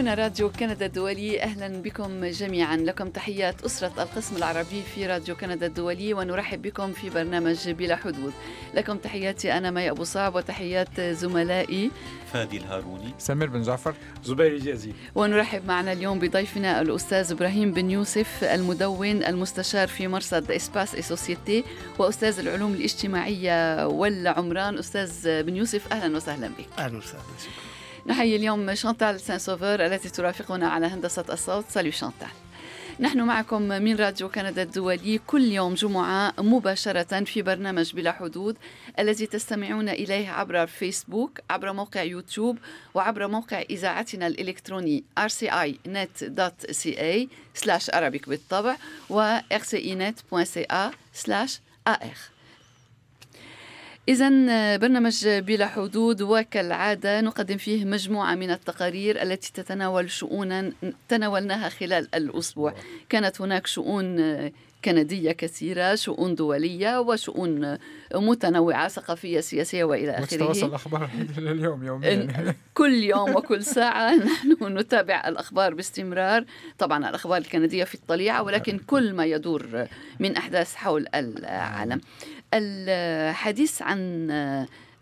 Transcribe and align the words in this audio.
هنا 0.00 0.14
راديو 0.14 0.50
كندا 0.50 0.86
الدولي. 0.86 1.42
أهلا 1.42 1.68
بكم 1.68 2.24
جميعا. 2.24 2.76
لكم 2.76 3.10
تحيات 3.10 3.62
أسرة 3.62 4.02
القسم 4.02 4.36
العربي 4.36 4.82
في 4.94 5.06
راديو 5.06 5.36
كندا 5.36 5.66
الدولي 5.66 6.14
ونرحب 6.14 6.62
بكم 6.62 6.92
في 6.92 7.10
برنامج 7.10 7.70
بلا 7.70 7.96
حدود. 7.96 8.32
لكم 8.74 8.96
تحياتي 8.96 9.52
أنا 9.52 9.70
مي 9.70 9.90
أبو 9.90 10.04
صعب 10.04 10.34
وتحيات 10.34 11.00
زملائي. 11.00 11.90
فادي 12.32 12.56
الهاروني. 12.56 13.14
سمير 13.18 13.48
بن 13.48 13.62
جعفر. 13.62 13.94
زبير 14.24 14.58
جازي 14.58 14.92
ونرحب 15.14 15.66
معنا 15.66 15.92
اليوم 15.92 16.18
بضيفنا 16.18 16.80
الأستاذ 16.80 17.32
إبراهيم 17.32 17.72
بن 17.72 17.90
يوسف 17.90 18.44
المدون 18.44 19.24
المستشار 19.24 19.88
في 19.88 20.08
مرصد 20.08 20.50
Espace 20.50 20.94
et 20.94 21.02
Société 21.02 21.64
وأستاذ 21.98 22.38
العلوم 22.38 22.74
الاجتماعية 22.74 23.86
والعمران. 23.86 24.78
أستاذ 24.78 25.42
بن 25.42 25.56
يوسف 25.56 25.92
أهلا 25.92 26.16
وسهلا 26.16 26.48
بك. 26.48 26.66
أهلا 26.78 26.98
وسهلا. 26.98 27.22
نحيي 28.10 28.36
اليوم 28.36 28.74
شانتال 28.74 29.20
سان 29.20 29.38
سوفر 29.38 29.86
التي 29.86 30.08
ترافقنا 30.08 30.68
على 30.68 30.86
هندسة 30.86 31.24
الصوت 31.30 31.64
salut 31.68 31.90
شانتال. 31.90 32.28
نحن 33.00 33.20
معكم 33.20 33.62
من 33.62 33.96
راديو 33.96 34.28
كندا 34.28 34.62
الدولي 34.62 35.20
كل 35.26 35.42
يوم 35.42 35.74
جمعة 35.74 36.34
مباشرة 36.38 37.24
في 37.24 37.42
برنامج 37.42 37.94
بلا 37.94 38.12
حدود 38.12 38.56
الذي 38.98 39.26
تستمعون 39.26 39.88
إليه 39.88 40.30
عبر 40.30 40.66
فيسبوك 40.66 41.40
عبر 41.50 41.72
موقع 41.72 42.02
يوتيوب 42.02 42.58
وعبر 42.94 43.28
موقع 43.28 43.60
إذاعتنا 43.60 44.26
الإلكتروني 44.26 45.04
rcinet.ca 45.20 47.28
slash 47.62 47.90
arabic 47.94 48.28
بالطبع 48.28 48.76
و 49.10 49.38
rcinet.ca 49.52 50.90
slash 51.14 51.52
ar 51.88 52.39
إذا 54.08 54.28
برنامج 54.76 55.28
بلا 55.28 55.66
حدود 55.66 56.22
وكالعادة 56.22 57.20
نقدم 57.20 57.56
فيه 57.56 57.84
مجموعة 57.84 58.34
من 58.34 58.50
التقارير 58.50 59.22
التي 59.22 59.52
تتناول 59.52 60.10
شؤونا 60.10 60.72
تناولناها 61.08 61.68
خلال 61.68 62.14
الأسبوع. 62.14 62.74
كانت 63.08 63.40
هناك 63.40 63.66
شؤون 63.66 64.50
كندية 64.84 65.32
كثيرة 65.32 65.94
شؤون 65.94 66.34
دولية 66.34 67.00
وشؤون 67.00 67.78
متنوعة 68.14 68.88
ثقافية 68.88 69.40
سياسية 69.40 69.84
وإلى 69.84 70.10
آخره. 70.10 70.22
وتتواصل 70.22 70.66
الأخبار 70.66 71.10
اليوم 71.38 71.84
يوميا. 71.84 72.54
كل 72.74 72.92
يوم 72.94 73.36
وكل 73.36 73.64
ساعة 73.64 74.14
نحن 74.52 74.78
نتابع 74.78 75.28
الأخبار 75.28 75.74
باستمرار. 75.74 76.44
طبعا 76.78 77.08
الأخبار 77.08 77.38
الكندية 77.38 77.84
في 77.84 77.94
الطليعة 77.94 78.42
ولكن 78.42 78.78
كل 78.78 79.12
ما 79.12 79.24
يدور 79.24 79.86
من 80.20 80.36
أحداث 80.36 80.74
حول 80.74 81.06
العالم. 81.14 82.00
الحديث 82.54 83.82
عن 83.82 84.30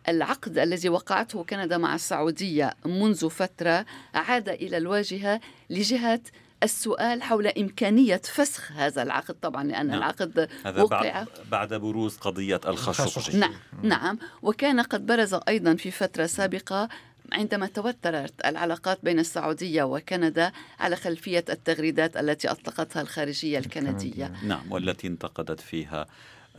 العقد 0.09 0.59
الذي 0.59 0.89
وقعته 0.89 1.45
كندا 1.45 1.79
مع 1.79 1.95
السعودية 1.95 2.75
منذ 2.85 3.31
فترة 3.31 3.87
عاد 4.15 4.49
إلى 4.49 4.77
الواجهة 4.77 5.41
لجهة 5.71 6.21
السؤال 6.63 7.23
حول 7.23 7.47
إمكانية 7.47 8.17
فسخ 8.17 8.73
هذا 8.73 9.03
العقد. 9.03 9.35
طبعا 9.35 9.65
لأن 9.65 9.87
نعم. 9.87 9.99
العقد 9.99 10.49
هذا 10.65 10.83
وقع. 10.83 11.03
بعد, 11.03 11.27
بعد 11.51 11.75
بروز 11.75 12.17
قضية 12.17 12.61
الخشوشي 12.67 13.37
نعم. 13.37 13.55
نعم. 13.83 14.19
وكان 14.43 14.81
قد 14.81 15.07
برز 15.07 15.37
أيضا 15.49 15.75
في 15.75 15.91
فترة 15.91 16.27
سابقة 16.27 16.89
عندما 17.33 17.67
توترت 17.67 18.47
العلاقات 18.47 18.99
بين 19.03 19.19
السعودية 19.19 19.83
وكندا 19.83 20.53
على 20.81 20.97
خلفية 20.97 21.45
التغريدات 21.49 22.17
التي 22.17 22.51
أطلقتها 22.51 23.03
الخارجية 23.03 23.59
الكندية. 23.59 24.33
نعم 24.43 24.73
والتي 24.73 25.07
انتقدت 25.07 25.61
فيها 25.61 26.07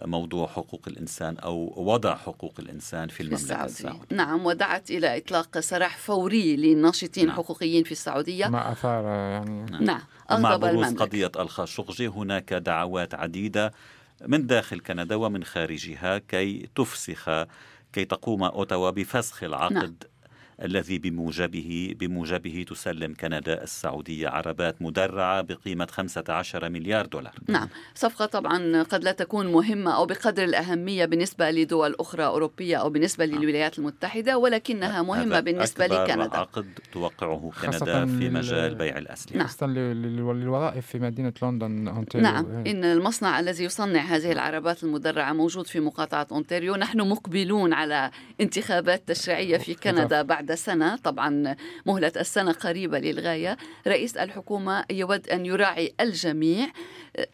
موضوع 0.06 0.48
حقوق 0.48 0.82
الإنسان 0.88 1.38
أو 1.38 1.74
وضع 1.78 2.16
حقوق 2.16 2.54
الإنسان 2.60 3.08
في 3.08 3.24
المملكة 3.24 3.66
السعودية. 3.66 4.00
نعم 4.12 4.46
ودعت 4.46 4.92
إلى 4.92 5.18
إطلاق 5.18 5.60
سراح 5.60 5.98
فوري 5.98 6.56
للناشطين 6.56 7.28
نعم. 7.28 7.36
حقوقيين 7.36 7.84
في 7.84 7.92
السعودية. 7.92 8.48
ما 8.48 8.72
أثار 8.72 9.04
يعني. 9.04 9.66
نعم, 9.72 9.84
نعم. 9.84 10.02
مع 10.42 10.56
بروز 10.56 10.94
قضية 10.94 11.32
الخاشقجي 11.40 12.08
هناك 12.08 12.54
دعوات 12.54 13.14
عديدة 13.14 13.74
من 14.28 14.48
داخل 14.48 14.80
كندا 14.80 15.16
ومن 15.16 15.44
خارجها 15.44 16.18
كي 16.18 16.70
تفسخ 16.76 17.30
كي 17.94 18.06
تقوم 18.06 18.44
أوتاوا 18.44 18.90
بفسخ 18.90 19.44
العقد 19.44 19.74
نعم. 19.74 19.96
الذي 20.64 20.98
بموجبه 20.98 21.96
بموجبه 22.00 22.66
تسلم 22.70 23.14
كندا 23.14 23.64
السعودية 23.64 24.30
عربات 24.30 24.82
مدرعة 24.82 25.42
بقيمة 25.42 25.88
15 25.92 26.70
مليار 26.70 27.06
دولار. 27.06 27.36
نعم. 27.48 27.70
صفقة 27.96 28.26
طبعا 28.26 28.84
قد 28.84 29.04
لا 29.04 29.12
تكون 29.12 29.52
مهمة 29.52 29.96
أو 29.96 30.06
بقدر 30.06 30.44
الأهمية 30.44 31.06
بالنسبة 31.06 31.52
لدول 31.52 31.96
أخرى 32.00 32.26
أوروبية 32.26 32.78
أو 32.78 32.90
بالنسبة 32.90 33.26
نعم. 33.26 33.40
للولايات 33.40 33.80
المتحدة 33.80 34.38
ولكنها 34.38 35.02
مهمة 35.02 35.40
بالنسبة 35.40 35.88
لكندا. 35.88 36.38
عقد 36.38 36.80
توقعه 36.92 37.52
كندا 37.62 38.06
في 38.06 38.30
مجال 38.30 38.76
بيع 38.76 38.98
الأسلحة. 38.98 39.38
نعم. 39.38 39.48
خاصة 39.48 39.68
للوظائف 39.68 40.88
في 40.88 41.00
مدينة 41.00 41.34
لندن 41.44 41.88
أونتاريو. 41.88 42.28
نعم. 42.28 42.46
إن 42.68 42.84
المصنع 42.84 43.40
الذي 43.40 43.64
يصنع 43.64 44.02
هذه 44.02 44.32
العربات 44.32 44.84
المدرعة 44.84 45.34
موجود 45.34 45.68
في 45.68 45.80
مقاطعة 45.80 46.28
أونتاريو. 46.32 46.76
نحن 46.76 47.02
مقبلون 47.02 47.74
على 47.74 48.12
انتخابات 48.42 49.08
تشريعية 49.08 49.58
في 49.58 49.76
كندا 49.76 50.22
بعد 50.22 50.49
بعد 50.50 50.58
سنة 50.58 50.96
طبعا 50.96 51.56
مهلة 51.86 52.12
السنة 52.18 52.52
قريبة 52.52 53.00
للغاية 53.00 53.58
رئيس 53.88 54.18
الحكومة 54.18 54.86
يود 54.92 55.30
أن 55.30 55.46
يراعي 55.46 55.94
الجميع 56.00 56.68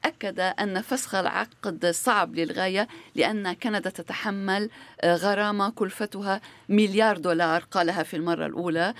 أكد 0.05 0.39
أن 0.39 0.81
فسخ 0.81 1.15
العقد 1.15 1.85
صعب 1.85 2.35
للغاية 2.35 2.87
لأن 3.15 3.53
كندا 3.53 3.89
تتحمل 3.89 4.69
غرامة 5.05 5.69
كلفتها 5.69 6.41
مليار 6.69 7.17
دولار 7.17 7.63
قالها 7.71 8.03
في 8.03 8.15
المرة 8.17 8.45
الأولى 8.45 8.93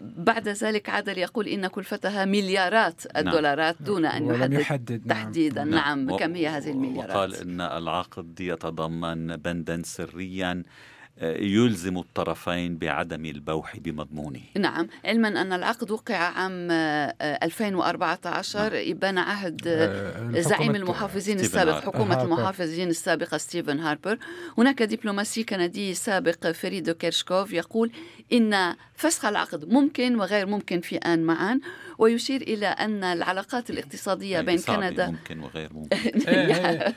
بعد 0.00 0.48
ذلك 0.48 0.88
عاد 0.88 1.10
ليقول 1.10 1.48
إن 1.48 1.66
كلفتها 1.66 2.24
مليارات 2.24 3.02
نعم. 3.14 3.26
الدولارات 3.26 3.76
دون 3.80 4.06
أن 4.06 4.26
يحدد, 4.26 4.52
يحدد 4.52 5.06
نعم. 5.06 5.18
تحديدا 5.18 5.64
نعم, 5.64 6.06
نعم. 6.06 6.16
كم 6.16 6.34
هي 6.34 6.48
هذه 6.48 6.70
المليارات 6.70 7.16
وقال 7.16 7.34
إن 7.34 7.60
العقد 7.60 8.40
يتضمن 8.40 9.36
بندا 9.36 9.82
سريا 9.84 10.62
يلزم 11.22 11.98
الطرفين 11.98 12.78
بعدم 12.78 13.24
البوح 13.24 13.76
بمضمونه. 13.76 14.40
نعم 14.56 14.88
علما 15.04 15.28
أن 15.28 15.52
العقد 15.52 15.90
وقع 15.90 16.14
عام 16.14 16.70
2014 16.70 18.58
نعم. 18.58 18.70
إبان 18.74 19.18
عهد 19.18 19.60
آه، 19.66 20.40
زعيم 20.40 20.76
المحافظين 20.76 21.40
السابق 21.40 21.84
حكومة 21.84 22.22
المحافظين 22.22 22.88
السابقة 22.88 23.38
ستيفن 23.38 23.80
هاربر. 23.80 24.18
هناك 24.58 24.82
دبلوماسي 24.82 25.44
كندي 25.44 25.94
سابق 25.94 26.50
فيري 26.50 26.79
دو 26.79 26.94
كيركوف 26.94 27.52
يقول 27.52 27.90
إن 28.32 28.76
فسخ 28.96 29.24
العقد 29.24 29.68
ممكن 29.72 30.20
وغير 30.20 30.46
ممكن 30.46 30.80
في 30.80 30.96
آن 30.96 31.22
معا. 31.22 31.60
ويشير 31.98 32.42
إلى 32.42 32.66
أن 32.66 33.04
العلاقات 33.04 33.70
الاقتصادية 33.70 34.40
بين 34.40 34.58
كندا 34.58 35.06
ممكن 35.06 35.40
وغير 35.40 35.70
ممكن. 35.72 35.96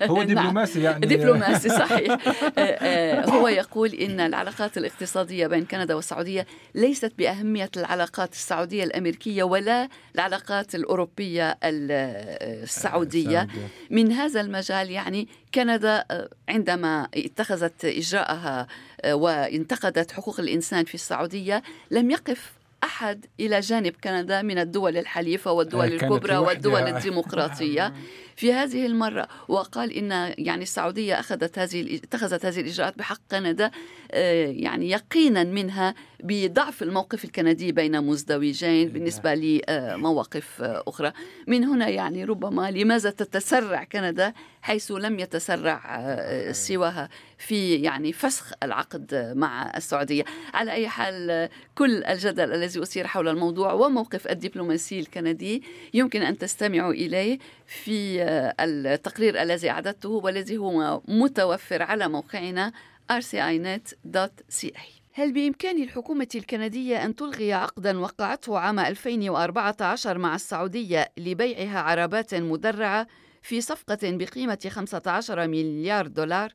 هو 0.12 0.24
نعم. 0.24 0.28
دبلوماسي 0.28 0.82
يعني. 0.82 1.06
دبلوماسي 1.06 1.70
صحيح. 1.70 2.18
آه، 2.58 2.62
آه، 2.62 3.30
هو 3.30 3.48
يقول 3.48 3.94
إن 3.94 4.20
العلاقات 4.20 4.78
الاقتصادية 4.78 5.48
بين 5.48 5.66
كندا 5.66 5.94
والسعودية 5.94 6.48
ليست 6.76 7.14
بأهمية 7.18 7.70
العلاقات 7.78 8.34
السعودية 8.34 8.84
الأمريكية 8.84 9.44
ولا 9.44 9.90
العلاقات 10.16 10.76
الأوروبية 10.76 11.58
السعودية. 11.64 13.48
من 13.90 14.12
هذا 14.12 14.42
المجال 14.42 14.92
يعني 14.92 15.28
كندا 15.56 16.06
آه، 16.12 16.30
عندما 16.50 17.08
اتخذت 17.16 17.86
إجراءها 17.86 18.68
وانتقدت 19.06 20.12
حقوق 20.12 20.40
الإنسان 20.40 20.86
في 20.86 20.96
السعودية 20.96 21.64
لم 21.92 22.12
يقف 22.12 22.54
أحد 22.84 23.26
إلى 23.40 23.60
جانب 23.60 23.94
كندا 24.04 24.42
من 24.42 24.58
الدول 24.58 24.98
الحليفة 24.98 25.52
والدول 25.52 25.86
الكبرى 25.86 26.38
والدول 26.38 26.82
الديمقراطية. 26.82 27.94
في 28.40 28.54
هذه 28.54 28.86
المرة 28.86 29.28
وقال 29.48 29.94
إن 29.94 30.34
يعني 30.38 30.64
السعودية 30.64 31.20
أخذت 31.20 31.60
هذه 31.60 31.96
اتخذت 31.96 32.46
هذه 32.46 32.60
الإجراءات 32.60 32.98
بحق 32.98 33.22
كندا 33.32 33.72
آه، 34.12 34.46
يعني 34.46 34.90
يقينا 34.90 35.44
منها 35.44 35.96
بضعف 36.24 36.84
الموقف 36.84 37.26
الكندي 37.26 37.72
بين 37.72 38.02
مزدوجين 38.02 38.90
بالنسبة 38.90 39.36
لمواقف 39.36 40.62
أخرى. 40.62 41.12
من 41.48 41.64
هنا 41.64 41.88
يعني 41.88 42.24
ربما 42.24 42.72
لماذا 42.72 43.10
تتسرع 43.10 43.84
كندا 43.84 44.34
حيث 44.62 44.92
لم 44.92 45.20
يتسرع 45.20 45.82
آه، 46.00 46.52
سواها 46.52 47.10
في 47.38 47.76
يعني 47.76 48.14
فسخ 48.14 48.54
العقد 48.64 49.34
مع 49.36 49.78
السعودية. 49.78 50.24
على 50.54 50.72
أي 50.72 50.88
حال 50.88 51.50
كل 51.76 52.04
الجدل 52.04 52.54
الذي 52.54 52.82
أثير 52.82 53.08
حول 53.08 53.28
الموضوع 53.28 53.74
وموقف 53.74 54.28
الدبلوماسي 54.28 55.00
الكندي 55.00 55.64
يمكن 55.94 56.22
أن 56.22 56.38
تستمعوا 56.38 56.94
إليه 56.94 57.40
في 57.68 58.29
التقرير 58.60 59.42
الذي 59.42 59.70
أعددته 59.70 60.10
والذي 60.10 60.58
هو 60.58 61.02
متوفر 61.08 61.82
على 61.82 62.08
موقعنا 62.08 62.72
rcinet.ca 63.12 65.00
هل 65.14 65.34
بإمكان 65.34 65.84
الحكومة 65.84 66.28
الكندية 66.36 67.06
أن 67.06 67.16
تلغي 67.16 67.54
عقدا 67.54 68.00
وقعته 68.00 68.58
عام 68.58 68.80
2014 68.80 70.18
مع 70.18 70.36
السعودية 70.36 71.12
لبيعها 71.18 71.80
عربات 71.80 72.36
مدرعة 72.36 73.08
في 73.42 73.62
صفقة 73.62 73.98
بقيمة 74.04 74.70
15 74.70 75.48
مليار 75.48 76.08
دولار؟ 76.08 76.54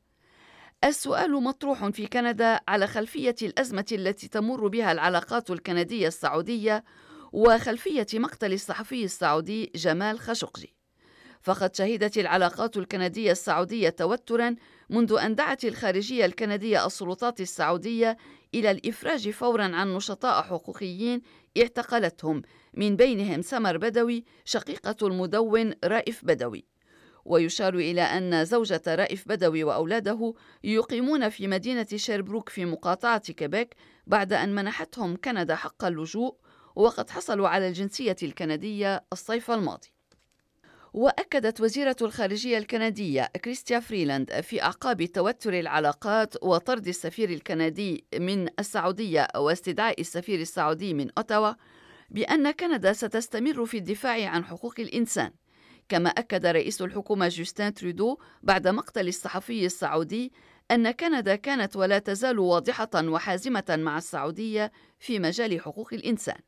السؤال 0.85 1.33
مطروح 1.43 1.89
في 1.89 2.07
كندا 2.07 2.61
على 2.69 2.87
خلفية 2.87 3.35
الأزمة 3.43 3.87
التي 3.93 4.29
تمر 4.29 4.69
بها 4.69 4.93
العلاقات 4.93 5.51
الكندية 5.51 6.09
السعودية 6.09 6.85
وخلفية 7.33 8.07
مقتل 8.15 8.53
الصحفي 8.53 9.05
السعودي 9.05 9.73
جمال 9.75 10.21
خاشقجي 10.21 10.74
فقد 11.45 11.77
شهدت 11.77 12.19
العلاقات 12.19 12.77
الكندية 12.77 13.33
السعودية 13.33 13.89
توترا 13.89 14.57
منذ 14.91 15.13
أن 15.13 15.35
دعت 15.35 15.65
الخارجية 15.65 16.25
الكندية 16.25 16.87
السلطات 16.87 17.41
السعودية 17.41 18.17
إلى 18.55 18.71
الإفراج 18.71 19.31
فورا 19.31 19.65
عن 19.65 19.95
نشطاء 19.95 20.43
حقوقيين 20.43 21.21
اعتقلتهم 21.59 22.43
من 22.75 22.97
بينهم 22.97 23.43
سمر 23.43 23.77
بدوي 23.77 24.25
شقيقة 24.45 25.07
المدون 25.07 25.75
رائف 25.85 26.25
بدوي. 26.25 26.65
ويشار 27.25 27.75
إلى 27.75 28.03
أن 28.03 28.45
زوجة 28.45 28.83
رائف 28.87 29.29
بدوي 29.29 29.65
وأولاده 29.65 30.35
يقيمون 30.65 31.29
في 31.29 31.47
مدينة 31.47 31.87
شيربروك 31.97 32.49
في 32.49 32.65
مقاطعة 32.65 33.33
كيبيك 33.33 33.75
بعد 34.07 34.33
أن 34.33 34.55
منحتهم 34.55 35.17
كندا 35.17 35.55
حق 35.55 35.85
اللجوء 35.85 36.37
وقد 36.77 37.11
حصلوا 37.11 37.49
على 37.49 37.69
الجنسية 37.69 38.17
الكندية 38.23 39.05
الصيف 39.13 39.51
الماضي. 39.51 39.94
وأكدت 40.95 41.61
وزيرة 41.61 41.97
الخارجية 42.03 42.59
الكندية 42.59 43.31
كريستيا 43.45 43.81
فريلاند 43.81 44.41
في 44.41 44.63
أعقاب 44.63 45.05
توتر 45.05 45.59
العلاقات 45.59 46.35
وطرد 46.43 46.89
السفير 46.89 47.31
الكندي 47.31 48.05
من 48.19 48.49
السعودية 48.59 49.29
واستدعاء 49.37 50.01
السفير 50.01 50.41
السعودي 50.41 50.95
من 50.95 51.11
أوتاوا 51.19 51.53
بأن 52.11 52.51
كندا 52.51 52.93
ستستمر 52.93 53.67
في 53.67 53.77
الدفاع 53.79 54.29
عن 54.29 54.45
حقوق 54.45 54.75
الإنسان. 54.79 55.31
كما 55.89 56.09
أكد 56.09 56.47
رئيس 56.47 56.83
الحكومة 56.83 57.29
جوستين 57.29 57.75
ترودو 57.75 58.19
بعد 58.43 58.69
مقتل 58.69 59.09
الصحفي 59.09 59.67
السعودي 59.67 60.33
أن 60.71 60.91
كندا 60.91 61.37
كانت 61.37 61.77
ولا 61.77 61.99
تزال 61.99 62.39
واضحة 62.39 62.91
وحازمة 62.95 63.65
مع 63.69 63.99
السعودية 63.99 64.73
في 64.99 65.19
مجال 65.19 65.61
حقوق 65.61 65.89
الإنسان. 65.93 66.39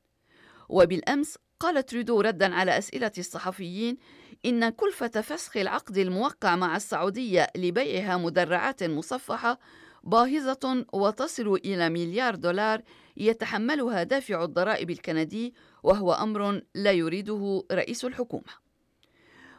وبالأمس 0.69 1.39
قال 1.61 1.87
ترودو 1.87 2.21
ردا 2.21 2.55
على 2.55 2.79
أسئلة 2.79 3.13
الصحفيين 3.19 3.97
إن 4.45 4.69
كلفة 4.69 5.21
فسخ 5.21 5.57
العقد 5.57 5.99
الموقع 5.99 6.57
مع 6.57 6.77
السعودية 6.77 7.47
لبيعها 7.57 8.17
مدرعات 8.17 8.83
مصفحة 8.83 9.59
باهظة 10.05 10.87
وتصل 10.93 11.55
إلى 11.65 11.89
مليار 11.89 12.35
دولار 12.35 12.83
يتحملها 13.17 14.03
دافع 14.03 14.45
الضرائب 14.45 14.91
الكندي 14.91 15.55
وهو 15.83 16.13
أمر 16.13 16.63
لا 16.75 16.93
يريده 16.93 17.65
رئيس 17.73 18.05
الحكومة. 18.05 18.67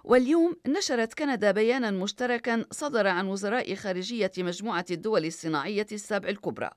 واليوم 0.03 0.55
نشرت 0.67 1.13
كندا 1.13 1.51
بيانا 1.51 1.91
مشتركا 1.91 2.65
صدر 2.71 3.07
عن 3.07 3.27
وزراء 3.27 3.75
خارجية 3.75 4.31
مجموعة 4.37 4.85
الدول 4.91 5.25
الصناعية 5.25 5.87
السبع 5.91 6.29
الكبرى. 6.29 6.69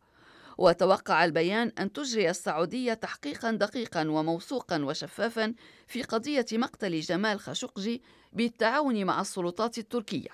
وتوقع 0.60 1.24
البيان 1.24 1.72
أن 1.78 1.92
تجري 1.92 2.30
السعودية 2.30 2.94
تحقيقا 2.94 3.50
دقيقا 3.50 4.08
وموثوقا 4.08 4.84
وشفافا 4.84 5.54
في 5.86 6.02
قضية 6.02 6.46
مقتل 6.52 7.00
جمال 7.00 7.40
خاشقجي 7.40 8.02
بالتعاون 8.32 9.04
مع 9.04 9.20
السلطات 9.20 9.78
التركية. 9.78 10.28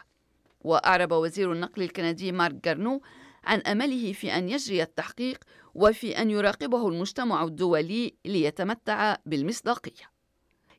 وأعرب 0.61 1.13
وزير 1.13 1.53
النقل 1.53 1.83
الكندي 1.83 2.33
مارك 2.33 2.55
جارنو 2.65 3.03
عن 3.45 3.61
أمله 3.61 4.13
في 4.13 4.35
أن 4.35 4.49
يجري 4.49 4.83
التحقيق 4.83 5.45
وفي 5.75 6.19
أن 6.19 6.31
يراقبه 6.31 6.89
المجتمع 6.89 7.45
الدولي 7.45 8.15
ليتمتع 8.25 9.17
بالمصداقية. 9.27 10.11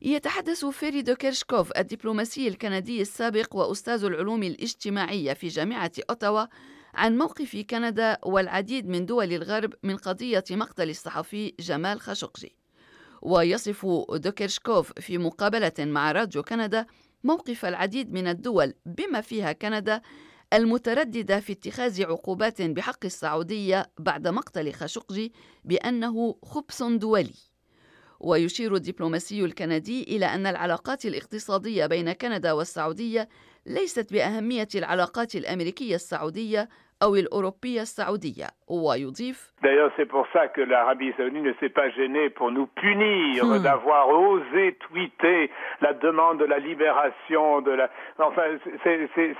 يتحدث 0.02 0.64
فيري 0.64 1.02
دوكيرشكوف 1.02 1.72
الدبلوماسي 1.78 2.48
الكندي 2.48 3.02
السابق 3.02 3.56
وأستاذ 3.56 4.04
العلوم 4.04 4.42
الاجتماعية 4.42 5.32
في 5.32 5.48
جامعة 5.48 5.92
أوتاوا 6.10 6.46
عن 6.98 7.18
موقف 7.18 7.56
كندا 7.70 8.18
والعديد 8.24 8.88
من 8.88 9.06
دول 9.06 9.32
الغرب 9.32 9.74
من 9.82 9.96
قضية 9.96 10.44
مقتل 10.50 10.90
الصحفي 10.90 11.54
جمال 11.60 12.00
خاشقجي. 12.00 12.56
ويصف 13.22 13.86
دوكيرشكوف 14.12 14.92
في 14.92 15.18
مقابلة 15.18 15.72
مع 15.78 16.12
راديو 16.12 16.42
كندا 16.42 16.86
موقف 17.24 17.64
العديد 17.64 18.12
من 18.12 18.26
الدول 18.26 18.74
بما 18.86 19.20
فيها 19.20 19.52
كندا 19.52 20.02
المترددة 20.52 21.40
في 21.40 21.52
اتخاذ 21.52 22.02
عقوبات 22.02 22.62
بحق 22.62 23.04
السعودية 23.04 23.90
بعد 23.98 24.28
مقتل 24.28 24.72
خاشقجي 24.72 25.32
بأنه 25.64 26.36
خبث 26.42 26.82
دولي. 26.82 27.34
ويشير 28.20 28.74
الدبلوماسي 28.74 29.44
الكندي 29.44 30.02
إلى 30.02 30.26
أن 30.26 30.46
العلاقات 30.46 31.06
الاقتصادية 31.06 31.86
بين 31.86 32.12
كندا 32.12 32.52
والسعودية 32.52 33.28
ليست 33.66 34.12
بأهمية 34.12 34.68
العلاقات 34.74 35.36
الأمريكية 35.36 35.94
السعودية 35.94 36.68
أو 37.03 37.15
الأوروبية 37.15 37.81
السعودية 37.81 38.47
ويضيف 38.67 39.53
D'ailleurs, 39.63 39.91
c'est 39.95 40.09
pour 40.15 40.25
ça 40.33 40.49
que 40.49 40.59
l'Arabie 40.61 41.13
saoudite 41.17 41.43
ne 41.43 41.53
s'est 41.59 41.75
pas 41.81 41.89
gênée 41.89 42.29
pour 42.29 42.51
nous 42.51 42.67
punir 42.67 43.45
hmm. 43.45 43.63
d'avoir 43.63 44.09
osé 44.09 44.65
tweeter 44.85 45.49
la 45.81 45.93
demande 45.93 46.39
de 46.39 46.45
la 46.53 46.59
libération 46.59 47.61
de 47.61 47.71
la... 47.71 47.89
Enfin, 48.19 48.47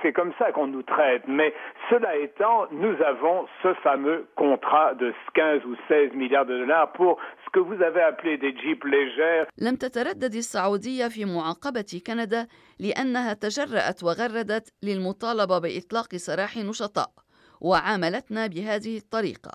c'est 0.02 0.12
comme 0.18 0.32
ça 0.38 0.46
qu'on 0.52 0.66
nous 0.66 0.82
traite. 0.82 1.24
Mais 1.28 1.52
cela 1.90 2.16
étant, 2.16 2.58
nous 2.72 2.96
avons 3.12 3.46
ce 3.62 3.74
fameux 3.86 4.26
contrat 4.34 4.94
de 4.94 5.12
15 5.34 5.64
ou 5.66 5.74
16 5.88 6.14
milliards 6.14 6.46
de 6.46 6.56
dollars 6.58 6.92
pour 6.92 7.18
ce 7.44 7.50
que 7.54 7.60
vous 7.60 7.78
avez 7.82 8.02
appelé 8.10 8.38
des 8.38 8.52
jeeps 8.62 8.84
légères. 8.84 9.46
لم 9.58 9.76
تتردد 9.76 10.34
السعودية 10.34 11.08
في 11.08 11.24
معاقبة 11.24 12.00
كندا 12.06 12.46
لأنها 12.80 13.32
تجرأت 13.32 14.02
وغردت 14.04 14.68
للمطالبة 14.82 15.58
بإطلاق 15.58 16.16
سراح 16.16 16.56
نشطاء 16.56 17.24
وعاملتنا 17.61 18.47
بهذه 18.47 18.97
الطريقة. 18.97 19.51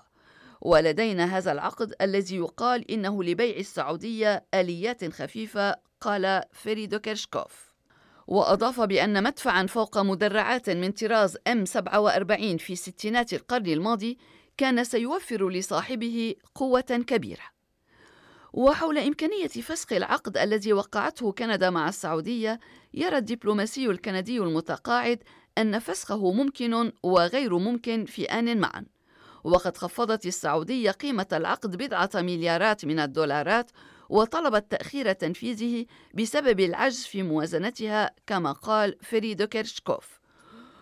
ولدينا 0.61 1.37
هذا 1.37 1.51
العقد 1.51 1.93
الذي 2.01 2.35
يقال 2.35 2.91
إنه 2.91 3.23
لبيع 3.23 3.57
السعودية 3.57 4.45
آليات 4.53 5.13
خفيفة 5.13 5.75
قال 6.01 6.43
فريدو 6.51 6.99
كيرشكوف. 6.99 7.73
وأضاف 8.27 8.81
بأن 8.81 9.23
مدفعا 9.23 9.65
فوق 9.65 9.97
مدرعات 9.97 10.69
من 10.69 10.91
طراز 10.91 11.37
M47 11.37 12.57
في 12.57 12.75
ستينات 12.75 13.33
القرن 13.33 13.65
الماضي 13.67 14.17
كان 14.57 14.83
سيوفر 14.83 15.49
لصاحبه 15.49 16.35
قوة 16.55 16.81
كبيرة. 16.81 17.55
وحول 18.53 18.97
إمكانية 18.97 19.47
فسخ 19.47 19.93
العقد 19.93 20.37
الذي 20.37 20.73
وقعته 20.73 21.31
كندا 21.31 21.69
مع 21.69 21.89
السعودية 21.89 22.59
يرى 22.93 23.17
الدبلوماسي 23.17 23.85
الكندي 23.85 24.37
المتقاعد 24.37 25.23
أن 25.57 25.79
فسخه 25.79 26.31
ممكن 26.31 26.91
وغير 27.03 27.57
ممكن 27.57 28.05
في 28.05 28.25
آن 28.25 28.57
معا. 28.57 28.85
وقد 29.43 29.77
خفضت 29.77 30.25
السعودية 30.25 30.91
قيمة 30.91 31.27
العقد 31.33 31.75
بضعة 31.75 32.09
مليارات 32.15 32.85
من 32.85 32.99
الدولارات 32.99 33.71
وطلبت 34.09 34.71
تأخير 34.71 35.13
تنفيذه 35.13 35.85
بسبب 36.13 36.59
العجز 36.59 37.03
في 37.03 37.23
موازنتها 37.23 38.11
كما 38.27 38.51
قال 38.51 38.97
فري 39.01 39.33
دوكيرشكوف 39.33 40.19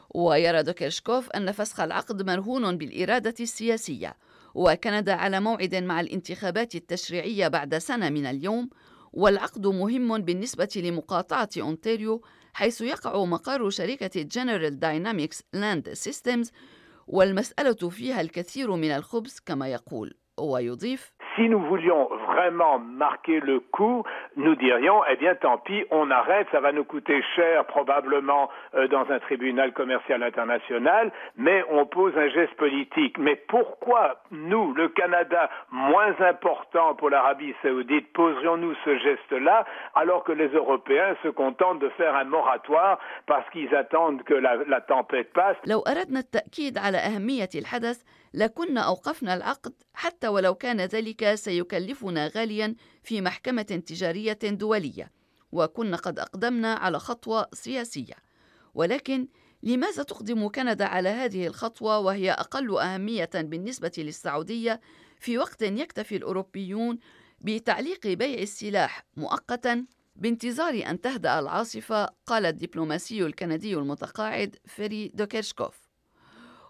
ويرى 0.09 0.63
دوكيرشكوف 0.63 1.29
أن 1.29 1.51
فسخ 1.51 1.79
العقد 1.79 2.21
مرهون 2.21 2.77
بالإرادة 2.77 3.35
السياسية. 3.39 4.17
وكندا 4.55 5.13
على 5.13 5.39
موعد 5.39 5.75
مع 5.75 6.01
الانتخابات 6.01 6.75
التشريعية 6.75 7.47
بعد 7.47 7.77
سنة 7.77 8.09
من 8.09 8.25
اليوم 8.25 8.69
والعقد 9.13 9.67
مهم 9.67 10.17
بالنسبة 10.17 10.69
لمقاطعة 10.75 11.49
أونتاريو 11.57 12.21
حيث 12.53 12.81
يقع 12.81 13.25
مقر 13.25 13.69
شركة 13.69 14.23
General 14.23 14.71
Dynamics 14.71 15.37
Land 15.55 16.09
Systems 16.09 16.49
والمسألة 17.07 17.89
فيها 17.89 18.21
الكثير 18.21 18.75
من 18.75 18.91
الخبز 18.91 19.39
كما 19.45 19.67
يقول 19.67 20.13
ويضيف 20.37 21.13
Si 21.35 21.49
nous 21.49 21.59
voulions 21.59 22.09
vraiment 22.27 22.77
marquer 22.77 23.39
le 23.39 23.59
coup, 23.59 24.03
nous 24.35 24.55
dirions, 24.55 25.01
eh 25.09 25.15
bien 25.15 25.33
tant 25.33 25.57
pis, 25.57 25.83
on 25.89 26.11
arrête, 26.11 26.47
ça 26.51 26.59
va 26.59 26.71
nous 26.71 26.83
coûter 26.83 27.23
cher 27.35 27.65
probablement 27.65 28.49
euh, 28.75 28.87
dans 28.87 29.09
un 29.09 29.19
tribunal 29.19 29.73
commercial 29.73 30.21
international, 30.21 31.11
mais 31.35 31.63
on 31.71 31.85
pose 31.85 32.15
un 32.17 32.29
geste 32.29 32.53
politique. 32.55 33.17
Mais 33.17 33.35
pourquoi 33.47 34.21
nous, 34.31 34.73
le 34.73 34.89
Canada, 34.89 35.49
moins 35.71 36.13
important 36.19 36.93
pour 36.95 37.09
l'Arabie 37.09 37.55
saoudite, 37.63 38.13
poserions-nous 38.13 38.75
ce 38.85 38.97
geste-là 38.99 39.65
alors 39.95 40.23
que 40.23 40.31
les 40.31 40.49
Européens 40.49 41.15
se 41.23 41.29
contentent 41.29 41.79
de 41.79 41.89
faire 41.89 42.15
un 42.15 42.25
moratoire 42.25 42.99
parce 43.25 43.49
qu'ils 43.49 43.73
attendent 43.75 44.23
que 44.23 44.35
la, 44.35 44.57
la 44.67 44.81
tempête 44.81 45.33
passe? 45.33 45.57
لكنا 48.33 48.81
أوقفنا 48.81 49.33
العقد 49.33 49.73
حتى 49.93 50.27
ولو 50.27 50.55
كان 50.55 50.81
ذلك 50.81 51.35
سيكلفنا 51.35 52.27
غاليا 52.27 52.75
في 53.03 53.21
محكمة 53.21 53.61
تجارية 53.61 54.39
دولية 54.43 55.11
وكنا 55.51 55.97
قد 55.97 56.19
أقدمنا 56.19 56.73
على 56.73 56.99
خطوة 56.99 57.47
سياسية. 57.53 58.15
ولكن 58.73 59.27
لماذا 59.63 60.03
تقدم 60.03 60.47
كندا 60.47 60.85
على 60.85 61.09
هذه 61.09 61.47
الخطوة 61.47 61.99
وهي 61.99 62.31
أقل 62.31 62.77
أهمية 62.77 63.29
بالنسبة 63.35 63.91
للسعودية 63.97 64.81
في 65.19 65.37
وقت 65.37 65.61
يكتفي 65.61 66.15
الأوروبيون 66.15 66.99
بتعليق 67.41 68.07
بيع 68.07 68.41
السلاح 68.41 69.05
مؤقتا؟ 69.17 69.85
بانتظار 70.15 70.83
أن 70.89 71.01
تهدأ 71.01 71.39
العاصفة 71.39 72.05
قال 72.25 72.45
الدبلوماسي 72.45 73.25
الكندي 73.25 73.73
المتقاعد 73.73 74.55
فيري 74.65 75.11
دوكيرشكوف 75.13 75.82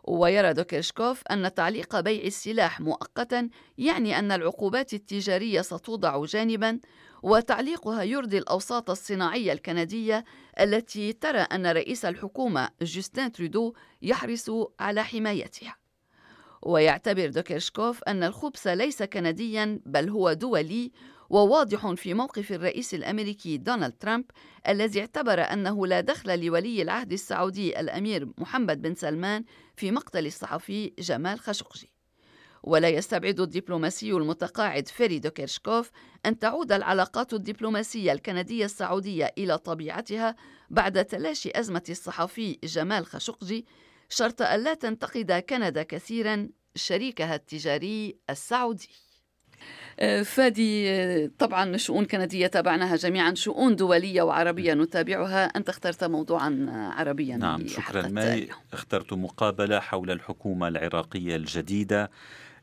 ويرى 0.04 0.54
دوكيرشكوف 0.54 1.24
أن 1.32 1.54
تعليق 1.54 2.00
بيع 2.00 2.24
السلاح 2.24 2.82
مؤقتا 2.82 3.50
يعني 3.78 4.20
أن 4.20 4.32
العقوبات 4.32 4.94
التجارية 4.94 5.62
ستوضع 5.62 6.26
جانبا 6.26 6.80
وتعليقها 7.24 8.04
يرضي 8.04 8.38
الأوساط 8.38 8.90
الصناعية 8.90 9.54
الكندية 9.54 10.26
التي 10.60 11.14
ترى 11.14 11.40
أن 11.40 11.68
رئيس 11.68 12.06
الحكومة 12.06 12.70
جوستين 12.82 13.32
ترودو 13.32 13.74
يحرص 14.02 14.50
على 14.80 15.04
حمايتها. 15.04 15.76
ويعتبر 16.62 17.30
دوكيرشكوف 17.30 18.04
أن 18.04 18.24
الخبز 18.24 18.68
ليس 18.68 19.04
كنديا 19.04 19.80
بل 19.86 20.10
هو 20.10 20.34
دولي 20.34 20.92
وواضح 21.34 21.94
في 21.94 22.14
موقف 22.14 22.52
الرئيس 22.52 22.94
الأمريكي 22.94 23.58
دونالد 23.58 23.94
ترامب 23.94 24.26
الذي 24.68 25.00
اعتبر 25.00 25.40
أنه 25.42 25.88
لا 25.88 26.02
دخل 26.02 26.46
لولي 26.46 26.82
العهد 26.82 27.14
السعودي 27.14 27.80
الأمير 27.80 28.30
محمد 28.38 28.82
بن 28.82 28.96
سلمان 28.96 29.44
في 29.76 29.92
مقتل 29.92 30.26
الصحفي 30.26 30.94
جمال 31.00 31.40
خاشقجي. 31.40 31.92
ولا 32.64 32.90
يستبعد 32.90 33.40
الدبلوماسي 33.40 34.12
المتقاعد 34.12 34.88
فيري 34.88 35.20
كيرشكوف 35.20 35.92
أن 36.26 36.40
تعود 36.40 36.72
العلاقات 36.72 37.34
الدبلوماسية 37.34 38.12
الكندية 38.12 38.66
السعودية 38.66 39.34
إلى 39.38 39.58
طبيعتها 39.58 40.36
بعد 40.70 41.06
تلاشي 41.06 41.52
أزمة 41.56 41.84
الصحفي 41.90 42.60
جمال 42.64 43.06
خاشقجي 43.06 43.66
شرط 44.10 44.42
ألا 44.42 44.74
تنتقد 44.74 45.32
كندا 45.32 45.84
كثيرا 45.84 46.50
شريكها 46.76 47.36
التجاري 47.36 48.18
السعودي. 48.30 49.13
فادي 50.24 50.90
آه، 50.90 51.30
طبعا 51.40 51.78
شؤون 51.78 52.06
كندية 52.06 52.48
تابعناها 52.48 52.96
جميعا 52.96 53.34
شؤون 53.34 53.76
دولية 53.76 54.22
وعربية 54.22 54.74
نتابعها. 54.74 55.46
أنت 55.46 55.70
اخترت 55.70 56.04
موضوعا 56.04 56.68
عربيا 56.98 57.38
نعم 57.38 57.68
شكرا. 57.68 58.08
ماي 58.08 58.50
اخترت 58.74 59.14
مقابلة 59.14 59.80
حول 59.80 60.12
الحكومة 60.12 60.68
العراقية 60.68 61.36
الجديدة 61.36 62.12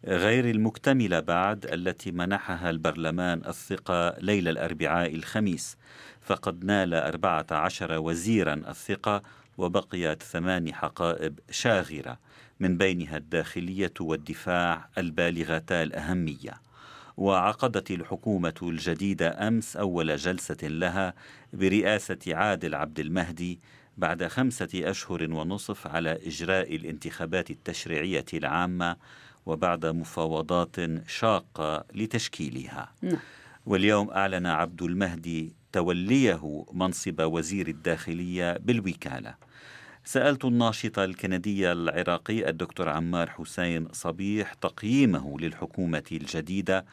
غير 0.04 0.50
المكتملة 0.50 1.20
بعد 1.20 1.66
التي 1.66 2.12
منحها 2.12 2.70
البرلمان 2.70 3.42
الثقة 3.46 4.14
ليلة 4.20 4.50
الأربعاء 4.50 5.14
الخميس. 5.14 5.76
فقد 6.20 6.64
نال 6.64 6.94
أربعة 6.94 7.46
عشر 7.50 7.98
وزيرا 7.98 8.54
الثقة 8.54 9.22
وبقيت 9.58 10.22
ثمان 10.22 10.74
حقائب 10.74 11.38
شاغرة. 11.50 12.18
من 12.60 12.76
بينها 12.76 13.16
الداخلية 13.16 13.92
والدفاع 14.00 14.88
البالغتا 14.98 15.82
الأهمية. 15.82 16.69
وعقدت 17.20 17.90
الحكومة 17.90 18.54
الجديدة 18.62 19.48
أمس 19.48 19.76
أول 19.76 20.16
جلسة 20.16 20.56
لها 20.62 21.14
برئاسة 21.52 22.18
عادل 22.26 22.74
عبد 22.74 23.00
المهدي 23.00 23.60
بعد 23.96 24.26
خمسة 24.26 24.68
أشهر 24.74 25.32
ونصف 25.32 25.86
على 25.86 26.18
إجراء 26.26 26.76
الانتخابات 26.76 27.50
التشريعية 27.50 28.24
العامة 28.34 28.96
وبعد 29.46 29.86
مفاوضات 29.86 30.76
شاقة 31.06 31.84
لتشكيلها 31.94 32.92
نعم. 33.02 33.16
واليوم 33.66 34.10
أعلن 34.10 34.46
عبد 34.46 34.82
المهدي 34.82 35.52
توليه 35.72 36.64
منصب 36.72 37.20
وزير 37.20 37.68
الداخلية 37.68 38.56
بالوكالة 38.56 39.34
سألت 40.04 40.44
الناشط 40.44 40.98
الكندي 40.98 41.72
العراقي 41.72 42.48
الدكتور 42.48 42.88
عمار 42.88 43.30
حسين 43.30 43.88
صبيح 43.92 44.54
تقييمه 44.54 45.40
للحكومة 45.40 46.02
الجديدة 46.12 46.84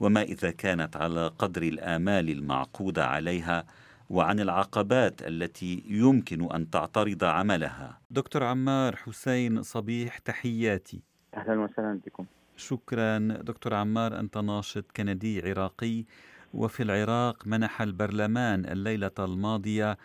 وما 0.00 0.22
إذا 0.22 0.50
كانت 0.50 0.96
على 0.96 1.26
قدر 1.38 1.62
الآمال 1.62 2.30
المعقودة 2.30 3.06
عليها 3.06 3.64
وعن 4.10 4.40
العقبات 4.40 5.22
التي 5.22 5.82
يمكن 5.88 6.52
أن 6.52 6.70
تعترض 6.70 7.24
عملها. 7.24 7.98
دكتور 8.10 8.44
عمار 8.44 8.96
حسين 8.96 9.62
صبيح 9.62 10.18
تحياتي. 10.18 11.02
أهلا 11.36 11.60
وسهلا 11.60 12.00
بكم. 12.06 12.24
شكرا. 12.56 13.18
دكتور 13.18 13.74
عمار 13.74 14.20
أنت 14.20 14.38
ناشط 14.38 14.84
كندي 14.96 15.50
عراقي 15.50 16.04
وفي 16.54 16.82
العراق 16.82 17.46
منح 17.46 17.82
البرلمان 17.82 18.64
الليلة 18.64 19.10
الماضية 19.18 19.98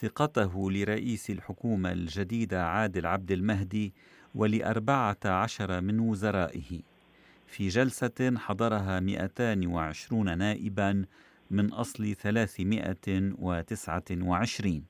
ثقته 0.00 0.70
لرئيس 0.70 1.30
الحكومة 1.30 1.92
الجديدة 1.92 2.66
عادل 2.66 3.06
عبد 3.06 3.32
المهدي 3.32 3.94
ولأربعة 4.34 5.18
عشر 5.24 5.80
من 5.80 6.00
وزرائه. 6.00 6.80
في 7.46 7.68
جلسة 7.68 8.34
حضرها 8.36 9.00
220 9.00 10.38
نائبا 10.38 11.04
من 11.50 11.72
أصل 11.72 12.14
329 12.14 14.84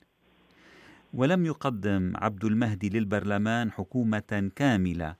ولم 1.13 1.45
يقدم 1.45 2.13
عبد 2.15 2.45
المهدي 2.45 2.89
للبرلمان 2.89 3.71
حكومة 3.71 4.51
كاملة 4.55 5.15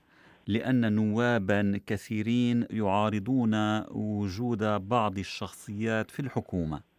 لأن 0.46 0.92
نوابا 0.92 1.80
كثيرين 1.86 2.66
يعارضون 2.70 3.80
وجود 3.90 4.64
بعض 4.88 5.18
الشخصيات 5.18 6.10
في 6.10 6.20
الحكومة. 6.20 6.93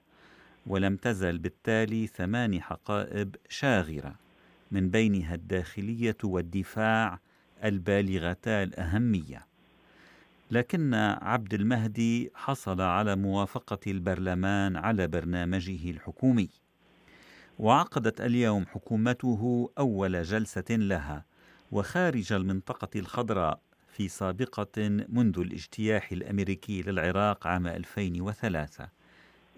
ولم 0.67 0.95
تزل 0.95 1.38
بالتالي 1.38 2.07
ثمان 2.07 2.62
حقائب 2.62 3.36
شاغرة 3.50 4.15
من 4.72 4.89
بينها 4.89 5.36
الداخلية 5.36 6.17
والدفاع 6.24 7.19
البالغتا 7.63 8.63
الأهمية. 8.63 9.45
لكن 10.51 10.93
عبد 11.22 11.53
المهدي 11.53 12.31
حصل 12.36 12.81
على 12.81 13.15
موافقة 13.15 13.79
البرلمان 13.88 14.75
على 14.75 15.07
برنامجه 15.07 15.89
الحكومي. 15.91 16.50
وعقدت 17.60 18.22
اليوم 18.22 18.65
حكومته 18.65 19.72
أول 19.77 20.24
جلسة 20.24 20.65
لها 20.69 21.25
وخارج 21.72 22.34
المنطقة 22.34 23.00
الخضراء 23.00 23.60
في 23.88 24.07
سابقة 24.07 24.89
منذ 25.10 25.39
الاجتياح 25.39 26.12
الأمريكي 26.12 26.81
للعراق 26.81 27.48
عام 27.48 27.67
2003 27.67 28.89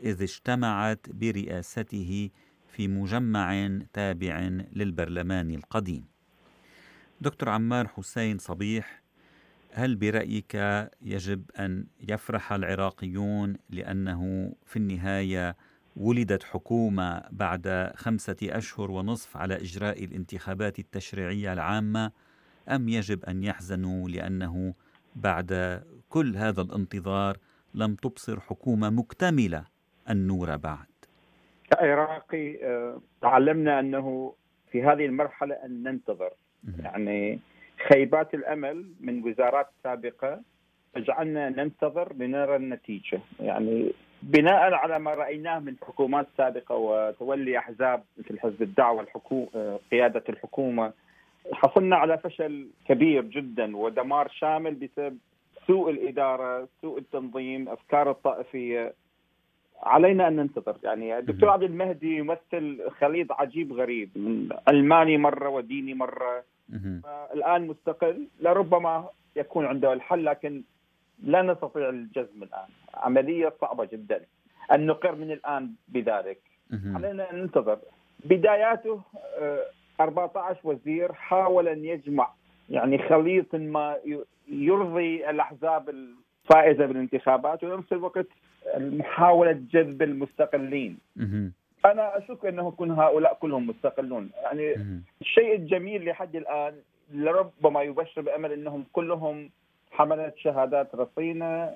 إذ 0.04 0.22
اجتمعت 0.22 1.10
برئاسته 1.10 2.30
في 2.68 2.88
مجمع 2.88 3.80
تابع 3.94 4.40
للبرلمان 4.74 5.52
القديم. 5.52 6.06
دكتور 7.22 7.50
عمار 7.50 7.88
حسين 7.88 8.38
صبيح 8.38 9.02
هل 9.72 9.96
برأيك 9.96 10.56
يجب 11.02 11.52
أن 11.60 11.86
يفرح 12.10 12.54
العراقيون 12.54 13.58
لأنه 13.70 14.54
في 14.66 14.78
النهاية 14.78 15.56
ولدت 15.96 16.44
حكومة 16.44 17.24
بعد 17.32 17.92
خمسة 17.96 18.38
أشهر 18.44 18.92
ونصف 18.92 19.38
على 19.38 19.56
إجراء 19.56 20.04
الانتخابات 20.04 20.80
التشريعية 20.80 21.54
العامة 21.54 22.12
أم 22.70 22.90
يجب 22.90 23.26
أن 23.26 23.44
يحزنوا 23.44 24.10
لأنه 24.10 24.74
بعد 25.16 25.82
كل 26.10 26.38
هذا 26.38 26.62
الانتظار 26.62 27.38
لم 27.74 27.96
تبصر 27.96 28.40
حكومة 28.40 28.90
مكتملة 28.90 29.66
النور 30.10 30.56
بعد. 30.56 30.88
كعراقي 31.72 32.66
آه، 32.66 33.02
تعلمنا 33.22 33.80
أنه 33.80 34.34
في 34.72 34.84
هذه 34.84 35.06
المرحلة 35.06 35.56
أن 35.56 35.84
ننتظر. 35.84 36.32
يعني 36.84 37.40
خيبات 37.90 38.34
الأمل 38.34 38.92
من 39.00 39.24
وزارات 39.24 39.68
سابقة 39.84 40.42
تجعلنا 40.94 41.50
ننتظر 41.50 42.14
لنرى 42.14 42.56
النتيجة. 42.56 43.20
يعني 43.40 43.92
بناء 44.22 44.74
على 44.74 45.00
ما 45.00 45.14
رأيناه 45.14 45.60
من 45.60 45.76
حكومات 45.88 46.28
سابقة 46.38 46.76
وتولي 46.76 47.58
أحزاب 47.58 48.04
مثل 48.18 48.40
حزب 48.40 48.62
الدعوة 48.62 49.02
الحكومة 49.02 49.80
قيادة 49.92 50.24
الحكومة. 50.30 50.94
حصلنا 51.54 51.96
على 51.96 52.18
فشل 52.18 52.68
كبير 52.88 53.24
جدا 53.24 53.78
ودمار 53.78 54.28
شامل 54.30 54.76
بسبب 54.76 55.18
سوء 55.68 55.90
الإدارة، 55.90 56.68
سوء 56.82 56.98
التنظيم، 57.00 57.70
أفكار 57.70 58.12
الطائفية. 58.12 58.94
علينا 59.84 60.28
أن 60.28 60.36
ننتظر. 60.36 60.78
يعني 60.84 61.18
الدكتور 61.18 61.50
عبد 61.50 61.64
المهدي 61.64 62.18
يمثل 62.18 62.90
خليط 63.00 63.32
عجيب 63.32 63.74
غريب. 63.74 64.10
من 64.16 64.50
علماني 64.68 65.18
مرة 65.18 65.50
وديني 65.50 65.94
مرة. 65.94 66.44
الآن 67.34 67.68
مستقل. 67.68 68.28
لربما 68.40 69.10
يكون 69.36 69.66
عنده 69.66 69.94
الحل 69.94 70.26
لكن 70.26 70.64
لا 71.24 71.42
نستطيع 71.42 71.90
الجزم 71.90 72.44
الآن. 72.44 72.68
عملية 72.94 73.54
صعبة 73.62 73.86
جدا. 73.86 74.26
أن 74.72 74.86
نقر 74.86 75.16
من 75.16 75.32
الآن 75.32 75.72
بذلك. 75.88 76.40
علينا 76.72 77.32
أن 77.32 77.40
ننتظر. 77.40 77.80
بداياته 78.26 79.02
14 80.02 80.58
آه، 80.58 80.58
وزير 80.64 81.14
حاول 81.14 81.68
أن 81.68 81.86
يجمع 81.86 82.30
يعني 82.70 82.98
خليط 82.98 83.56
ما 83.56 83.98
يرضي 84.48 85.30
الأحزاب 85.30 85.90
الفائزة 85.90 86.86
بالانتخابات 86.86 87.64
وفي 87.64 87.92
الوقت 87.92 88.28
محاوله 88.76 89.52
جذب 89.52 90.02
المستقلين. 90.02 90.98
أنا 91.86 92.18
أشك 92.18 92.46
أنه 92.46 92.68
يكون 92.68 92.92
هؤلاء 92.92 93.38
كلهم 93.42 93.68
مستقلون. 93.68 94.30
يعني 94.44 94.76
الشيء 95.22 95.56
الجميل 95.56 96.06
لحد 96.06 96.36
الآن 96.36 96.74
لربما 97.14 97.82
يبشر 97.82 98.22
بأمل 98.22 98.52
أنهم 98.52 98.86
كلهم 98.94 99.50
حمله 99.92 100.34
شهادات 100.38 100.96
رصينة 100.96 101.76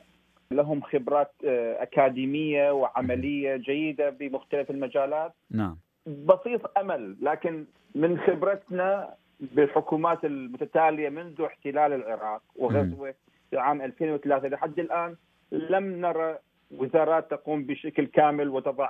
لهم 0.52 0.82
خبرات 0.82 1.32
آه، 1.46 1.84
أكاديمية 1.84 2.72
وعملية 2.72 3.56
جيدة 3.56 4.10
بمختلف 4.10 4.72
المجالات. 4.72 5.34
نعم. 5.52 5.78
بسيط 6.08 6.78
أمل 6.78 7.16
لكن 7.22 7.66
من 7.96 8.20
خبرتنا 8.20 9.14
بالحكومات 9.40 10.26
المتتالية 10.26 11.10
منذ 11.10 11.42
احتلال 11.42 11.94
العراق 11.94 12.42
وغزوه 12.56 13.14
في 13.50 13.58
عام 13.58 13.82
2003 13.82 14.48
لحد 14.48 14.80
الآن 14.80 15.16
لم 15.52 16.02
نرى 16.02 16.38
وزارات 16.72 17.32
تقوم 17.32 17.66
بشكل 17.66 18.06
كامل 18.06 18.50
وتضع 18.50 18.90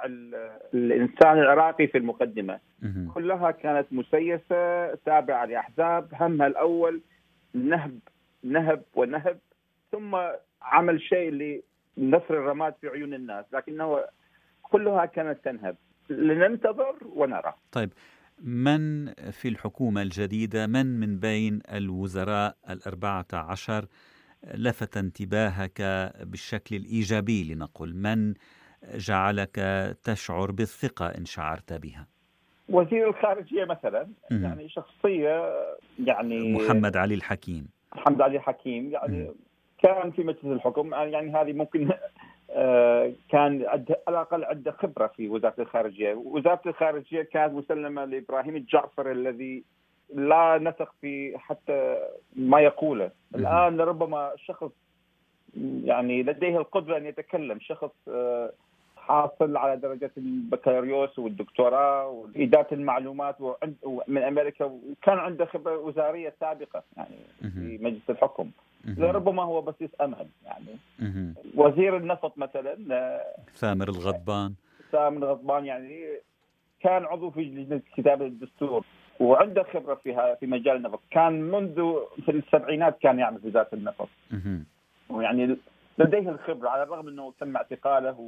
الإنسان 0.73 1.39
العراقي 1.39 1.87
في 1.87 1.97
المقدمة. 1.97 2.59
كلها 3.13 3.51
كانت 3.51 3.87
مسيسة 3.93 4.95
تابعة 4.95 5.45
لأحزاب 5.45 6.07
همها 6.13 6.47
الأول 6.47 7.01
نهب 7.53 7.99
نهب 8.43 8.83
ونهب 8.95 9.39
ثم 9.91 10.15
عمل 10.61 11.01
شيء 11.01 11.61
لنصر 11.97 12.33
الرماد 12.33 12.73
في 12.81 12.87
عيون 12.87 13.13
الناس 13.13 13.45
لكنه 13.53 13.99
كلها 14.61 15.05
كانت 15.05 15.45
تنهب. 15.45 15.75
لننتظر 16.09 16.95
ونرى. 17.15 17.53
طيب 17.71 17.89
من 18.43 19.13
في 19.13 19.47
الحكومة 19.47 20.01
الجديدة؟ 20.01 20.67
من 20.67 20.99
من 20.99 21.19
بين 21.19 21.61
الوزراء 21.73 22.55
الأربعة 22.69 23.25
عشر؟ 23.33 23.85
لفت 24.53 24.97
انتباهك 24.97 25.81
بالشكل 26.23 26.75
الإيجابي 26.75 27.53
لنقل 27.53 27.95
من 27.95 28.33
جعلك 28.95 29.55
تشعر 30.03 30.51
بالثقة 30.51 31.05
إن 31.05 31.25
شعرت 31.25 31.73
بها؟ 31.73 32.07
وزير 32.69 33.09
الخارجية 33.09 33.65
مثلا 33.65 34.07
يعني 34.31 34.69
شخصية 34.69 35.51
يعني 36.05 36.53
محمد 36.53 36.97
علي 36.97 37.13
الحكيم. 37.13 37.67
محمد 37.95 38.21
علي 38.21 38.37
الحكيم 38.37 38.91
يعني 38.91 39.31
كان 39.83 40.11
في 40.11 40.23
مجلس 40.23 40.45
الحكم 40.45 40.93
يعني 40.93 41.35
هذه 41.35 41.53
ممكن 41.53 41.89
آه، 42.49 43.13
كان 43.29 43.65
على 43.67 43.85
الأقل 44.09 44.43
عنده 44.43 44.71
خبرة 44.71 45.07
في 45.07 45.29
وزارة 45.29 45.61
الخارجية، 45.61 46.13
وزارة 46.13 46.61
الخارجية 46.65 47.21
كانت 47.21 47.53
مسلمة 47.53 48.05
لإبراهيم 48.05 48.55
الجعفر 48.55 49.11
الذي 49.11 49.63
لا 50.15 50.57
نثق 50.61 50.93
في 51.01 51.37
حتى 51.37 51.97
ما 52.35 52.59
يقوله، 52.59 53.11
الآن 53.35 53.81
ربما 53.81 54.31
شخص 54.35 54.71
يعني 55.83 56.23
لديه 56.23 56.57
القدرة 56.57 56.97
أن 56.97 57.05
يتكلم، 57.05 57.59
شخص 57.59 57.91
آه، 58.07 58.51
حاصل 58.97 59.57
على 59.57 59.77
درجة 59.77 60.11
البكالوريوس 60.17 61.19
والدكتوراه 61.19 62.07
وإدارة 62.07 62.73
المعلومات 62.73 63.35
من 64.07 64.23
أمريكا 64.23 64.65
وكان 64.65 65.17
عنده 65.17 65.45
خبرة 65.45 65.77
وزارية 65.77 66.33
سابقة 66.39 66.83
يعني 66.97 67.15
في 67.41 67.79
مجلس 67.81 68.09
الحكم. 68.09 68.51
لربما 68.85 69.43
هو 69.43 69.61
بسيط 69.61 70.01
امل 70.01 70.27
يعني. 70.45 70.77
وزير 71.55 71.97
النفط 71.97 72.37
مثلا 72.37 72.77
ثامر 73.55 73.89
الغضبان. 73.89 74.53
ثامر 74.91 75.17
الغضبان 75.17 75.65
يعني 75.65 76.05
كان 76.79 77.05
عضو 77.05 77.29
في 77.31 77.41
لجنه 77.41 77.81
كتابه 77.95 78.25
الدستور. 78.25 78.85
وعنده 79.21 79.63
خبرة 79.63 79.95
فيها 79.95 80.35
في 80.35 80.47
مجال 80.47 80.75
النفط. 80.75 80.99
كان 81.11 81.41
منذ 81.41 81.93
في 82.25 82.31
السبعينات 82.31 82.99
كان 82.99 83.19
يعمل 83.19 83.39
في 83.39 83.49
ذات 83.49 83.73
النفط. 83.73 84.09
ويعني 85.09 85.57
لديه 85.97 86.29
الخبرة 86.29 86.69
على 86.69 86.83
الرغم 86.83 87.07
إنه 87.07 87.33
تم 87.39 87.55
اعتقاله 87.55 88.19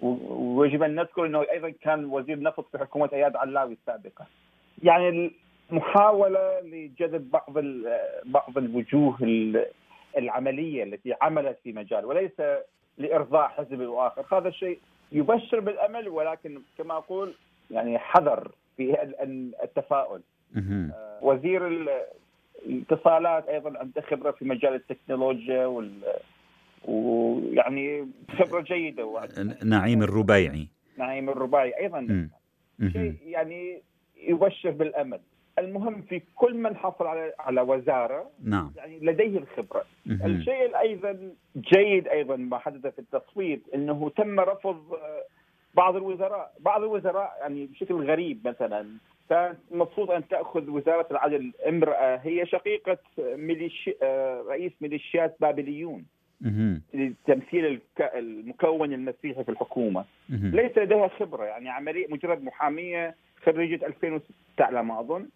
و... 0.00 0.16
ويجب 0.60 0.82
أن 0.82 0.94
نذكر 0.94 1.26
إنه 1.26 1.44
أيضا 1.50 1.70
كان 1.70 2.04
وزير 2.04 2.40
نفط 2.40 2.66
في 2.72 2.78
حكومة 2.78 3.08
أياد 3.12 3.36
علاوي 3.36 3.72
السابقة. 3.72 4.26
يعني 4.82 5.32
محاوله 5.70 6.60
لجذب 6.60 7.30
بعض 7.30 7.54
بعض 8.24 8.58
الوجوه 8.58 9.16
العملية 10.18 10.84
التي 10.84 11.14
عملت 11.22 11.58
في 11.64 11.72
مجال 11.72 12.04
وليس 12.04 12.42
لإرضاء 12.98 13.48
حزب 13.48 13.80
واخر، 13.80 14.38
هذا 14.38 14.48
الشيء 14.48 14.78
يبشر 15.12 15.60
بالأمل 15.60 16.08
ولكن 16.08 16.62
كما 16.78 16.96
أقول 16.96 17.34
يعني 17.70 17.98
حذر 17.98 18.50
في 18.76 19.02
التفاؤل. 19.62 20.20
آه، 20.56 21.18
وزير 21.22 21.66
الاتصالات 22.66 23.48
أيضا 23.48 23.78
عنده 23.78 24.00
خبرة 24.00 24.30
في 24.30 24.44
مجال 24.44 24.74
التكنولوجيا 24.74 25.66
وال 25.66 25.90
ويعني 26.84 28.08
خبرة 28.38 28.60
جيدة 28.60 29.28
نعيم 29.64 30.02
الربيعي. 30.02 30.68
نعيم 30.98 31.28
الربيعي 31.30 31.78
أيضا. 31.78 32.28
شيء 32.92 33.14
يعني 33.26 33.82
يبشر 34.16 34.70
بالأمل. 34.70 35.20
المهم 35.58 36.02
في 36.02 36.22
كل 36.34 36.54
من 36.54 36.76
حصل 36.76 37.06
على 37.06 37.32
على 37.38 37.60
وزارة 37.60 38.30
نعم. 38.44 38.72
يعني 38.76 38.98
لديه 39.00 39.38
الخبرة. 39.38 39.84
الشيء 40.06 40.78
أيضا 40.80 41.32
جيد 41.56 42.08
أيضا 42.08 42.36
ما 42.36 42.58
حدث 42.58 42.86
في 42.86 42.98
التصويت 42.98 43.62
إنه 43.74 44.10
تم 44.16 44.40
رفض 44.40 44.92
آه، 44.92 45.24
بعض 45.74 45.96
الوزراء 45.96 46.52
بعض 46.60 46.82
الوزراء 46.82 47.36
يعني 47.40 47.66
بشكل 47.66 47.94
غريب 47.94 48.48
مثلا. 48.48 48.86
كانت 49.28 49.58
المفروض 49.72 50.10
أن 50.10 50.28
تأخذ 50.28 50.70
وزارة 50.70 51.06
العدل 51.10 51.52
امرأة 51.68 52.16
هي 52.16 52.46
شقيقة 52.46 52.98
ميليشي 53.18 53.96
آه، 54.02 54.44
رئيس 54.48 54.72
ميليشيات 54.80 55.36
بابليون 55.40 56.04
لتمثيل 56.94 57.80
المكون 58.00 58.92
المسيحي 58.92 59.44
في 59.44 59.50
الحكومة. 59.50 60.04
ليس 60.54 60.78
لديها 60.78 61.08
خبرة 61.08 61.44
يعني 61.44 61.68
عمليه 61.70 62.06
مجرد 62.08 62.44
محامية 62.44 63.14
خريجة 63.44 63.86
2006 63.86 64.34
على 64.60 64.82
ما 64.82 65.00
أظن. 65.00 65.28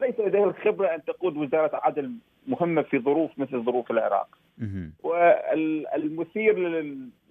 ليس 0.00 0.20
لديها 0.20 0.44
الخبرة 0.44 0.94
أن 0.94 1.04
تقود 1.04 1.36
وزارة 1.36 1.80
عدل 1.82 2.12
مهمة 2.46 2.82
في 2.82 2.98
ظروف 2.98 3.30
مثل 3.38 3.62
ظروف 3.64 3.90
العراق. 3.90 4.28
والمثير 5.02 6.58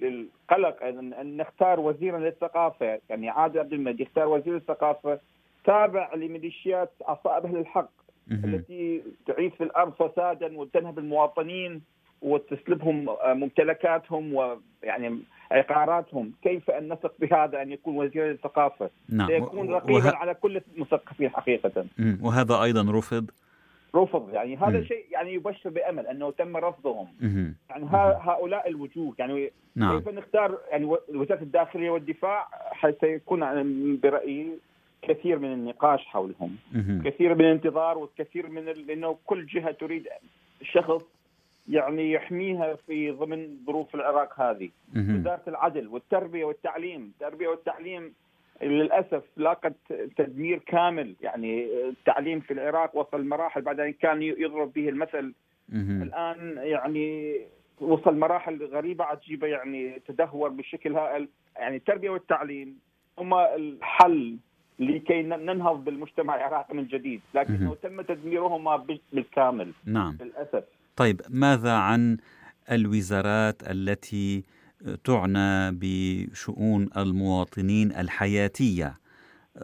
للقلق 0.02 0.84
أن 0.84 1.38
نختار 1.38 1.80
وزيرا 1.80 2.20
للثقافة 2.20 3.00
يعني 3.10 3.30
عادل 3.30 3.60
عبد 3.60 3.74
المجيد 3.74 4.00
يختار 4.00 4.28
وزير 4.28 4.56
الثقافة 4.56 5.20
تابع 5.66 6.14
لميليشيات 6.16 6.92
اصحاب 7.02 7.46
أهل 7.46 7.58
الحق 7.58 7.90
التي 8.32 9.04
تعيث 9.28 9.54
في 9.54 9.64
الأرض 9.64 9.94
فسادا 9.94 10.58
وتنهب 10.58 11.00
المواطنين 11.00 11.82
وتسلبهم 12.22 13.10
ممتلكاتهم 13.26 14.34
ويعني 14.34 15.20
عقاراتهم. 15.52 16.32
كيف 16.44 16.70
أن 16.70 16.94
نثق 16.94 17.14
بهذا 17.20 17.62
أن 17.62 17.72
يكون 17.72 17.96
وزير 17.96 18.32
الثقافة؟ 18.32 18.90
نعم. 19.10 19.28
سيكون 19.28 19.70
رقيبا 19.70 20.10
وه... 20.10 20.16
على 20.16 20.34
كل 20.34 20.62
المثقفين 20.76 21.30
حقيقة. 21.30 21.86
وهذا 22.22 22.64
أيضا 22.64 22.92
رفض 22.92 23.32
رفض 23.96 24.34
يعني 24.34 24.58
هذا. 24.58 24.84
شيء 24.84 25.06
يعني 25.12 25.34
يبشر 25.34 25.70
بأمل 25.70 26.08
أنه 26.08 26.32
تم 26.32 26.58
رفضهم. 26.58 27.08
يعني 27.70 27.86
هؤلاء 28.22 28.70
الوجوه 28.70 29.16
يعني 29.20 29.52
نعم. 29.76 30.00
كيف 30.00 30.10
نختار 30.10 30.58
يعني 30.72 30.86
وزارة 30.86 31.42
الداخلية 31.42 31.90
والدفاع 31.90 32.48
سيكون 33.02 33.42
برأيي 34.04 34.52
كثير 35.02 35.40
من 35.40 35.54
النقاش 35.54 36.06
حولهم. 36.06 36.58
كثير 37.06 37.36
من 37.36 37.42
الانتظار 37.42 37.98
وكثير 37.98 38.50
من. 38.50 38.66
لأنه 38.66 39.18
كل 39.26 39.46
جهة 39.46 39.72
تريد 39.72 40.08
شخص 40.62 41.02
يعني 41.70 42.12
يحميها 42.12 42.76
في 42.88 43.12
ضمن 43.12 43.58
ظروف 43.66 43.96
العراق 43.96 44.42
هذه 44.42 44.70
وزارة 44.96 45.42
العدل 45.48 45.88
والتربية 45.88 46.46
والتعليم 46.46 47.12
التربية 47.16 47.48
والتعليم 47.48 48.14
للأسف 48.64 49.24
لاقت 49.38 49.74
تدمير 50.18 50.60
كامل 50.60 51.16
يعني 51.22 51.66
التعليم 51.90 52.40
في 52.40 52.54
العراق 52.54 52.96
وصل 52.96 53.26
مراحل 53.28 53.62
بعد 53.62 53.80
ان 53.80 53.94
كان 53.94 54.22
يضرب 54.22 54.74
به 54.74 54.90
المثل. 54.90 55.34
الآن 55.74 56.58
يعني 56.58 57.36
وصل 57.80 58.18
مراحل 58.18 58.66
غريبة 58.66 59.04
عجيبة 59.04 59.48
يعني 59.48 60.02
تدهور 60.08 60.50
بشكل 60.50 60.96
هائل. 60.96 61.28
يعني 61.56 61.76
التربية 61.76 62.10
والتعليم 62.10 62.80
هما 63.18 63.56
الحل 63.56 64.38
لكي 64.80 65.22
ننهض 65.22 65.84
بالمجتمع 65.84 66.36
العراقي 66.36 66.76
من 66.76 66.88
جديد. 66.88 67.22
لكنه 67.34 67.76
تم 67.76 68.02
تدميرهما 68.02 68.86
بالكامل 69.14 69.72
نعم. 69.86 70.18
للأسف. 70.22 70.64
طيب 70.96 71.22
ماذا 71.30 71.74
عن 71.74 72.18
الوزارات 72.72 73.64
التي 73.72 74.44
تعنى 75.04 75.72
بشؤون 75.72 76.90
المواطنين 76.98 77.92
الحياتية 77.92 79.00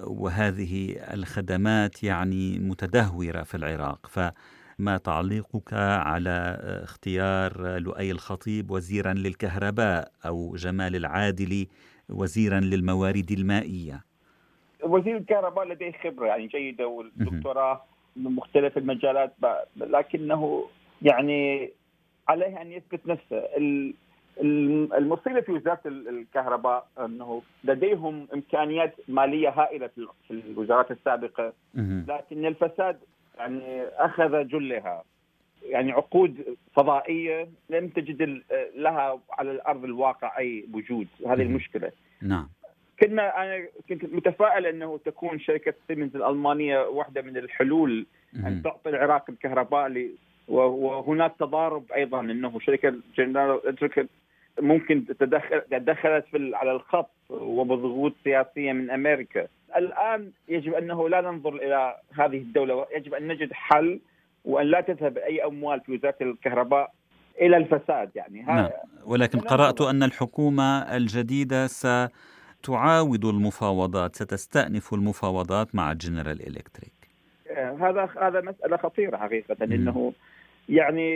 وهذه 0.04 0.96
الخدمات 1.14 2.04
يعني 2.04 2.60
متدهورة 2.60 3.44
في 3.44 3.58
العراق. 3.58 4.08
فما 4.08 4.98
تعليقك 4.98 5.74
على 5.74 6.58
اختيار 6.84 7.78
لؤي 7.78 8.12
الخطيب 8.12 8.72
وزيرا 8.72 9.14
للكهرباء 9.14 10.12
أو 10.26 10.56
جمال 10.56 10.96
العادلي 10.96 11.68
وزيرا 12.10 12.60
للموارد 12.60 13.32
المائية؟ 13.32 14.04
وزير 14.84 15.18
الكهرباء 15.18 15.66
لديه 15.66 15.92
خبرة 16.04 16.28
يعني 16.28 16.48
جيدة 16.48 16.88
والدكتوراه 16.88 17.84
من 18.16 18.32
مختلف 18.32 18.78
المجالات 18.78 19.36
لكنه 19.76 20.70
يعني 21.02 21.72
عليه 22.28 22.62
أن 22.62 22.72
يثبت 22.72 23.08
نفسه. 23.08 23.44
المصيبة 24.42 25.42
في 25.42 25.52
وزارة 25.52 25.80
الكهرباء 25.86 26.88
إنه 27.00 27.42
لديهم 27.64 28.28
إمكانيات 28.34 28.96
مالية 29.08 29.50
هائلة 29.50 29.90
في 30.28 30.32
الوزارات 30.32 30.92
السابقة 30.92 31.54
لكن 32.08 32.46
الفساد 32.46 33.00
يعني 33.38 33.84
أخذ 33.84 34.48
جلها. 34.48 35.04
يعني 35.64 35.92
عقود 35.92 36.58
فضائية 36.76 37.48
لم 37.70 37.88
تجد 37.88 38.42
لها 38.76 39.20
على 39.32 39.52
الأرض 39.52 39.84
الواقع 39.84 40.38
أي 40.38 40.66
وجود. 40.74 41.08
هذه 41.28 41.42
المشكلة. 41.42 41.92
نعم. 42.22 42.50
كنا 43.00 43.44
أنا 43.44 43.68
كنت 43.90 44.06
متفائل 44.06 44.66
إنه 44.66 45.00
تكون 45.06 45.40
شركة 45.40 45.74
سيمنز 45.88 46.16
الألمانية 46.16 46.80
واحدة 46.88 47.22
من 47.22 47.38
الحلول 47.38 48.06
أن 48.36 48.62
تعطي 48.64 48.90
العراق 48.90 49.30
الكهرباء 49.30 50.10
وهناك 50.48 51.34
تضارب 51.40 51.92
أيضا 51.92 52.20
إنه 52.20 52.60
شركة 52.60 52.94
جنرال 53.18 53.70
الكتريك 53.70 54.10
ممكن 54.60 55.06
تدخل 55.20 55.62
تدخلت 55.72 56.26
في 56.32 56.52
على 56.56 56.72
الخط 56.72 57.12
وبضغوط 57.30 58.14
سياسية 58.24 58.72
من 58.72 58.90
أمريكا. 58.90 59.48
الآن 59.78 60.32
يجب 60.48 60.74
أنه 60.74 61.10
لا 61.10 61.22
ننظر 61.22 61.56
إلى 61.56 61.96
هذه 62.14 62.38
الدولة، 62.38 62.86
يجب 62.96 63.14
أن 63.14 63.28
نجد 63.28 63.54
حل 63.54 64.00
وأن 64.46 64.66
لا 64.66 64.82
تذهب 64.82 65.18
أي 65.18 65.44
أموال 65.46 65.80
في 65.80 65.92
وزارة 65.92 66.16
الكهرباء 66.22 66.92
إلى 67.42 67.58
الفساد 67.58 68.10
يعني 68.16 68.42
نعم. 68.42 68.70
ولكن 69.06 69.40
قرأت 69.40 69.82
أن 69.82 70.04
الحكومة 70.04 70.96
الجديدة 70.96 71.68
ستعاود 71.68 73.26
المفاوضات 73.26 74.16
ستستأنف 74.16 74.94
المفاوضات 74.94 75.76
مع 75.76 75.94
جنرال 75.94 76.48
إلكتريك 76.48 76.98
هذا 77.58 78.10
هذا 78.22 78.42
مسألة 78.42 78.78
خطيرة 78.78 79.18
حقيقة 79.18 79.56
إنه 79.64 80.14
يعني 80.70 81.12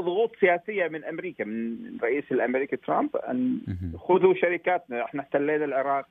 ضغوط 0.00 0.36
سياسية 0.40 0.88
من 0.88 1.04
أمريكا 1.04 1.44
من 1.44 1.76
الرئيس 1.96 2.24
الأمريكي 2.32 2.76
ترامب 2.76 3.16
أن 3.16 3.60
خذوا 3.98 4.34
شركاتنا. 4.34 5.04
إحنا 5.04 5.22
احتلينا 5.22 5.64
العراق 5.64 6.06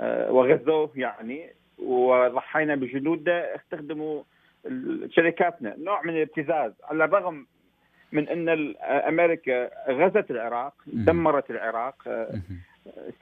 آه، 0.00 0.32
وغزوه 0.32 0.90
يعني 0.96 1.50
وضحينا 1.78 2.74
بجنودنا. 2.74 3.56
استخدموا 3.56 4.22
شركاتنا. 5.10 5.76
نوع 5.78 6.02
من 6.02 6.16
الابتزاز. 6.16 6.72
على 6.84 7.04
الرغم 7.04 7.46
من 8.12 8.28
أن 8.28 8.74
أمريكا 8.82 9.70
غزت 9.92 10.30
العراق 10.30 10.74
دمرت 10.86 11.50
العراق 11.50 11.94
آه، 12.06 12.40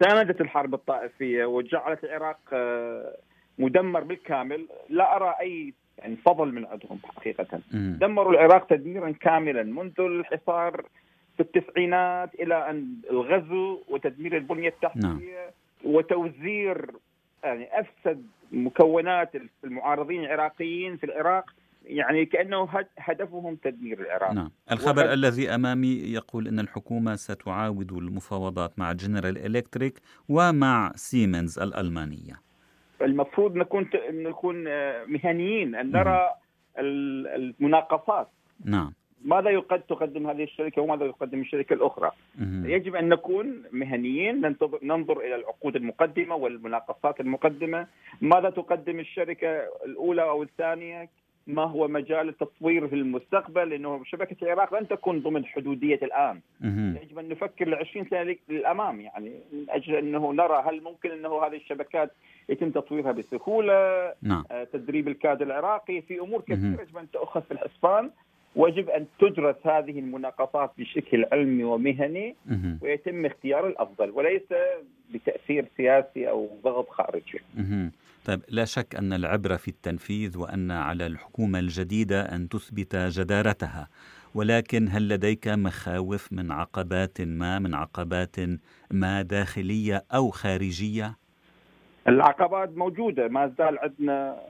ساندت 0.00 0.40
الحرب 0.40 0.74
الطائفية 0.74 1.44
وجعلت 1.44 2.04
العراق 2.04 2.38
آه، 2.52 3.16
مدمر 3.58 4.00
بالكامل. 4.00 4.66
لا 4.88 5.16
أرى 5.16 5.34
أي 5.40 5.74
يعني 5.98 6.16
فضل 6.16 6.52
من 6.52 6.64
عندهم 6.64 6.98
حقيقة. 7.04 7.60
دمروا 7.72 8.32
العراق 8.32 8.66
تدميرا 8.66 9.10
كاملا 9.10 9.62
منذ 9.62 10.00
الحصار 10.00 10.84
في 11.36 11.42
التسعينات 11.42 12.34
إلى 12.34 12.70
أن 12.70 12.94
الغزو 13.10 13.80
وتدمير 13.88 14.36
البنية 14.36 14.68
التحتية 14.68 15.00
نعم. 15.00 15.20
وتوزير 15.84 16.90
يعني 17.44 17.68
أفسد 17.80 18.26
مكونات 18.52 19.32
المعارضين 19.64 20.24
العراقيين 20.24 20.96
في 20.96 21.04
العراق 21.04 21.50
يعني 21.86 22.24
كأنه 22.24 22.68
هدفهم 22.98 23.54
تدمير 23.54 24.00
العراق. 24.00 24.32
نعم. 24.32 24.50
الخبر 24.72 25.02
وهد... 25.02 25.10
الذي 25.10 25.54
أمامي 25.54 25.92
يقول 25.92 26.48
إن 26.48 26.60
الحكومة 26.60 27.16
ستعاود 27.16 27.92
المفاوضات 27.92 28.78
مع 28.78 28.92
جنرال 28.92 29.38
إلكتريك 29.38 30.00
ومع 30.28 30.92
سيمنز 30.94 31.58
الألمانية. 31.58 32.45
المفروض 33.02 33.56
نكون 33.56 33.88
نكون 34.10 34.64
آه، 34.68 35.04
مهنيين 35.04 35.74
أن 35.74 35.92
نرى 35.92 36.30
المناقصات. 36.78 38.28
نعم. 38.64 38.92
ماذا 39.24 39.50
يقد 39.50 39.80
تقدم 39.80 40.26
هذه 40.26 40.42
الشركة 40.42 40.82
وماذا 40.82 41.04
يقدم 41.04 41.40
الشركة 41.40 41.74
الأخرى؟ 41.74 42.10
مم. 42.38 42.64
يجب 42.66 42.94
أن 42.94 43.08
نكون 43.08 43.62
مهنيين 43.72 44.56
ننظر 44.82 45.20
إلى 45.20 45.34
العقود 45.34 45.76
المقدمة 45.76 46.34
والمناقصات 46.34 47.20
المقدمة. 47.20 47.86
ماذا 48.20 48.50
تقدم 48.50 49.00
الشركة 49.00 49.48
الأولى 49.84 50.22
أو 50.22 50.42
الثانية؟ 50.42 51.08
ما 51.46 51.62
هو 51.62 51.88
مجال 51.88 52.28
التطوير 52.28 52.88
في 52.88 52.94
المستقبل 52.94 53.70
لأنه 53.70 54.04
شبكة 54.04 54.36
العراق 54.42 54.74
لن 54.74 54.88
تكون 54.88 55.20
ضمن 55.20 55.44
حدودية 55.44 56.00
الآن. 56.02 56.40
يجب 57.02 57.18
أن 57.18 57.28
نفكر 57.28 57.68
ل 57.68 57.74
20 57.74 58.06
سنه 58.10 58.36
للأمام 58.48 59.00
يعني 59.00 59.30
من 59.52 59.66
أجل 59.68 59.94
أنه 59.94 60.32
نرى 60.32 60.62
هل 60.66 60.82
ممكن 60.82 61.10
أنه 61.10 61.46
هذه 61.46 61.56
الشبكات 61.56 62.12
يتم 62.48 62.70
تطويرها 62.70 63.12
بسهولة 63.12 64.12
نعم. 64.22 64.44
آه 64.50 64.64
تدريب 64.64 65.08
الكادر 65.08 65.46
العراقي 65.46 66.02
في 66.02 66.20
أمور 66.20 66.40
كثيرة 66.40 66.82
يجب 66.82 66.96
أن 66.98 67.10
تؤخذ 67.10 67.42
في 67.42 67.50
الحسبان. 67.50 68.10
ويجب 68.56 68.90
أن 68.90 69.06
تدرس 69.18 69.56
هذه 69.64 69.98
المناقصات 69.98 70.70
بشكل 70.78 71.24
علمي 71.32 71.64
ومهني 71.64 72.34
ويتم 72.82 73.26
اختيار 73.26 73.66
الأفضل 73.66 74.10
وليس 74.10 74.42
بتأثير 75.14 75.64
سياسي 75.76 76.30
أو 76.30 76.48
ضغط 76.64 76.88
خارجي. 76.88 77.40
طيب 78.26 78.40
لا 78.48 78.64
شك 78.64 78.94
أن 78.94 79.12
العبره 79.12 79.56
في 79.56 79.68
التنفيذ 79.68 80.38
وأن 80.38 80.70
على 80.70 81.06
الحكومة 81.06 81.58
الجديدة 81.58 82.20
أن 82.22 82.48
تثبت 82.48 82.96
جدارتها 82.96 83.88
ولكن 84.34 84.88
هل 84.90 85.08
لديك 85.08 85.48
مخاوف 85.48 86.32
من 86.32 86.52
عقبات 86.52 87.20
ما 87.20 87.58
من 87.58 87.74
عقبات 87.74 88.36
ما 88.90 89.22
داخلية 89.22 90.04
أو 90.14 90.30
خارجية؟ 90.30 91.16
العقبات 92.08 92.76
موجودة 92.76 93.28
ما 93.28 93.52
زال 93.58 93.78
عندنا 93.78 94.40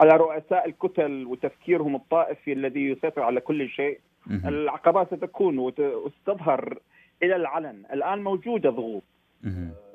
على 0.00 0.16
رؤساء 0.16 0.68
الكتل 0.68 1.26
وتفكيرهم 1.26 1.96
الطائفي 1.96 2.52
الذي 2.52 2.80
يسيطر 2.80 3.22
على 3.22 3.40
كل 3.40 3.68
شيء. 3.68 4.00
العقبات 4.30 5.14
ستكون 5.14 5.58
وستظهر 5.58 6.78
إلى 7.22 7.36
العلن. 7.36 7.82
الآن 7.92 8.24
موجودة 8.24 8.70
ضغوط 8.70 9.02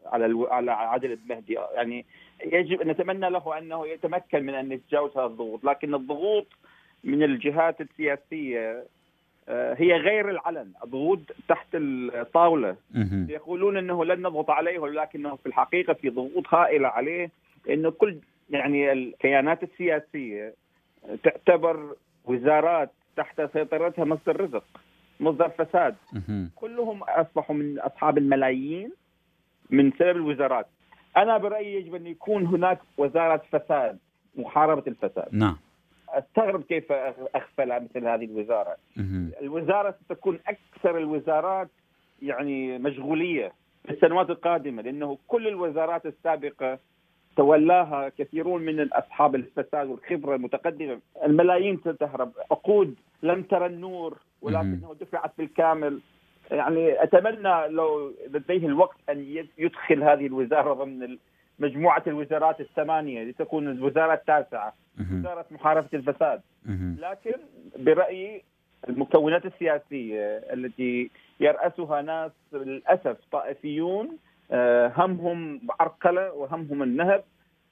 على 0.05 0.47
على 0.51 0.71
عادل 0.71 1.11
المهدي. 1.11 1.53
يعني 1.75 2.05
يجب 2.45 2.87
نتمنى 2.87 3.29
له 3.29 3.57
أنه 3.57 3.87
يتمكن 3.87 4.45
من 4.45 4.53
أن 4.53 4.71
يتجاوز 4.71 5.17
هذه 5.17 5.25
الضغوط 5.25 5.63
لكن 5.63 5.95
الضغوط 5.95 6.47
من 7.03 7.23
الجهات 7.23 7.81
السياسية 7.81 8.83
آه، 9.49 9.73
هي 9.79 9.93
غير 9.93 10.29
العلن. 10.29 10.71
الضغوط 10.83 11.19
تحت 11.47 11.67
الطاولة. 11.75 12.75
يقولون 13.29 13.77
إنه 13.77 14.05
لن 14.05 14.21
نضغط 14.21 14.49
عليه 14.49 14.79
ولكنه 14.79 15.35
في 15.35 15.45
الحقيقة 15.45 15.93
في 15.93 16.09
ضغوط 16.09 16.53
هائله 16.53 16.87
عليه 16.87 17.29
إنه 17.69 17.91
كل 17.91 18.17
يعني 18.49 18.91
الكيانات 18.91 19.63
السياسية 19.63 20.53
تعتبر 21.23 21.95
وزارات 22.25 22.91
تحت 23.15 23.41
سيطرتها 23.53 24.05
مصدر 24.05 24.41
رزق 24.41 24.63
مصدر 25.19 25.49
فساد. 25.49 25.95
كلهم 26.55 27.03
أصبحوا 27.03 27.55
من 27.55 27.79
أصحاب 27.79 28.17
الملايين 28.17 28.91
من 29.69 29.91
سبب 29.91 30.15
الوزارات. 30.15 30.67
أنا 31.17 31.37
برأيي 31.37 31.75
يجب 31.75 31.95
أن 31.95 32.07
يكون 32.07 32.45
هناك 32.45 32.79
وزارة 32.97 33.41
فساد 33.51 33.97
محاربة 34.35 34.83
الفساد. 34.87 35.27
نعم. 35.31 35.57
أستغرب 36.09 36.63
كيف 36.63 36.91
أغفل 36.91 37.83
مثل 37.83 38.07
هذه 38.07 38.25
الوزارة. 38.25 38.75
الوزارة 39.41 39.95
ستكون 40.05 40.39
أكثر 40.47 40.97
الوزارات 40.97 41.69
يعني 42.21 42.77
مشغولية 42.77 43.51
في 43.85 43.91
السنوات 43.91 44.29
القادمة 44.29 44.81
لأنه 44.81 45.17
كل 45.27 45.47
الوزارات 45.47 46.05
السابقة 46.05 46.79
تولاها 47.37 48.09
كثيرون 48.09 48.61
من 48.61 48.93
أصحاب 48.93 49.35
الفساد 49.35 49.87
والخبرة 49.87 50.35
المتقدمة، 50.35 50.99
الملايين 51.25 51.77
ستهرب، 51.77 52.31
عقود 52.51 52.95
لم 53.23 53.43
ترى 53.43 53.65
النور 53.65 54.17
ولكنه 54.41 54.95
دفعت 55.01 55.31
بالكامل. 55.37 55.99
يعني 56.51 57.03
أتمنى 57.03 57.67
لو 57.67 58.13
لديه 58.29 58.67
الوقت 58.67 58.97
أن 59.09 59.45
يدخل 59.57 60.03
هذه 60.03 60.25
الوزارة 60.27 60.73
ضمن 60.73 61.17
مجموعة 61.59 62.03
الوزارات 62.07 62.59
الثمانية 62.61 63.23
لتكون 63.23 63.67
الوزارة 63.71 64.13
التاسعة 64.13 64.73
وزارة 65.19 65.45
محاربة 65.51 65.87
الفساد. 65.93 66.41
لكن 66.99 67.35
برأيي 67.79 68.43
المكونات 68.89 69.45
السياسية 69.45 70.25
التي 70.53 71.09
يرأسها 71.39 72.01
ناس 72.01 72.31
للأسف 72.53 73.17
طائفيون 73.31 74.17
آه، 74.51 74.91
همهم 74.95 75.61
عرقلة 75.79 76.33
وهمهم 76.33 76.83
النهب 76.83 77.23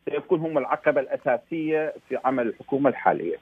سيكون 0.09 0.39
هم 0.39 0.57
العقبة 0.57 1.01
الأساسية 1.01 1.93
في 2.09 2.17
عمل 2.25 2.47
الحكومة 2.47 2.89
الحالية. 2.89 3.37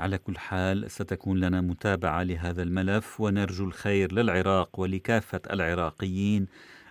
على 0.00 0.18
كل 0.18 0.38
حال 0.38 0.90
ستكون 0.90 1.40
لنا 1.40 1.60
متابعة 1.60 2.22
لهذا 2.22 2.62
الملف 2.62 3.20
ونرجو 3.20 3.64
الخير 3.64 4.12
للعراق 4.12 4.80
ولكافة 4.80 5.40
العراقيين. 5.50 6.46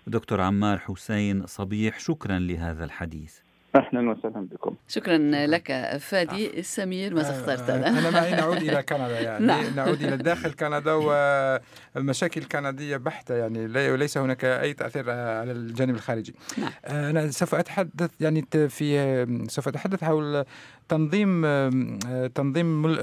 دكتور 0.08 0.42
عمار 0.42 0.78
حسين 0.78 1.46
صبيح 1.46 2.00
شكرا 2.00 2.40
لهذا 2.40 2.86
الحديث. 2.86 3.40
أهلا 3.76 4.12
وسهلا 4.12 4.48
بكم 4.52 4.76
شكرا 4.88 5.18
لك 5.48 5.98
فادي 6.00 6.64
سمير 6.64 7.16
ماذا 7.16 7.30
اخترت 7.30 7.70
أنا؟ 7.70 8.00
أنا 8.00 8.10
معي 8.10 8.32
نعود 8.32 8.58
إلى 8.58 8.84
كندا 8.90 9.20
يعني 9.20 9.46
نعم. 9.46 9.76
نعود 9.76 10.04
إلى 10.04 10.18
داخل 10.32 10.52
كندا 10.52 10.94
والمشاكل 10.94 12.42
الكنديه 12.42 12.98
بحتة 12.98 13.36
يعني 13.36 13.68
ليس 13.98 14.18
هناك 14.18 14.46
أي 14.46 14.74
تأثير 14.74 15.12
على 15.12 15.52
الجانب 15.52 15.96
الخارجي 15.96 16.36
نعم. 16.58 16.72
أنا 16.86 17.32
سوف 17.32 17.56
أتحدث 17.56 18.12
يعني 18.20 18.46
في 18.70 19.46
سوف 19.50 19.68
أتحدث 19.68 20.04
حول 20.04 20.46
تنظيم 20.90 21.42
تنظيم 22.28 22.96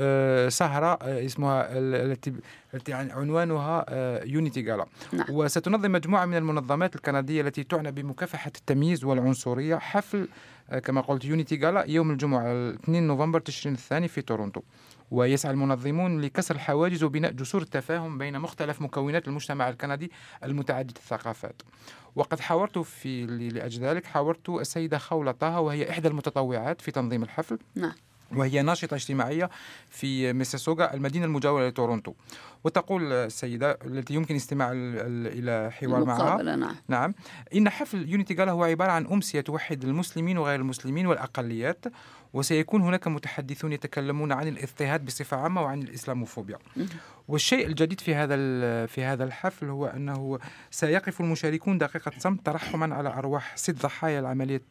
سهرة 0.48 0.98
اسمها 1.02 1.68
التي 1.78 2.32
التي 2.74 2.92
عنوانها 2.92 3.84
يونيتي 4.24 4.62
جالا 4.62 4.86
نعم. 5.12 5.26
وستنظم 5.30 5.92
مجموعة 5.92 6.24
من 6.24 6.36
المنظمات 6.36 6.96
الكندية 6.96 7.40
التي 7.42 7.64
تعنى 7.64 7.92
بمكافحة 7.92 8.52
التمييز 8.56 9.04
والعنصرية 9.04 9.76
حفل 9.76 10.28
آه، 10.70 10.78
كما 10.78 11.00
قلت 11.00 11.24
يونيتي 11.24 11.56
جالا 11.56 11.84
يوم 11.90 12.10
الجمعة 12.10 12.70
2 12.70 13.06
نوفمبر 13.06 13.40
تشرين 13.40 13.74
الثاني 13.74 14.08
في 14.08 14.22
تورونتو. 14.22 14.60
ويسعى 15.10 15.52
المنظمون 15.52 16.20
لكسر 16.20 16.54
الحواجز 16.54 17.04
وبناء 17.04 17.32
جسور 17.32 17.62
التفاهم 17.62 18.18
بين 18.18 18.38
مختلف 18.38 18.82
مكونات 18.82 19.28
المجتمع 19.28 19.68
الكندي 19.68 20.12
المتعدد 20.44 20.96
الثقافات. 20.96 21.62
وقد 22.16 22.40
حاورت 22.40 22.78
في 22.78 23.26
لأجل 23.26 23.82
ذلك 23.82 24.04
حاورت 24.04 24.48
السيدة 24.48 24.98
خولة 24.98 25.32
طه 25.32 25.60
وهي 25.60 25.90
إحدى 25.90 26.08
المتطوعات 26.08 26.80
في 26.80 26.90
تنظيم 26.90 27.22
الحفل. 27.22 27.58
نعم. 27.74 27.92
وهي 28.36 28.62
ناشطة 28.62 28.94
اجتماعية 28.94 29.50
في 29.90 30.32
ميسيسوغا 30.32 30.94
المدينة 30.94 31.24
المجاورة 31.24 31.68
لتورونتو. 31.68 32.12
وتقول 32.64 33.12
السيدة 33.12 33.78
التي 33.84 34.14
يمكن 34.14 34.36
استماع 34.36 34.70
إلى 34.74 35.70
حوار 35.72 36.04
معها. 36.04 36.42
نعم. 36.42 36.76
نعم. 36.88 37.14
إن 37.54 37.68
حفل 37.68 38.08
يونيتي 38.08 38.34
جالا 38.34 38.52
هو 38.52 38.64
عبارة 38.64 38.92
عن 38.92 39.06
أمسية 39.06 39.40
توحد 39.40 39.84
المسلمين 39.84 40.38
وغير 40.38 40.60
المسلمين 40.60 41.06
والأقليات 41.06 41.84
وسيكون 42.36 42.82
هناك 42.82 43.08
متحدثون 43.08 43.72
يتكلمون 43.72 44.32
عن 44.32 44.48
الاضطهاد 44.48 45.04
بصفة 45.04 45.36
عامة 45.36 45.62
وعن 45.62 45.82
الإسلاموفوبيا. 45.82 46.58
والشيء 47.28 47.66
الجديد 47.66 48.00
في 48.00 48.14
هذا 48.14 48.36
في 48.86 49.04
هذا 49.04 49.24
الحفل 49.24 49.68
هو 49.68 49.86
أنه 49.86 50.38
سيقف 50.70 51.20
المشاركون 51.20 51.78
دقيقة 51.78 52.12
صمت 52.18 52.46
ترحما 52.46 52.94
على 52.94 53.08
أرواح 53.08 53.56
ست 53.56 53.82
ضحايا 53.82 54.20
العملية 54.20 54.62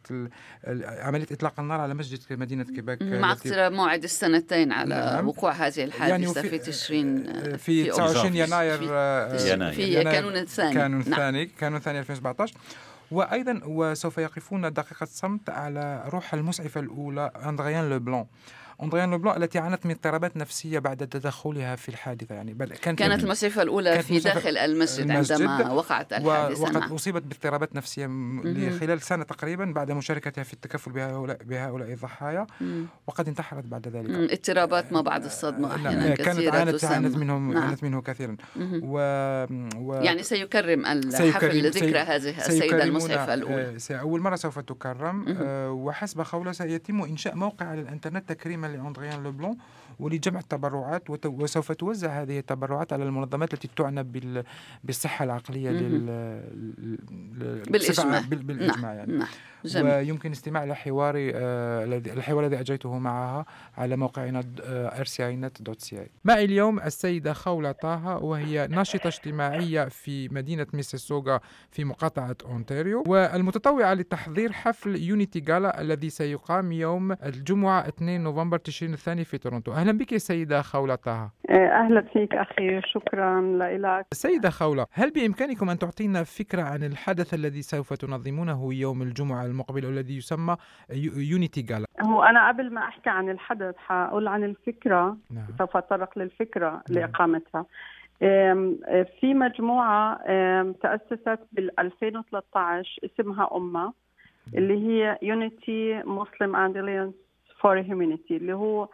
عملية 0.83 1.27
إطلاق 1.31 1.59
النار 1.59 1.81
على 1.81 1.93
مسجد 1.93 2.19
مدينة 2.31 2.63
كيبيك 2.63 3.01
مع 3.01 3.31
اقتراب 3.31 3.71
موعد 3.71 4.03
السنتين 4.03 4.71
على 4.71 4.95
نعم. 4.95 5.27
وقوع 5.27 5.51
هذه 5.51 5.83
الحادثة 5.83 6.07
يعني 6.07 6.27
في, 6.33 6.49
في 6.49 6.57
تشرين 6.57 7.23
في, 7.43 7.57
في 7.57 7.89
29 7.89 8.35
يناير 8.35 8.77
في, 8.77 9.71
في 9.71 10.03
كانون 10.03 10.35
الثاني. 10.37 10.73
كانون 10.73 10.99
الثاني 10.99 11.45
نعم. 11.45 11.55
كانون 11.59 11.77
الثاني 11.77 11.99
2017 11.99 12.53
وأيضا 13.11 13.61
وسوف 13.65 14.17
يقفون 14.17 14.73
دقيقة 14.73 15.05
صمت 15.05 15.49
على 15.49 16.03
روح 16.07 16.33
المسعفة 16.33 16.79
الأولى 16.79 17.31
أندريان 17.45 17.89
لوبلون 17.89 18.27
أندريان 18.83 19.11
لوبلون 19.11 19.37
التي 19.37 19.59
عانت 19.59 19.85
من 19.85 19.91
اضطرابات 19.91 20.37
نفسية 20.37 20.79
بعد 20.79 21.07
تدخلها 21.07 21.75
في 21.75 21.89
الحادثة. 21.89 22.35
يعني 22.35 22.53
بل 22.53 22.67
كان 22.67 22.95
كانت 22.95 23.23
المسعفة 23.23 23.61
الأولى 23.61 24.03
في 24.03 24.19
داخل 24.19 24.57
المسجد, 24.57 25.11
المسجد 25.11 25.41
عندما 25.41 25.71
وقعت 25.71 26.13
الحادثة. 26.13 26.63
وقد 26.63 26.77
نعم. 26.77 26.93
أصيبت 26.93 27.21
باضطرابات 27.21 27.75
نفسية 27.75 28.07
خلال 28.79 29.01
سنة 29.01 29.23
تقريبا 29.23 29.65
بعد 29.65 29.91
مشاركتها 29.91 30.43
في 30.43 30.53
التكفل 30.53 30.91
بهؤلاء, 30.91 31.37
بهؤلاء 31.43 31.93
الضحايا. 31.93 32.47
وقد 33.07 33.27
انتحرت 33.27 33.65
بعد 33.65 33.87
ذلك. 33.87 34.31
اضطرابات 34.31 34.93
ما 34.93 35.01
بعد 35.01 35.25
الصدمة 35.25 35.75
أحيانا 35.75 36.07
نعم. 36.07 36.15
كانت 36.15 36.47
عانت 36.47 36.85
عانت 36.85 37.17
منهم 37.17 37.53
نعم. 37.53 37.63
عانت 37.63 37.83
منه 37.83 38.01
كثيرا. 38.01 38.37
و... 38.59 38.97
و... 39.75 39.93
يعني 39.93 40.23
سيكرم 40.23 40.85
الحفل 40.85 41.59
لذكرى 41.59 41.99
هذه 41.99 42.37
السيدة 42.37 42.83
الأولى. 42.83 43.77
آه، 43.91 43.95
أول 43.95 44.21
مرة 44.21 44.35
سوف 44.35 44.59
تكرم. 44.59 45.25
آه، 45.27 45.71
وحسب 45.71 46.21
قوله 46.21 46.51
سيتم 46.51 47.01
إنشاء 47.01 47.35
موقع 47.35 47.65
على 47.65 47.81
الإنترنت 47.81 48.29
تكريما 48.29 48.64
لأندريان 48.67 49.23
لوبلون 49.23 49.57
ولجمع 49.99 50.39
التبرعات 50.39 51.25
وسوف 51.25 51.71
توزع 51.71 52.21
هذه 52.21 52.39
التبرعات 52.39 52.93
على 52.93 53.03
المنظمات 53.03 53.53
التي 53.53 53.69
تعنى 53.75 54.03
بالصحة 54.83 55.25
العقلية 55.25 55.69
لل... 55.69 56.05
بالإجماع 57.69 58.19
بالإجماع 58.29 58.93
نعم. 58.93 58.97
يعني 58.97 59.13
نعم. 59.17 59.27
جميل. 59.65 59.93
ويمكن 59.93 60.31
استماع 60.31 60.65
لحواري 60.65 61.31
الحوار 62.13 62.45
الذي 62.45 62.59
أجريته 62.59 62.97
معها 62.97 63.45
على 63.77 63.95
موقعنا 63.95 64.41
rcinet.ca 65.03 66.09
معي 66.23 66.45
اليوم 66.45 66.79
السيدة 66.79 67.33
خولة 67.33 67.71
طه 67.71 68.17
وهي 68.17 68.67
ناشطة 68.67 69.07
اجتماعية 69.07 69.85
في 69.85 70.29
مدينة 70.29 70.67
ميسيسوغا 70.73 71.39
في 71.71 71.83
مقاطعة 71.83 72.35
أونتاريو 72.45 73.03
والمتطوعة 73.07 73.93
لتحضير 73.93 74.51
حفل 74.51 74.95
يونيتي 74.95 75.39
جالا 75.39 75.81
الذي 75.81 76.09
سيقام 76.09 76.71
يوم 76.71 77.11
الجمعة 77.11 77.87
2 77.87 78.23
نوفمبر 78.23 78.57
تشرين 78.57 78.93
الثاني 78.93 79.23
في 79.23 79.37
تورونتو. 79.37 79.73
أهلا 79.73 79.91
بك 79.91 80.17
سيدة 80.17 80.61
خولة 80.61 80.95
طه. 80.95 81.31
أهلا 81.49 82.01
فيك 82.13 82.33
أخي 82.33 82.81
شكرا 82.93 83.41
لك 83.41 84.05
سيدة 84.13 84.49
خولة 84.49 84.85
هل 84.91 85.11
بإمكانكم 85.11 85.69
أن 85.69 85.79
تعطينا 85.79 86.23
فكرة 86.23 86.61
عن 86.61 86.83
الحدث 86.83 87.33
الذي 87.33 87.61
سوف 87.61 87.93
تنظمونه 87.93 88.73
يوم 88.73 89.01
الجمعة 89.01 89.45
المقبل 89.55 89.85
الذي 89.85 90.17
يسمى 90.17 90.57
يونيتي 91.15 91.61
جالا 91.61 91.85
هو 92.01 92.23
أنا 92.23 92.47
قبل 92.47 92.73
ما 92.73 92.81
أحكي 92.81 93.09
عن 93.09 93.29
الحدث 93.29 93.77
حأقول 93.77 94.27
عن 94.27 94.43
الفكرة 94.43 95.17
نعم. 95.31 95.47
سوف 95.57 95.77
أتطرق 95.77 96.17
للفكرة 96.19 96.69
نعم. 96.69 96.81
لإقامتها 96.89 97.65
في 99.19 99.33
مجموعة 99.33 100.21
تأسست 100.81 101.39
بال 101.51 101.79
2013 101.79 102.99
اسمها 103.05 103.49
أمة 103.55 103.93
اللي 104.55 104.87
هي 104.87 105.17
Unity 105.23 106.05
Muslim 106.07 106.51
Alliance 106.55 107.15
for 107.61 107.83
Humanity 107.89 108.31
اللي 108.31 108.53
هو 108.53 108.87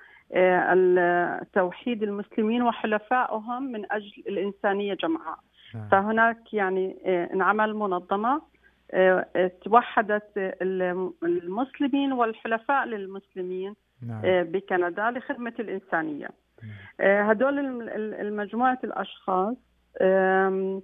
توحيد 1.54 2.04
المسلمين 2.04 2.62
وحلفائهم 2.62 3.64
من 3.72 3.92
أجل 3.92 4.24
الإنسانية 4.28 4.94
جمعاء 4.94 5.38
نعم. 5.76 5.88
فهناك 5.90 6.54
يعني 6.54 6.98
انعمل 7.34 7.74
منظمة 7.76 8.42
توحدت 9.64 10.56
المسلمين 11.24 12.14
والحلفاء 12.14 12.86
للمسلمين 12.86 13.76
نعم. 14.08 14.26
آه، 14.26 14.44
بكندا 14.44 15.12
لخدمة 15.12 15.54
الإنسانية 15.60 16.30
نعم. 16.64 16.72
آه، 17.00 17.22
هدول 17.22 17.60
المجموعة 18.22 18.80
الأشخاص 18.84 19.56
آه، 20.02 20.82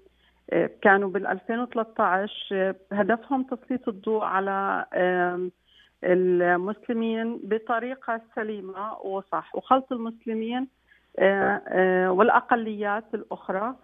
كانوا 0.82 1.10
بال 1.10 1.28
2013 1.28 2.76
هدفهم 2.92 3.44
تسليط 3.44 3.90
الضوء 3.90 4.24
على 4.24 4.86
المسلمين 6.04 7.40
بطريقة 7.44 8.22
سليمة 8.36 8.94
وصح 8.94 9.56
وخلط 9.56 9.92
المسلمين 9.92 10.68
آه، 11.20 11.62
آه، 11.68 12.12
والأقليات 12.12 13.04
الأخرى 13.14 13.76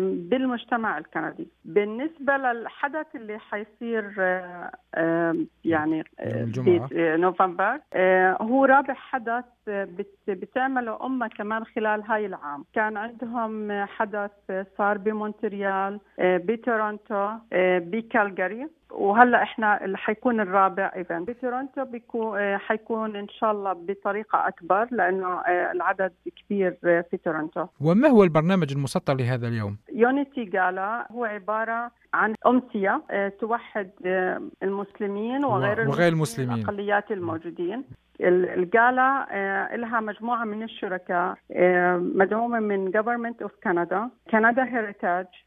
بالمجتمع 0.00 0.98
الكندي. 0.98 1.48
بالنسبة 1.64 2.36
للحدث 2.36 3.06
اللي 3.14 3.38
حيصير 3.38 4.12
يعني 5.64 6.04
في 6.64 6.80
نوفمبر 7.18 7.80
آه، 7.94 8.36
هو 8.42 8.64
رابع 8.64 8.94
حدث 8.94 9.44
بتعمله 10.28 11.06
أمة 11.06 11.28
كمان 11.28 11.64
خلال 11.64 12.02
هاي 12.02 12.26
العام. 12.26 12.64
كان 12.74 12.96
عندهم 12.96 13.84
حدث 13.86 14.30
صار 14.78 14.98
بمونتريال 14.98 16.00
بتورونتو 16.18 17.28
بكالجاري 17.52 18.68
وهلأ 18.90 19.42
إحنا 19.42 19.84
اللي 19.84 19.98
حيكون 19.98 20.40
الرابع 20.40 20.92
event 20.96 21.30
بتورونتو 21.30 21.84
بيكون 21.84 22.58
حيكون 22.58 23.16
إن 23.16 23.28
شاء 23.28 23.52
الله 23.52 23.72
بطريقة 23.72 24.48
أكبر 24.48 24.88
لأنه 24.90 25.40
العدد 25.48 26.12
كبير 26.36 26.76
في 26.82 27.18
تورونتو. 27.24 27.66
وما 27.80 28.08
هو 28.08 28.24
البرنامج 28.24 28.72
المسطر 28.72 29.14
لهذا 29.14 29.48
اليوم؟ 29.48 29.76
Unity 29.92 30.44
Gala 30.44 31.06
هو 31.12 31.24
عبارة 31.24 31.90
عن 32.14 32.34
أمسية 32.46 33.02
توحد 33.40 33.90
المسلمين 34.62 35.44
وغير, 35.44 35.88
وغير 35.88 36.12
المسلمين. 36.12 36.58
الأقليات 36.58 37.12
الموجودين. 37.12 37.84
ال 38.20 38.41
Gala 38.41 39.26
لها 39.76 40.00
مجموعة 40.00 40.44
من 40.44 40.62
الشركاء 40.62 41.38
مدعومة 41.98 42.60
من 42.60 42.92
Government 42.92 43.46
of 43.46 43.50
Canada 43.68 44.08
Canada 44.32 44.64
Heritage 44.64 45.44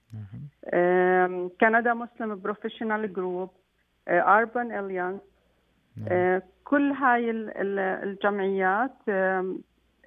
Canada 1.61 1.93
Muslim 1.93 2.41
Professional 2.41 3.13
Group 3.13 3.49
Urban 4.07 4.71
Alliance 4.71 5.21
كل 6.63 6.91
هاي 6.91 7.31
الجمعيات 8.03 8.95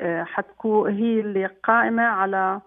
حتكون 0.03 0.95
هي 0.95 1.21
اللي 1.21 1.47
قائمة 1.47 2.03
على 2.03 2.61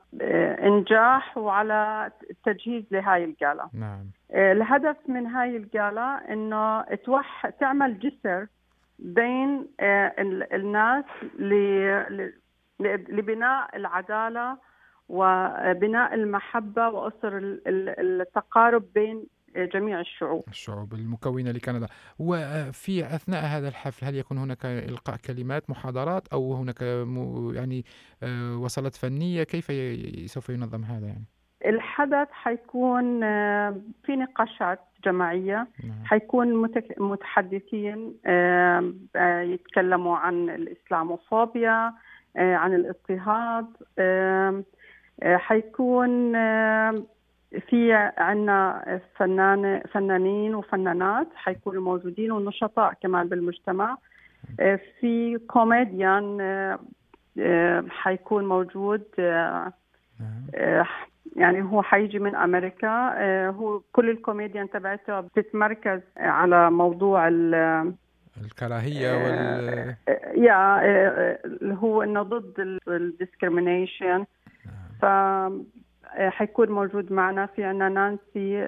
إنجاح 0.63 1.37
وعلى 1.37 2.11
التجهيز 2.29 2.83
لهاي 2.91 3.23
الجالة. 3.23 3.69
نعم. 3.73 4.05
الهدف 4.31 4.97
من 5.07 5.27
هاي 5.27 5.57
الجالة 5.57 6.17
إنه 6.17 6.81
توح 6.81 7.47
تعمل 7.59 7.99
جسر 7.99 8.47
بين 8.99 9.67
الناس 10.53 11.05
لبناء 12.79 13.77
العدالة 13.77 14.57
وبناء 15.09 16.13
المحبة 16.13 16.89
وأسر 16.89 17.59
التقارب 17.67 18.93
بين 18.95 19.25
جميع 19.55 19.99
الشعوب. 19.99 20.43
الشعوب 20.47 20.93
المكونة 20.93 21.51
لكندا. 21.51 21.87
وفي 22.19 23.05
أثناء 23.05 23.45
هذا 23.45 23.67
الحفل 23.67 24.05
هل 24.05 24.15
يكون 24.15 24.37
هناك 24.37 24.65
إلقاء 24.65 25.17
كلمات 25.17 25.69
محاضرات 25.69 26.27
أو 26.27 26.53
هناك 26.53 26.81
يعني 27.55 27.85
آه، 28.23 28.57
وصلات 28.57 28.95
فنية؟ 28.95 29.43
كيف 29.43 29.71
سوف 30.31 30.49
ينظم 30.49 30.83
هذا 30.83 31.07
يعني؟ 31.07 31.32
الحدث 31.65 32.27
حيكون 32.31 33.23
آه، 33.23 33.75
في 34.03 34.15
نقاشات 34.15 34.79
جماعية 35.05 35.67
نعم. 35.83 36.05
حيكون 36.05 36.69
متحدثين 36.97 38.13
آه، 38.25 38.93
يتكلموا 39.41 40.17
عن 40.17 40.49
الإسلاموفوبيا 40.49 41.93
عن 42.35 42.73
الاضطهاد 42.73 43.67
آه، 45.21 45.37
حيكون 45.37 46.35
آه، 46.35 47.03
في 47.69 47.93
عنا 48.17 48.99
فنان 49.15 49.81
فنانين 49.91 50.55
وفنانات 50.55 51.27
حيكونوا 51.35 51.81
موجودين 51.81 52.31
ونشطاء 52.31 52.93
كمان 52.93 53.27
بالمجتمع 53.27 53.97
آه، 54.59 54.79
في 54.99 55.37
كوميديان 55.37 56.37
حيكون 57.89 58.45
موجود 58.45 59.03
يعني 61.35 61.61
هو 61.63 61.81
حيجي 61.81 62.19
من 62.19 62.35
أمريكا. 62.35 63.19
هو 63.49 63.79
كل 63.91 64.09
الكوميديان 64.09 64.69
تبعته 64.69 65.19
بتتمركز 65.19 66.01
على 66.17 66.71
موضوع 66.71 67.27
الكراهية 68.41 69.11
وال 69.23 69.95
يا 70.37 70.81
اللي 71.45 71.77
هو 71.81 72.03
إنه 72.03 72.21
ضد 72.23 72.79
ال 72.87 72.96
discrimination 72.96 74.25
ف 75.01 75.05
حيكون 76.17 76.69
موجود 76.69 77.11
معنا. 77.11 77.45
في 77.45 77.63
عنا 77.63 77.89
نانسي 77.89 78.67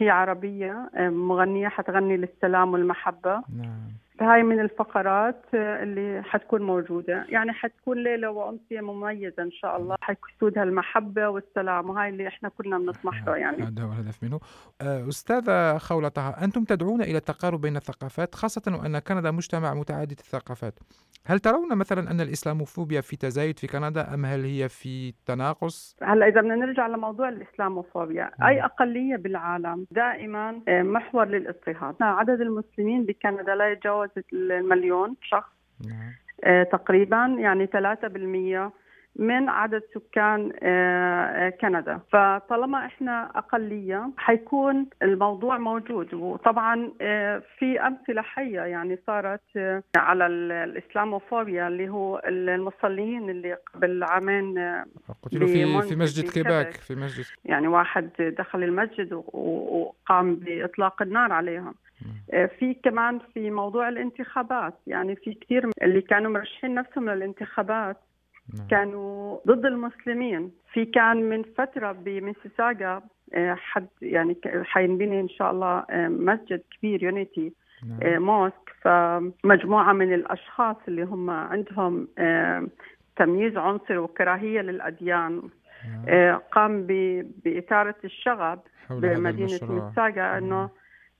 هي 0.00 0.10
عربية 0.10 0.90
مغنية 0.98 1.68
حتغني 1.68 2.16
للسلام 2.16 2.72
والمحبة. 2.72 3.42
نعم. 3.56 3.88
هاي 4.20 4.42
من 4.42 4.60
الفقرات 4.60 5.44
اللي 5.54 6.22
حتكون 6.24 6.62
موجودة. 6.62 7.24
يعني 7.28 7.52
حتكون 7.52 7.98
ليلة 7.98 8.30
وأمسية 8.30 8.80
مميزة 8.80 9.42
إن 9.42 9.50
شاء 9.50 9.76
الله. 9.76 9.96
حيسودها 10.00 10.62
المحبة 10.62 11.28
والسلام 11.28 11.90
وهاي 11.90 12.08
اللي 12.08 12.28
إحنا 12.28 12.48
كنا 12.48 12.78
بنطمح 12.78 13.26
له 13.26 13.36
يعني. 13.36 13.62
هذا 13.62 13.82
هو 13.82 13.92
الهدف 13.92 14.22
منه. 14.22 14.40
آه، 14.80 15.08
أستاذة 15.08 15.78
خولة 15.78 16.08
طه 16.08 16.28
أنتم 16.28 16.64
تدعون 16.64 17.02
إلى 17.02 17.16
التقارب 17.16 17.60
بين 17.60 17.76
الثقافات 17.76 18.34
خاصة 18.34 18.78
وأن 18.82 18.98
كندا 18.98 19.30
مجتمع 19.30 19.74
متعدد 19.74 20.18
الثقافات. 20.18 20.78
هل 21.26 21.38
ترون 21.38 21.78
مثلا 21.78 22.10
أن 22.10 22.20
الإسلاموفوبيا 22.20 23.00
في 23.00 23.16
تزايد 23.16 23.58
في 23.58 23.66
كندا 23.66 24.14
أم 24.14 24.24
هل 24.24 24.44
هي 24.44 24.68
في 24.68 25.14
تناقص؟ 25.26 25.96
هلأ 26.02 26.28
إذا 26.28 26.40
بدنا 26.40 26.56
نرجع 26.56 26.86
لموضوع 26.86 27.28
الإسلاموفوبيا 27.28 28.30
أي. 28.42 28.64
أقلية 28.64 29.16
بالعالم؟ 29.16 29.86
دائما 29.90 30.60
آه، 30.68 30.82
محور 30.82 31.24
للاضطهاد. 31.24 31.94
عدد 32.00 32.40
المسلمين 32.40 33.04
بكندا 33.04 33.54
لا 33.54 33.72
يتجاوز 33.72 34.07
المليون 34.32 35.16
شخص 35.22 35.52
نعم. 35.88 36.12
آه، 36.44 36.62
تقريبا 36.62 37.36
يعني 37.38 37.66
3% 37.66 38.72
من 39.16 39.48
عدد 39.48 39.82
سكان 39.94 40.52
آه، 40.62 41.46
آه، 41.46 41.50
كندا. 41.50 42.00
فطالما 42.12 42.86
إحنا 42.86 43.30
أقلية 43.34 44.10
حيكون 44.16 44.86
الموضوع 45.02 45.58
موجود. 45.58 46.14
وطبعا 46.14 46.92
آه، 47.00 47.42
في 47.58 47.80
أمثلة 47.80 48.22
حية 48.22 48.60
يعني 48.60 48.98
صارت 49.06 49.40
على 49.96 50.26
الإسلاموفوبيا 50.26 51.68
اللي 51.68 51.88
هو 51.88 52.22
المصلين 52.26 53.30
اللي 53.30 53.56
قبل 53.74 54.02
عامين 54.02 54.58
قتلوا 55.22 55.48
في 55.48 55.88
في 55.88 55.96
مسجد 55.96 56.30
كيباك 56.30 56.70
في 56.72 56.94
مسجد. 56.94 57.24
يعني 57.44 57.68
واحد 57.68 58.10
دخل 58.38 58.62
المسجد 58.62 59.12
وقام 59.12 60.34
بإطلاق 60.34 61.02
النار 61.02 61.32
عليهم. 61.32 61.74
في 62.58 62.76
كمان 62.84 63.18
في 63.34 63.50
موضوع 63.50 63.88
الانتخابات. 63.88 64.74
يعني 64.86 65.16
في 65.16 65.34
كثير 65.34 65.70
اللي 65.82 66.00
كانوا 66.00 66.30
مرشحين 66.30 66.74
نفسهم 66.74 67.10
للانتخابات. 67.10 67.96
كانوا 68.70 69.38
ضد 69.46 69.66
المسلمين. 69.66 70.50
في 70.72 70.84
كان 70.84 71.16
من 71.16 71.42
فترة 71.42 71.92
بميسيساغا 71.92 73.02
آه، 73.34 73.54
حد 73.54 73.86
يعني 74.02 74.36
حينبني 74.62 75.20
إن 75.20 75.28
شاء 75.28 75.50
الله 75.50 75.84
آه، 75.90 76.08
مسجد 76.08 76.62
كبير 76.78 77.02
يونيتي 77.02 77.52
نعم. 77.88 77.98
آه، 78.02 78.18
موسك 78.18 78.74
فمجموعة 78.82 79.92
من 79.92 80.14
الأشخاص 80.14 80.76
اللي 80.88 81.02
هم 81.02 81.30
عندهم 81.30 82.08
تمييز 83.16 83.56
عنصري 83.56 83.98
وكراهية 83.98 84.60
للأديان 84.60 85.42
نعم. 86.06 86.38
قام 86.52 86.86
بإثارة 87.44 87.94
الشغب 88.04 88.60
بمدينة 88.90 89.58
ميساغا 89.62 90.38
أنه 90.38 90.70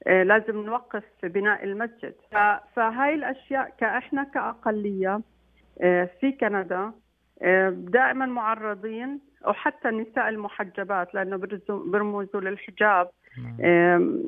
لازم 0.07 0.65
نوقف 0.65 1.05
بناء 1.23 1.65
المسجد. 1.65 2.15
فهاي 2.77 3.15
الأشياء 3.15 3.73
كإحنا 3.79 4.25
كأقلية 4.25 5.21
في 6.21 6.37
كندا 6.41 6.93
دائما 7.71 8.27
معرضين 8.27 9.21
وحتى 9.47 9.89
النساء 9.89 10.29
المحجبات 10.29 11.15
لأنه 11.15 11.37
برمزوا 11.69 12.41
للحجاب 12.41 13.11
نعم. 13.43 14.23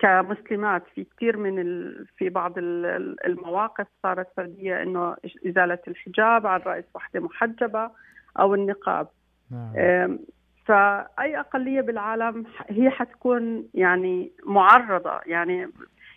كمسلمات 0.00 0.82
في 0.94 1.04
كثير 1.04 1.36
من 1.36 1.58
ال... 1.58 2.06
في 2.16 2.28
بعض 2.28 2.52
المواقف 2.58 3.86
صارت 4.02 4.26
فردية 4.36 4.82
إنه 4.82 5.16
إزالة 5.46 5.78
الحجاب 5.88 6.46
على 6.46 6.62
رأس 6.66 6.84
وحدة 6.94 7.20
محجبة 7.20 7.90
أو 8.38 8.54
النقاب 8.54 9.08
نعم. 9.50 10.18
فأي 10.66 11.40
أقلية 11.40 11.80
بالعالم 11.80 12.44
هي 12.68 12.90
حتكون 12.90 13.68
يعني 13.74 14.32
معرضة 14.46 15.20
يعني 15.26 15.68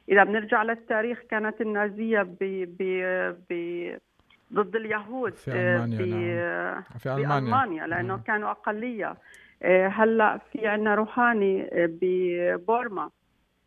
إذا 0.10 0.24
بنرجع 0.24 0.64
للتاريخ 0.64 1.20
كانت 1.30 1.62
النازية 1.62 2.22
ب 2.22 2.38
ب 2.80 2.84
ب 3.50 3.54
ضد 4.54 4.76
اليهود 4.76 5.34
في 5.34 5.52
ألمانيا 5.52 5.98
في, 5.98 6.12
نعم. 6.12 6.84
في 7.00 7.10
ألمانيا, 7.10 7.38
ألمانيا 7.38 7.88
لأنه 7.88 8.08
نعم. 8.08 8.22
كانوا 8.22 8.52
أقلية. 8.52 9.18
آه، 9.64 9.88
هلأ 9.88 10.38
في 10.52 10.68
عنا 10.68 10.96
روحاني 10.96 11.64
آه، 11.64 11.90
ببورما. 12.02 13.10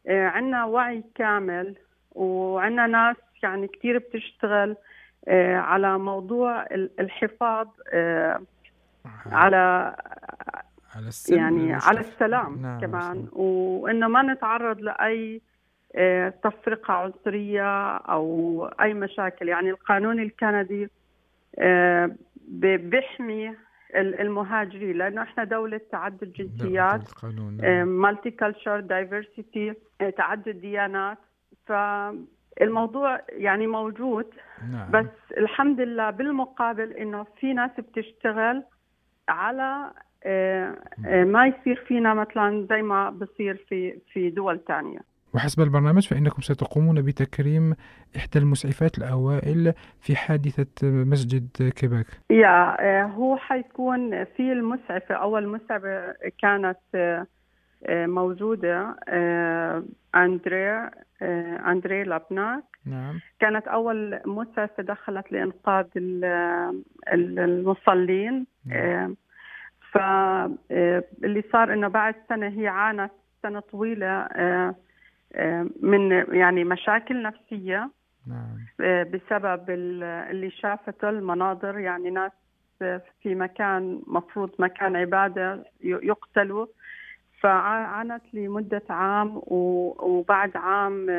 آه، 0.07 0.27
عنا 0.27 0.65
وعي 0.65 1.05
كامل 1.15 1.77
وعنا 2.13 2.87
ناس 2.87 3.17
يعني 3.43 3.69
كثير 3.69 3.99
بتشتغل 3.99 4.77
على 5.29 5.99
موضوع 5.99 6.67
الحفاظ 6.73 7.69
على 9.27 9.97
على 10.97 11.09
السلم 11.09 11.39
يعني 11.39 11.73
على 11.73 12.01
السلام 12.01 12.63
نعم 12.63 12.81
كمان. 12.81 13.29
وإنه 13.33 14.09
ما 14.09 14.23
نتعرض 14.23 14.81
لأي 14.81 15.37
آه، 15.37 15.54
تفرقة 16.43 16.95
عنصرية 16.95 17.97
أو 17.97 18.65
أي 18.81 18.95
مشاكل. 18.95 19.49
يعني 19.49 19.71
القانون 19.71 20.21
الكندي 20.21 20.89
آه، 21.59 22.11
بيحمي 22.49 23.55
المهاجرين 23.95 24.99
لأنه 24.99 25.23
إحنا 25.23 25.45
دولة 25.45 25.81
تعدد 25.93 26.33
جنسيات 26.33 27.01
multiculture 27.85 28.81
diversity 28.81 29.75
تعدد 30.17 30.61
ديانات. 30.61 31.19
فالموضوع 31.67 33.21
يعني 33.29 33.67
موجود 33.67 34.27
نعم. 34.73 34.91
بس 34.91 35.37
الحمد 35.37 35.81
لله 35.81 36.11
بالمقابل 36.11 36.93
إنه 36.93 37.27
في 37.41 37.53
ناس 37.53 37.71
بتشتغل 37.79 38.63
على 39.29 39.91
آه، 40.27 40.75
ما 41.25 41.47
يصير 41.47 41.85
فينا 41.89 42.15
مثلا 42.15 42.67
زي 42.71 42.83
ما 42.83 43.11
بصير 43.11 43.65
في 43.69 43.99
في 44.13 44.31
دول 44.31 44.61
ثانية 44.69 45.01
وحسب 45.35 45.63
البرنامج 45.63 46.09
فإنكم 46.09 46.43
ستقومون 46.43 47.03
بتكريم 47.03 47.75
إحدى 48.17 48.39
المسعفات 48.39 48.99
الأوائل 48.99 49.73
في 50.01 50.17
حادثة 50.17 50.67
مسجد 50.83 51.73
كيباك 51.77 52.07
يا 52.31 52.77
آه، 52.81 53.03
هو 53.03 53.37
حيكون 53.37 54.25
في 54.25 54.53
المسعفة 54.53 55.15
أول 55.15 55.49
مسعفة 55.49 56.15
كانت 56.39 56.79
آه، 56.95 57.27
موجودة 58.07 58.97
آه، 59.09 59.85
أندري 60.15 60.91
أندري 61.67 62.05
لابناك 62.05 62.65
نعم. 62.87 63.21
كانت 63.41 63.69
أول 63.69 64.21
مسعفة 64.27 64.83
دخلت 64.83 65.33
لإنقاذ 65.33 65.87
المصلين 67.09 68.47
نعم. 68.67 69.17
فاللي 69.93 71.43
صار 71.53 71.73
إنه 71.73 71.89
بعد 71.89 72.15
سنة 72.29 72.49
هي 72.49 72.69
عانت 72.69 73.13
سنة 73.43 73.61
طويلة 73.61 74.29
من 75.81 76.11
يعني 76.29 76.65
مشاكل 76.65 77.23
نفسية 77.23 77.91
نعم. 78.27 79.05
بسبب 79.05 79.71
اللي 80.31 80.51
شافته 80.51 81.09
المناظر 81.09 81.79
يعني 81.79 82.11
ناس 82.11 82.33
في 83.23 83.35
مكان 83.35 84.03
مفروض 84.07 84.51
مكان 84.59 84.97
عبادة 84.97 85.65
يقتلوا 85.81 86.67
فعانت 87.41 88.23
لمدة 88.33 88.83
عام 88.91 89.43
وبعد 89.47 90.57
عام 90.57 91.11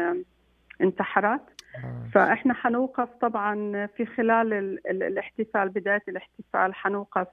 انتحرت 0.82 1.42
آه. 1.76 2.10
فإحنا 2.14 2.54
حنوقف 2.54 3.10
طبعا 3.22 3.86
في 3.86 4.06
خلال 4.06 4.80
الاحتفال 4.90 5.70
بداية 5.70 6.04
الاحتفال 6.08 6.76
حنوقف 6.76 7.28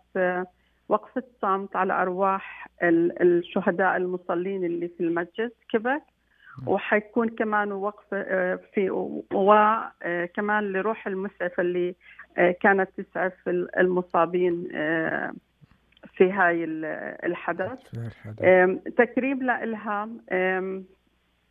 وقفة 0.89 1.23
صمت 1.43 1.77
على 1.77 1.93
أرواح 1.93 2.69
الشهداء 2.83 3.97
المصلين 3.97 4.65
اللي 4.65 4.89
في 4.89 5.01
المسجد 5.01 5.53
كيبك 5.71 6.03
وحيكون 6.67 7.29
كمان 7.29 7.73
وقف 7.73 8.05
آه، 8.13 8.59
في 8.75 8.91
وكمان 9.35 10.65
آه، 10.65 10.69
لروح 10.69 11.07
المسعفة 11.07 11.61
اللي 11.61 11.95
آه، 12.39 12.51
كانت 12.61 12.89
تسعف 13.01 13.33
المصابين 13.79 14.69
في 16.17 16.33
هاي 16.33 16.65
الحدث. 17.25 17.79
تكريم 18.97 19.43
لها 19.43 20.09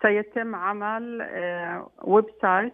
سيتم 0.02 0.56
عمل 0.56 1.28
website 2.04 2.74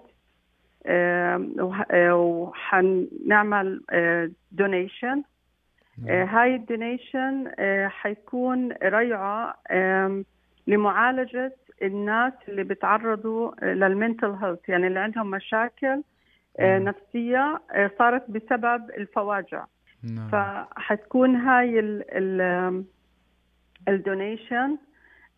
وحنعمل 2.11 3.81
donation 4.51 5.23
نعم. 6.05 6.27
هاي 6.27 6.55
ال 6.55 6.66
donation 6.66 7.51
حيكون 7.87 8.71
ريعه 8.71 9.55
لمعالجة 10.67 11.53
الناس 11.81 12.33
اللي 12.47 12.63
بيتعرضوا 12.63 13.65
لل 13.65 13.82
mental 13.82 14.31
health 14.31 14.69
يعني 14.69 14.87
اللي 14.87 14.99
عندهم 14.99 15.31
مشاكل 15.31 16.01
آه، 16.59 16.79
نفسية 16.79 17.61
آه، 17.71 17.91
صارت 17.99 18.31
بسبب 18.31 18.89
الفواجع. 18.97 19.65
نعم. 20.03 20.29
فحتكون 20.29 21.35
هاي 21.35 21.79
ال 21.79 22.85
ال 23.87 23.97
donation 23.97 24.77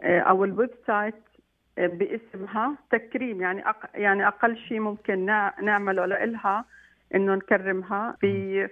آه، 0.02 0.20
أو 0.20 0.44
ال 0.44 0.70
website 0.88 1.16
باسمها 1.78 2.78
تكريم. 2.92 3.42
يعني 3.42 3.70
أق... 3.70 3.90
يعني 3.94 4.28
أقل 4.28 4.58
شيء 4.58 4.80
ممكن 4.80 5.26
نعمله 5.62 6.06
لها 6.06 6.66
إنه 7.16 7.36
نكرمها. 7.36 8.18
ب 8.24 8.68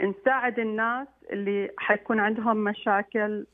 نساعد 0.00 0.58
الناس 0.58 1.08
اللي 1.32 1.70
حيكون 1.78 2.20
عندهم 2.20 2.56
مشاكل 2.56 3.46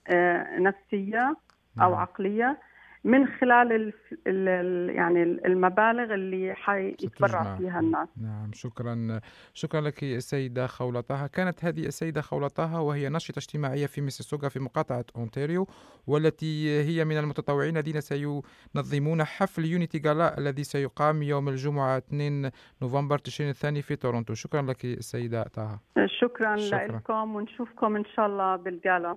نفسية 0.58 1.36
أو 1.80 1.90
نعم. 1.90 1.94
عقلية 1.94 2.58
من 3.04 3.26
خلال 3.26 3.72
ال 3.72 3.92
ال 4.26 4.90
يعني 4.94 5.22
المبالغ 5.22 6.14
اللي 6.14 6.54
حيتبرع 6.54 7.56
فيها 7.56 7.80
الناس. 7.80 8.08
نعم 8.16 8.50
شكرا. 8.52 9.20
شكرا 9.54 9.80
لك 9.80 10.02
السيدة 10.02 10.66
خولة 10.66 11.00
طه 11.00 11.26
كانت 11.26 11.64
هذه 11.64 11.86
السيدة 11.86 12.20
خولة 12.20 12.48
طه 12.48 12.80
وهي 12.80 13.08
ناشطة 13.08 13.38
اجتماعية 13.38 13.86
في 13.86 14.00
ميسيسوغا 14.00 14.48
في 14.48 14.60
مقاطعة 14.60 15.04
أونتاريو 15.16 15.66
والتي 16.06 16.80
هي 16.80 17.04
من 17.04 17.18
المتطوعين 17.18 17.76
الذين 17.76 18.00
سينظمون 18.00 19.24
حفل 19.24 19.64
يونيتي 19.64 20.02
غالا 20.08 20.38
الذي 20.38 20.64
سيقام 20.64 21.22
يوم 21.22 21.48
الجمعة 21.48 21.96
2 21.96 22.50
نوفمبر 22.82 23.18
تشرين 23.18 23.50
الثاني 23.50 23.82
في 23.82 23.96
تورونتو. 23.96 24.34
شكرا 24.34 24.62
لك 24.62 24.84
السيدة 24.84 25.42
طه. 25.42 25.80
شكرا, 26.06 26.56
شكرا. 26.56 26.96
لكم 26.96 27.36
ونشوفكم 27.36 27.96
إن 27.96 28.04
شاء 28.04 28.26
الله 28.26 28.56
بالجالا. 28.56 29.16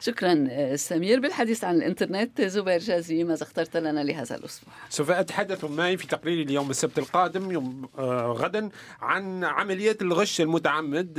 شكرا 0.00 0.76
سمير. 0.76 1.20
بالحديث 1.20 1.64
عن 1.64 1.76
الإنترنت 1.76 2.40
زبير 2.42 2.78
جازي 2.78 3.24
ماذا 3.24 3.42
اخترت 3.42 3.76
لنا 3.76 4.04
لهذا 4.04 4.36
الأسبوع؟ 4.36 4.74
سوف 4.88 5.10
أتحدث 5.10 5.64
معي 5.64 5.96
في 5.96 6.06
تقريري 6.06 6.42
اليوم 6.42 6.70
السبت 6.70 6.98
القادم 6.98 7.50
يوم 7.50 7.88
آه 7.98 8.32
غدا 8.32 8.68
عن 9.00 9.44
عمليات 9.44 10.02
الغش 10.02 10.40
المتعمد 10.40 11.18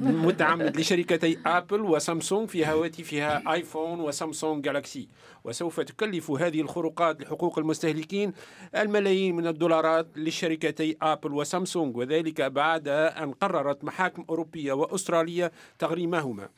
المتعمد 0.00 0.76
لشركتي 0.76 1.38
ابل 1.46 1.80
وسامسونج 1.80 2.48
في 2.48 2.66
هواتفها 2.66 3.52
آيفون 3.52 4.00
وسامسونج 4.00 4.64
جالاكسي. 4.64 5.08
وسوف 5.44 5.80
تكلف 5.80 6.30
هذه 6.30 6.60
الخروقات 6.60 7.20
لحقوق 7.22 7.58
المستهلكين 7.58 8.32
الملايين 8.76 9.36
من 9.36 9.46
الدولارات 9.46 10.06
لشركتي 10.16 10.96
ابل 11.02 11.32
وسامسونج 11.32 11.96
وذلك 11.96 12.40
بعد 12.42 12.88
أن 12.88 13.32
قررت 13.32 13.84
محاكم 13.84 14.24
أوروبية 14.30 14.72
وأسترالية 14.72 15.52
تغريمهما. 15.78 16.48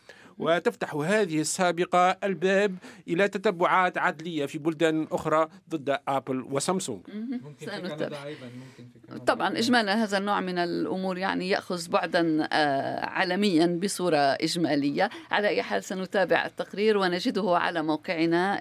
وتفتح 0.41 0.95
هذه 0.95 1.41
السابقة 1.41 2.11
الباب 2.25 2.77
إلى 3.09 3.29
تتبعات 3.29 3.99
عدلية 3.99 4.47
في 4.47 4.59
بلدان 4.59 5.07
أخرى 5.13 5.49
ضد 5.71 5.99
أبل 6.09 6.43
وسامسونج. 6.51 7.01
ممكن 7.15 7.53
في 7.59 7.67
كندا 7.67 8.25
أيضا 8.25 8.47
ممكن 8.47 8.91
في 8.93 9.09
كندا. 9.09 9.25
طبعا 9.25 9.59
إجمالا 9.59 10.05
هذا 10.05 10.19
النوع 10.19 10.41
من 10.41 10.59
الأمور 10.59 11.19
يعني 11.19 11.49
يأخذ 11.49 11.89
بعدا 11.89 12.49
آه، 12.53 13.07
عالميا 13.07 13.67
بصورة 13.83 14.17
إجمالية. 14.17 15.11
على 15.31 15.49
أي 15.49 15.63
حال 15.63 15.85
سنتابع 15.85 16.47
التقرير 16.47 16.99
ونجده 16.99 17.57
على 17.57 17.83
موقعنا 17.83 18.61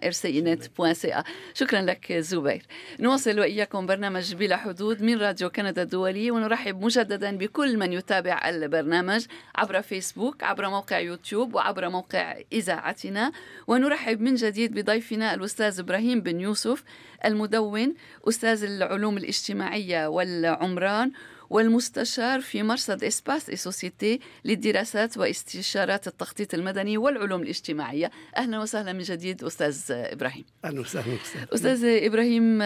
بوانسيا 0.78 1.24
شكرا 1.54 1.82
لك 1.82 2.14
زبير. 2.14 2.66
نواصل 3.00 3.40
وإياكم 3.40 3.86
برنامج 3.86 4.36
بلا 4.36 4.58
حدود 4.58 5.02
من 5.04 5.18
راديو 5.18 5.50
كندا 5.50 5.82
الدولي 5.82 6.32
ونرحب 6.32 6.82
مجددا 6.82 7.38
بكل 7.38 7.78
من 7.78 7.94
يتابع 7.94 8.50
البرنامج 8.50 9.26
عبر 9.56 9.82
فيسبوك 9.82 10.44
عبر 10.44 10.70
موقع 10.70 11.00
يوتيوب 11.00 11.56
وعبر 11.56 11.69
عبر 11.70 11.90
موقع 11.90 12.38
إذاعتنا. 12.54 13.32
ونرحب 13.68 14.22
من 14.22 14.36
جديد 14.36 14.80
بضيفنا 14.80 15.34
الأستاذ 15.34 15.80
إبراهيم 15.80 16.22
بن 16.22 16.40
يوسف 16.40 16.84
المدون 17.26 17.94
أستاذ 18.30 18.64
العلوم 18.64 19.18
الاجتماعية 19.18 20.08
والعمران 20.08 21.12
والمستشار 21.50 22.42
في 22.42 22.64
مرصد 22.64 23.04
Espace 23.04 23.50
et 23.50 23.56
société 23.56 24.20
للدراسات 24.46 25.18
واستشارات 25.18 26.08
التخطيط 26.08 26.54
المدني 26.54 26.98
والعلوم 26.98 27.42
الاجتماعية. 27.42 28.12
أهلا 28.38 28.60
وسهلا 28.60 28.94
من 28.94 29.04
جديد 29.04 29.44
أستاذ 29.44 29.82
إبراهيم. 29.90 30.46
أهلا 30.66 30.82
وسهلا 30.82 31.18
أستاذ 31.54 31.86
إبراهيم 31.86 32.60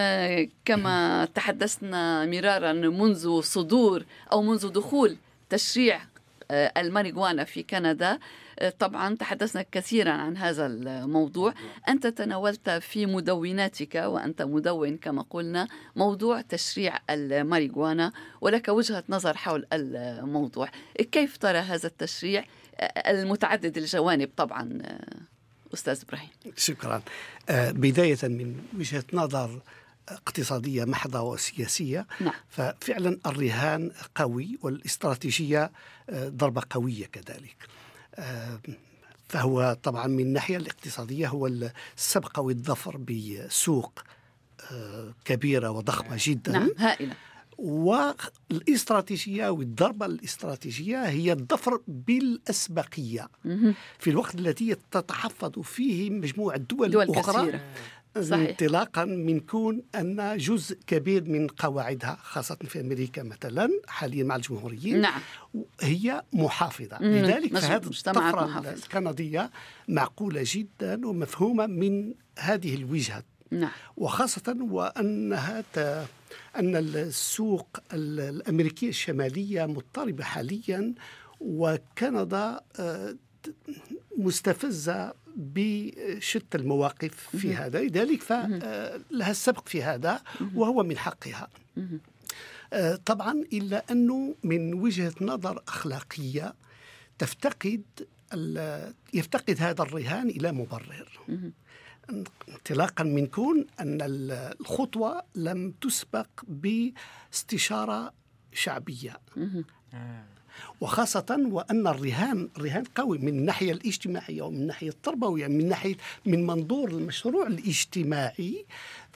كما 0.64 1.28
تحدثنا 1.34 2.26
مرارا 2.26 2.72
منذ 2.72 3.40
صدور 3.40 4.04
أو 4.32 4.42
منذ 4.42 4.68
دخول 4.68 5.16
تشريع 5.50 6.00
الماريجوانا 6.76 7.44
في 7.44 7.62
كندا. 7.62 8.18
طبعا 8.78 9.16
تحدثنا 9.16 9.64
كثيرا 9.72 10.10
عن 10.10 10.36
هذا 10.36 10.66
الموضوع. 10.66 11.54
أنت 11.88 12.06
تناولت 12.06 12.70
في 12.70 13.06
مدوناتك 13.06 13.94
وأنت 13.94 14.42
مدون 14.42 14.96
كما 14.96 15.22
قلنا 15.30 15.68
موضوع 15.96 16.40
تشريع 16.40 16.98
الماريجوانا 17.10 18.12
ولك 18.40 18.68
وجهة 18.68 19.04
نظر 19.08 19.36
حول 19.36 19.66
الموضوع. 19.72 20.68
كيف 21.12 21.36
ترى 21.36 21.58
هذا 21.58 21.86
التشريع؟ 21.86 22.44
المتعدد 23.06 23.78
الجوانب 23.78 24.30
طبعا 24.36 24.82
أستاذ 25.74 26.02
إبراهيم. 26.08 26.30
شكرا. 26.56 27.02
آه، 27.48 27.70
بداية 27.70 28.18
من 28.22 28.56
وجهة 28.78 29.04
نظر 29.12 29.60
اقتصادية 30.08 30.84
محضة 30.84 31.20
وسياسية. 31.20 32.06
نعم. 32.20 32.32
ففعلا 32.48 33.18
الرهان 33.26 33.90
قوي 34.14 34.58
والاستراتيجية 34.62 35.72
آه، 36.10 36.28
ضربة 36.28 36.62
قوية 36.70 37.06
كذلك. 37.06 37.56
آه، 38.14 38.60
فهو 39.28 39.76
طبعا 39.82 40.06
من 40.06 40.20
الناحية 40.20 40.56
الاقتصادية 40.56 41.28
هو 41.28 41.46
السبق 41.96 42.38
والظفر 42.38 42.96
بسوق 42.96 44.02
آه، 44.72 45.14
كبيرة 45.24 45.70
وضخمة 45.70 46.16
جدا. 46.20 46.52
نعم 46.52 46.70
هائلة. 46.78 47.14
والاستراتيجية 47.58 49.48
والضربة 49.48 50.06
الاستراتيجية 50.06 51.04
هي 51.08 51.32
الظفر 51.32 51.80
بالأسبقية. 51.88 53.28
في 53.98 54.10
الوقت 54.10 54.34
الذي 54.34 54.76
تتحفظ 54.90 55.58
فيه 55.58 56.10
مجموعة 56.10 56.56
دول, 56.56 56.90
دول 56.90 57.10
أخرى 57.10 57.42
كثيرة. 57.42 57.60
صحيح. 58.20 58.48
انطلاقا 58.48 59.04
من 59.04 59.40
كون 59.40 59.82
أن 59.94 60.36
جزء 60.36 60.78
كبير 60.86 61.24
من 61.24 61.46
قواعدها 61.46 62.18
خاصة 62.22 62.54
في 62.54 62.80
أمريكا 62.80 63.22
مثلا 63.22 63.70
حاليا 63.88 64.24
مع 64.24 64.36
الجمهوريين 64.36 65.00
نعم. 65.00 65.20
هي 65.80 66.22
محافظة 66.32 66.98
مم. 67.00 67.06
لذلك 67.06 67.56
فهذه 67.56 67.86
الطفرة 67.86 68.70
الكندية 68.72 69.50
معقولة 69.88 70.42
جدا 70.44 71.06
ومفهومة 71.06 71.66
من 71.66 72.14
هذه 72.38 72.74
الوجهة 72.74 73.22
نعم. 73.50 73.70
وخاصة 73.96 74.56
وأنها 74.60 75.64
ت... 75.74 75.78
أن 76.56 76.76
السوق 76.76 77.78
الأمريكية 77.92 78.88
الشمالية 78.88 79.66
مضطربة 79.66 80.24
حاليا 80.24 80.94
وكندا 81.40 82.60
آه، 82.78 83.16
مستفزة 84.18 85.14
بشتى 85.36 86.58
المواقف 86.58 87.28
في 87.36 87.54
هذا. 87.54 87.80
لذلك 87.82 88.22
فلها 88.22 88.58
آه، 89.28 89.30
السبق 89.30 89.68
في 89.68 89.82
هذا 89.82 90.22
وهو 90.54 90.82
من 90.82 90.98
حقها. 90.98 91.48
آه، 92.72 92.96
طبعا 92.96 93.32
إلا 93.52 93.84
أنه 93.90 94.34
من 94.42 94.74
وجهة 94.74 95.14
نظر 95.20 95.62
أخلاقية 95.68 96.54
تفتقد 97.18 97.82
يفتقد 99.14 99.56
هذا 99.60 99.82
الرهان 99.82 100.28
إلى 100.28 100.52
مبرر. 100.52 101.18
انطلاقا 102.48 103.04
من 103.04 103.26
كون 103.26 103.66
أن 103.80 103.98
الخطوة 104.02 105.22
لم 105.34 105.70
تسبق 105.80 106.28
باستشارة 106.48 108.12
شعبية. 108.52 109.20
وخاصة 110.80 111.48
وأن 111.50 111.86
الرهان 111.86 112.48
رهان 112.58 112.84
قوي 112.94 113.18
من 113.18 113.28
الناحية 113.28 113.72
الاجتماعية 113.72 114.42
ومن 114.42 114.56
الناحية 114.56 114.88
التربوية 114.88 115.46
من 115.46 115.68
ناحية 115.68 115.96
من 116.26 116.46
منظور 116.46 116.90
المشروع 116.90 117.46
الاجتماعي. 117.46 118.64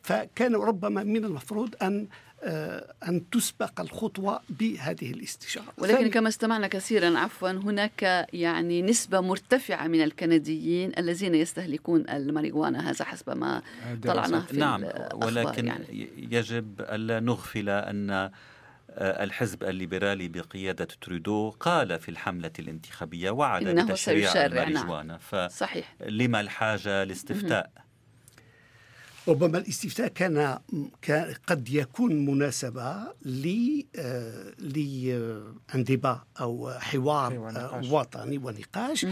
فكان 0.02 0.54
ربما 0.54 1.02
من 1.02 1.24
المفروض 1.24 1.74
أن 1.82 2.06
آه، 2.42 2.94
أن 3.08 3.30
تسبق 3.30 3.80
الخطوة 3.80 4.40
بهذه 4.48 5.10
الاستشارة. 5.10 5.72
ولكن 5.78 6.10
كما 6.10 6.28
استمعنا 6.28 6.68
كثيرا 6.68 7.18
عفوا 7.18 7.50
هناك 7.50 8.26
يعني 8.32 8.82
نسبة 8.82 9.20
مرتفعة 9.20 9.86
من 9.86 10.02
الكنديين 10.02 10.92
الذين 10.98 11.34
يستهلكون 11.34 12.10
الماريجوانا 12.10 12.90
هذا 12.90 13.04
حسب 13.04 13.36
ما 13.36 13.62
طلعنا 14.04 14.40
في 14.40 14.56
نعم 14.56 14.84
ولكن 15.14 15.66
يعني. 15.66 16.08
يجب 16.30 16.80
ألا 16.80 17.20
نغفل 17.20 17.68
أن 17.68 18.30
الحزب 18.98 19.64
الليبرالي 19.64 20.28
بقيادة 20.28 20.88
ترودو 21.00 21.50
قال 21.50 21.98
في 21.98 22.08
الحملة 22.08 22.52
الانتخابية 22.58 23.30
وعد 23.30 23.64
بتشريع 23.64 24.34
نعم. 24.34 24.46
الماريجوانا. 24.46 25.18
فصحيح 25.18 25.94
لما 26.00 26.40
الحاجة 26.40 27.04
لاستفتاء؟ 27.04 27.70
ربما 29.28 29.58
الاستفتاء 29.58 30.08
كان 30.08 30.58
قد 31.46 31.68
يكون 31.68 32.26
مناسبة 32.26 32.96
لانضباط 35.74 36.26
آه، 36.40 36.42
أو 36.42 36.70
حوار 36.70 37.38
ونقاش. 37.38 37.86
وطني 37.90 38.38
ونقاش 38.38 39.06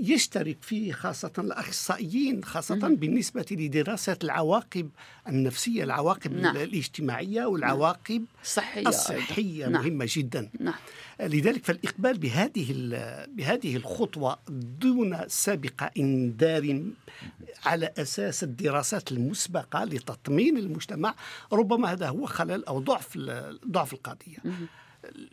يشترك 0.00 0.56
فيه 0.62 0.92
خاصة 0.92 1.32
الأخصائيين 1.38 2.44
خاصة 2.44 2.88
بالنسبة 2.88 3.46
لدراسة 3.50 4.18
العواقب 4.24 4.90
النفسية 5.28 5.84
العواقب 5.84 6.32
نعم. 6.32 6.56
الاجتماعية 6.56 7.44
والعواقب 7.44 8.24
الصحية, 8.42 8.88
الصحية 8.88 9.66
نعم. 9.66 9.82
مهمة 9.82 10.06
جدا 10.08 10.50
نعم. 10.60 10.74
لذلك 11.20 11.64
فالإقبال 11.64 12.18
بهذه 12.18 12.74
بهذه 13.28 13.76
الخطوة 13.76 14.38
دون 14.80 15.18
سابقة 15.28 15.90
إنذار 15.98 16.82
على 17.66 17.92
أساس 17.98 18.42
الدراسات 18.42 19.12
المسبقة 19.12 19.57
مسبقة 19.58 19.84
لتطمين 19.84 20.58
المجتمع 20.58 21.14
ربما 21.52 21.92
هذا 21.92 22.08
هو 22.08 22.26
خلل 22.26 22.64
أو 22.64 22.80
ضعف 22.80 23.18
ضعف 23.68 23.92
القضية. 23.92 24.38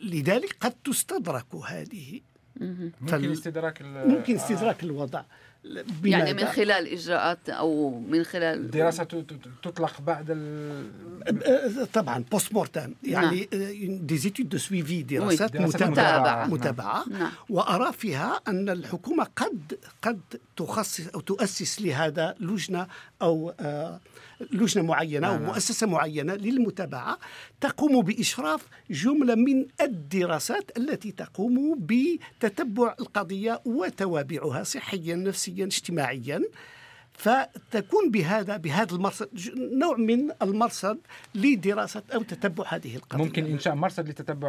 لذلك 0.00 0.56
قد 0.60 0.72
تستدرك 0.84 1.54
هذه. 1.54 2.20
ممكن 2.60 3.30
استدراك 3.30 3.82
ممكن 3.82 4.34
استدراك 4.34 4.84
الوضع. 4.84 5.22
يعني 6.04 6.34
من 6.34 6.44
خلال 6.44 6.88
إجراءات 6.92 7.48
أو 7.48 8.00
من 8.00 8.24
خلال 8.24 8.70
دراسة 8.70 9.04
تطلق 9.62 10.00
بعد 10.00 10.26
ال... 10.30 11.92
طبعا 11.92 12.24
post 12.32 12.52
mortem 12.52 12.94
يعني 13.04 13.48
des 14.02 14.16
études 14.16 14.48
de 14.48 14.58
suivi 14.58 15.02
دراسات 15.02 15.56
متابعة. 15.56 16.46
متابعة. 16.46 17.04
نعم. 17.10 17.30
وأرى 17.48 17.92
فيها 17.92 18.40
أن 18.48 18.68
الحكومة 18.68 19.26
قد 19.36 19.78
قد 20.02 20.20
تخصص 20.56 21.06
أو 21.14 21.20
تؤسس 21.20 21.82
لهذا 21.82 22.34
لجنة 22.40 22.86
أو 23.22 23.54
آه 23.60 24.00
لجنة 24.52 24.84
معينة 24.84 25.26
أو 25.26 25.38
مؤسسة 25.38 25.86
معينة 25.86 26.34
للمتابعة 26.34 27.18
تقوم 27.60 28.02
بإشراف 28.02 28.66
جملة 28.90 29.34
من 29.34 29.66
الدراسات 29.80 30.78
التي 30.78 31.12
تقوم 31.12 31.78
بتتبع 31.80 32.94
القضية 33.00 33.62
وتوابعها 33.64 34.62
صحيا 34.62 35.14
نفسيا 35.14 35.64
اجتماعيا. 35.64 36.42
فتكون 37.16 38.10
بهذا 38.10 38.56
بهذا 38.56 38.94
المرصد 38.94 39.28
نوع 39.72 39.96
من 39.96 40.30
المرصد 40.42 40.98
لدراسة 41.34 42.02
أو 42.14 42.22
تتبع 42.22 42.64
هذه 42.68 42.96
القضية. 42.96 43.24
ممكن 43.24 43.44
انشاء 43.44 43.74
مرصد 43.74 44.08
لتتبع 44.08 44.48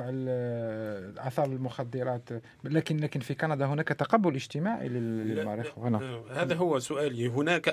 آثار 1.27 1.45
المخدرات 1.45 2.29
لكن 2.63 2.97
لكن 2.97 3.19
في 3.19 3.33
كندا 3.33 3.65
هناك 3.65 3.87
تقبل 3.87 4.35
اجتماعي 4.35 4.87
للماريجوانا 4.89 6.21
هذا 6.35 6.55
هو 6.55 6.79
سؤالي. 6.79 7.27
هناك 7.27 7.69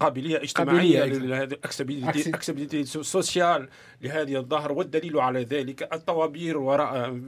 قابلية 0.00 0.36
اجتماعية 0.42 1.04
لهذا 1.04 1.54
acceptabilité 1.54 2.84
sociale 2.84 3.68
لهذه 4.02 4.36
الظاهرة 4.36 4.72
والدليل 4.72 5.18
على 5.20 5.42
ذلك 5.42 5.94
الطوابير 5.94 6.58
وراء 6.58 7.06
امام 7.08 7.26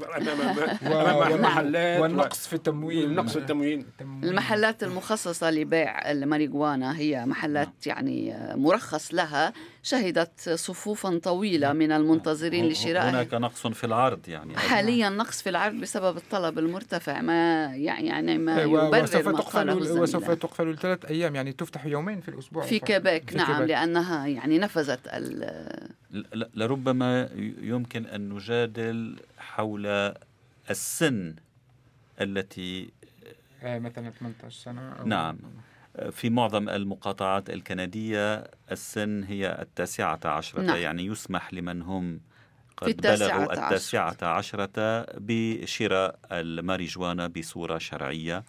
أمام 0.82 1.32
المحلات. 1.32 2.00
والنقص 2.00 2.46
في 2.46 2.52
التموين. 2.52 3.04
النقص 3.10 3.32
في 3.32 3.38
التموين. 3.38 3.86
المحلات 4.00 4.82
المخصصة 4.82 5.50
لبيع 5.50 6.10
الماريجوانا 6.10 6.97
هي 6.98 7.26
محلات 7.26 7.86
يعني 7.86 8.36
مرخص 8.54 9.14
لها 9.14 9.52
شهدت 9.82 10.50
صفوفا 10.50 11.18
طويلة 11.18 11.72
من 11.72 11.92
المنتظرين 11.92 12.68
لشراء 12.68 13.10
هناك 13.10 13.34
نقص 13.34 13.66
في 13.66 13.84
العرض 13.84 14.28
يعني 14.28 14.56
حاليا 14.56 15.08
نقص 15.08 15.42
في 15.42 15.48
العرض 15.48 15.74
بسبب 15.74 16.16
الطلب 16.16 16.58
المرتفع 16.58 17.20
ما 17.20 17.64
يعني 17.76 18.38
ما 18.38 18.62
يبرر 18.62 19.02
وسوف 19.02 19.28
تقفل 19.28 19.70
وسوف 20.00 20.30
تقفل 20.30 20.70
لثلاث 20.70 21.04
أيام 21.04 21.34
يعني 21.34 21.52
تفتح 21.52 21.86
يومين 21.86 22.20
في 22.20 22.28
الأسبوع 22.28 22.64
في 22.64 22.78
كيبيك 22.78 23.34
نعم 23.34 23.46
كيباك. 23.46 23.68
لأنها 23.68 24.26
يعني 24.26 24.58
نفذت 24.58 25.00
لربما 26.54 27.28
يمكن 27.60 28.06
أن 28.06 28.28
نجادل 28.28 29.16
حول 29.38 30.14
السن 30.70 31.34
التي 32.20 32.90
مثلا 33.62 34.10
18 34.10 34.50
سنة 34.50 34.92
أو 34.92 35.06
نعم. 35.06 35.38
في 36.10 36.30
معظم 36.30 36.68
المقاطعات 36.68 37.50
الكندية 37.50 38.44
السن 38.72 39.24
هي 39.24 39.58
التاسعة 39.62 40.20
عشرة 40.24 40.62
نعم. 40.62 40.76
يعني 40.76 41.06
يسمح 41.06 41.54
لمن 41.54 41.82
هم 41.82 42.20
قد 42.76 42.96
بلغوا 42.96 43.52
التاسعة 43.52 44.16
عشرة 44.22 45.06
بشراء 45.18 46.18
الماريجوانا 46.32 47.26
بصورة 47.26 47.78
شرعية 47.78 48.44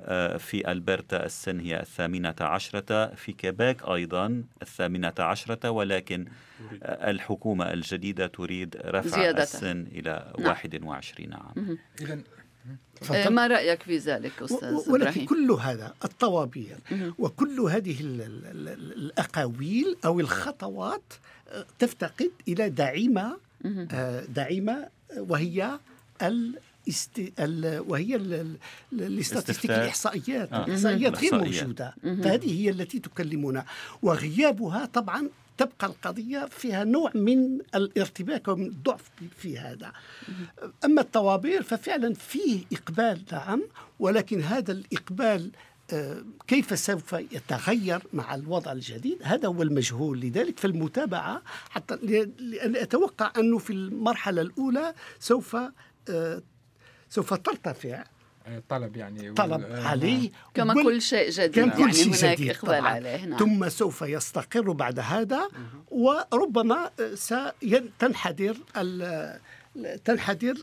آه، 0.00 0.36
في 0.36 0.72
ألبرتا 0.72 1.24
السن 1.24 1.60
هي 1.60 1.80
الثامنة 1.80 2.34
عشرة 2.40 3.14
في 3.14 3.32
كيباك 3.32 3.88
أيضا 3.88 4.44
الثامنة 4.62 5.14
عشرة 5.18 5.70
ولكن 5.70 6.24
الحكومة 6.82 7.72
الجديدة 7.72 8.26
تريد 8.26 8.76
رفع 8.84 9.08
زيادة. 9.08 9.42
السن 9.42 9.86
إلى 9.92 10.32
نعم. 10.38 10.48
21 10.48 11.32
عام 11.32 11.78
إذا 12.00 12.20
إيه، 13.10 13.28
ما 13.28 13.46
رأيك 13.46 13.82
في 13.82 13.98
ذلك 13.98 14.42
أستاذ 14.42 14.74
ولكن 14.74 14.94
إبراهيم؟ 14.94 15.26
كل 15.26 15.50
هذا 15.50 15.94
الطوابير 16.04 16.76
وكل 17.18 17.60
هذه 17.60 17.96
الأقاويل 18.00 19.96
أو 20.04 20.20
الخطوات 20.20 21.02
آه، 21.48 21.66
تفتقد 21.78 22.30
إلى 22.48 22.70
دعامة 22.70 23.36
آه، 23.92 24.24
دعامة 24.24 24.88
وهي 25.16 25.78
الاست... 26.22 27.32
ال... 27.38 27.84
وهي 27.88 28.16
ال 28.92 28.98
statistiques 28.98 29.70
الإحصائيات. 29.70 30.52
آه. 30.52 30.66
الإحصائيات 30.66 31.18
غير 31.18 31.34
موجودة. 31.34 31.94
فهذه 32.02 32.60
هي 32.62 32.70
التي 32.70 32.98
تكلمنا. 32.98 33.64
وغيابها 34.02 34.86
طبعا 34.86 35.28
تبقى 35.58 35.86
القضية 35.86 36.46
فيها 36.46 36.84
نوع 36.84 37.10
من 37.14 37.58
الارتباك 37.74 38.48
ومن 38.48 38.66
الضعف 38.66 39.10
في 39.36 39.58
هذا. 39.58 39.92
أما 40.84 41.00
الطوابير 41.00 41.62
ففعلا 41.62 42.14
فيه 42.14 42.64
إقبال 42.72 43.22
نعم 43.32 43.62
ولكن 43.98 44.42
هذا 44.42 44.72
الإقبال 44.72 45.50
آه، 45.92 46.22
كيف 46.46 46.78
سوف 46.78 47.12
يتغير 47.12 48.02
مع 48.12 48.34
الوضع 48.34 48.72
الجديد؟ 48.72 49.18
هذا 49.22 49.48
هو 49.48 49.62
المجهول. 49.62 50.20
لذلك 50.20 50.58
فالمتابعة 50.58 51.42
حتى 51.70 51.96
لأن 52.38 52.76
أتوقع 52.76 53.32
أنه 53.38 53.58
في 53.58 53.72
المرحلة 53.72 54.42
الأولى 54.42 54.94
سوف 55.20 55.56
آه، 56.08 56.42
سوف 57.10 57.34
ترتفع 57.34 58.04
طلب 58.68 58.96
يعني 58.96 59.32
طلب 59.32 59.66
عليه 59.72 60.30
كما 60.54 60.74
كل 60.74 61.02
شيء 61.02 61.30
جديد. 61.30 61.64
كما 61.64 61.72
كل 61.72 61.80
يعني 61.80 61.92
شيء 61.92 62.06
هناك 62.06 62.38
جديد. 62.38 62.50
إقبال 62.50 62.86
عليه. 62.86 63.24
نعم. 63.24 63.38
ثم 63.38 63.68
سوف 63.68 64.02
يستقر 64.02 64.72
بعد 64.72 64.98
هذا. 64.98 65.48
وربما 65.90 66.90
تنحدر 67.98 68.56
تنحدر 70.04 70.54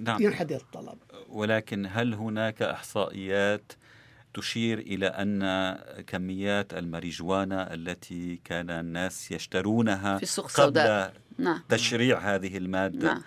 نعم. 0.00 0.22
ينحدر 0.22 0.56
الطلب. 0.56 0.98
ولكن 1.28 1.86
هل 1.92 2.14
هناك 2.14 2.62
إحصائيات 2.62 3.72
تشير 4.34 4.78
إلى 4.78 5.06
أن 5.06 5.78
كميات 6.02 6.74
الماريجوانا 6.74 7.74
التي 7.74 8.40
كان 8.44 8.70
الناس 8.70 9.32
يشترونها 9.32 10.16
في 10.16 10.22
السوق 10.22 10.50
قبل 10.50 11.10
نعم. 11.38 11.62
تشريع 11.68 12.18
هذه 12.18 12.56
المادة 12.56 13.06
نعم. 13.06 13.22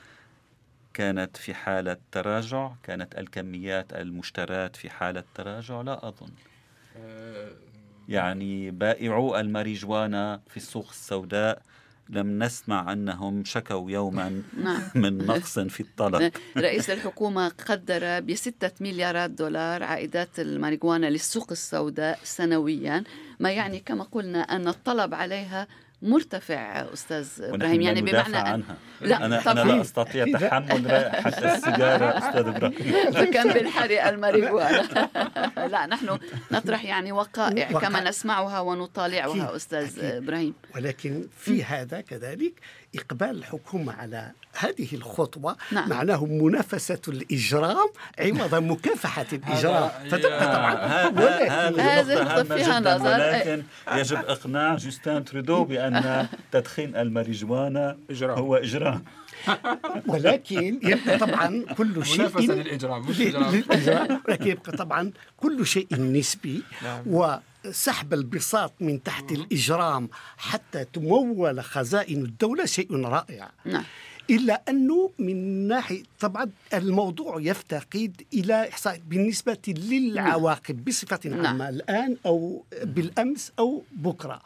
كانت 0.93 1.37
في 1.37 1.53
حالة 1.53 1.97
تراجع؟ 2.11 2.71
كانت 2.83 3.17
الكميات 3.17 3.93
المشترات 3.93 4.75
في 4.75 4.89
حالة 4.89 5.23
تراجع؟ 5.35 5.81
لا 5.81 6.07
أظن. 6.07 6.31
يعني 8.09 8.71
بائعو 8.71 9.37
الماريجوانا 9.37 10.41
في 10.47 10.57
السوق 10.57 10.89
السوداء 10.89 11.61
لم 12.09 12.43
نسمع 12.43 12.93
أنهم 12.93 13.43
شكوا 13.45 13.91
يوما 13.91 14.41
نعم. 14.63 14.81
من 14.95 15.17
نقص 15.25 15.59
في 15.59 15.79
الطلب. 15.79 16.31
رئيس 16.57 16.89
الحكومة 16.89 17.47
قدر 17.47 18.19
بستة 18.19 18.71
مليارات 18.81 19.29
دولار 19.29 19.83
عائدات 19.83 20.39
الماريجوانا 20.39 21.09
للسوق 21.09 21.51
السوداء 21.51 22.19
سنويا 22.23 23.03
ما 23.39 23.51
يعني 23.51 23.79
كما 23.79 24.03
قلنا 24.03 24.39
أن 24.39 24.67
الطلب 24.67 25.13
عليها 25.13 25.67
مرتفع 26.01 26.93
أستاذ 26.93 27.27
إبراهيم 27.39 27.81
يعني 27.81 28.01
بمعنى 28.01 28.37
عنها. 28.37 28.77
لا 29.01 29.25
أنا 29.25 29.41
طبعا. 29.41 29.63
أنا 29.63 29.71
لا 29.71 29.81
أستطيع 29.81 30.25
تحمل 30.39 30.91
رائحة 30.91 31.29
السيجارة 31.29 32.17
أستاذ 32.17 32.47
إبراهيم. 32.47 33.11
فكم 33.13 33.49
بالحرق 33.53 34.07
الماريجوانا 34.07 35.09
لا 35.71 35.85
نحن 35.85 36.19
نطرح 36.51 36.85
يعني 36.85 37.11
وقائع 37.11 37.79
كما 37.79 38.09
نسمعها 38.09 38.59
ونطالعها 38.59 39.55
أستاذ 39.55 39.99
إبراهيم. 39.99 40.53
ولكن 40.75 41.27
في 41.37 41.63
هذا 41.63 42.01
كذلك 42.01 42.53
إقبال 42.95 43.29
الحكومة 43.29 43.93
على 43.93 44.31
هذه 44.59 44.87
الخطوة 44.93 45.55
نعم. 45.71 45.89
معناه 45.89 46.25
منافسة 46.25 47.01
الإجرام 47.07 47.89
عوض 48.19 48.55
مكافحة 48.55 49.25
الإجرام. 49.33 49.89
فتبقى 50.09 50.55
طبعا 50.55 50.75
هذه 51.79 52.23
نقطة 52.23 52.43
فيها 52.43 52.79
نظر. 52.79 53.09
ولكن 53.09 53.63
يجب 53.93 54.17
إقناع 54.17 54.75
جوستان 54.75 55.25
ترودو 55.25 55.63
بأن 55.69 56.27
تدخين 56.51 56.95
الماريجوانا 56.95 57.97
هو 58.21 58.55
إجرام. 58.55 59.03
ولكن 60.07 60.79
يبقى 60.83 61.17
طبعا 61.17 61.65
كل 61.77 62.05
شيء 62.05 62.19
منافسة 62.19 62.53
للإجرام 62.53 63.09
مش 63.09 63.19
للإجرام. 63.19 64.21
ولكن 64.27 64.47
يبقى 64.47 64.71
طبعا 64.71 65.11
كل 65.37 65.65
شيء 65.65 65.87
نسبي 65.91 66.63
نعم. 66.83 67.03
و 67.07 67.35
سحب 67.71 68.13
البساط 68.13 68.73
من 68.79 69.03
تحت 69.03 69.31
الإجرام 69.31 70.09
حتى 70.37 70.85
تمول 70.85 71.63
خزائن 71.63 72.25
الدولة 72.25 72.65
شيء 72.65 73.05
رائع. 73.05 73.51
نعم. 73.65 73.83
إلا 74.31 74.61
أنه 74.69 75.11
من 75.19 75.67
ناحية 75.67 76.03
طبعا 76.19 76.49
الموضوع 76.73 77.41
يفتقد 77.41 78.21
إلى 78.33 78.69
إحصاء 78.69 79.01
بالنسبة 79.07 79.57
للعواقب 79.67 80.85
بصفة 80.85 81.19
عامة 81.25 81.41
نعم. 81.41 81.61
الآن 81.61 82.17
أو 82.25 82.63
بالأمس 82.83 83.51
أو 83.59 83.83
بكرة 83.91 84.41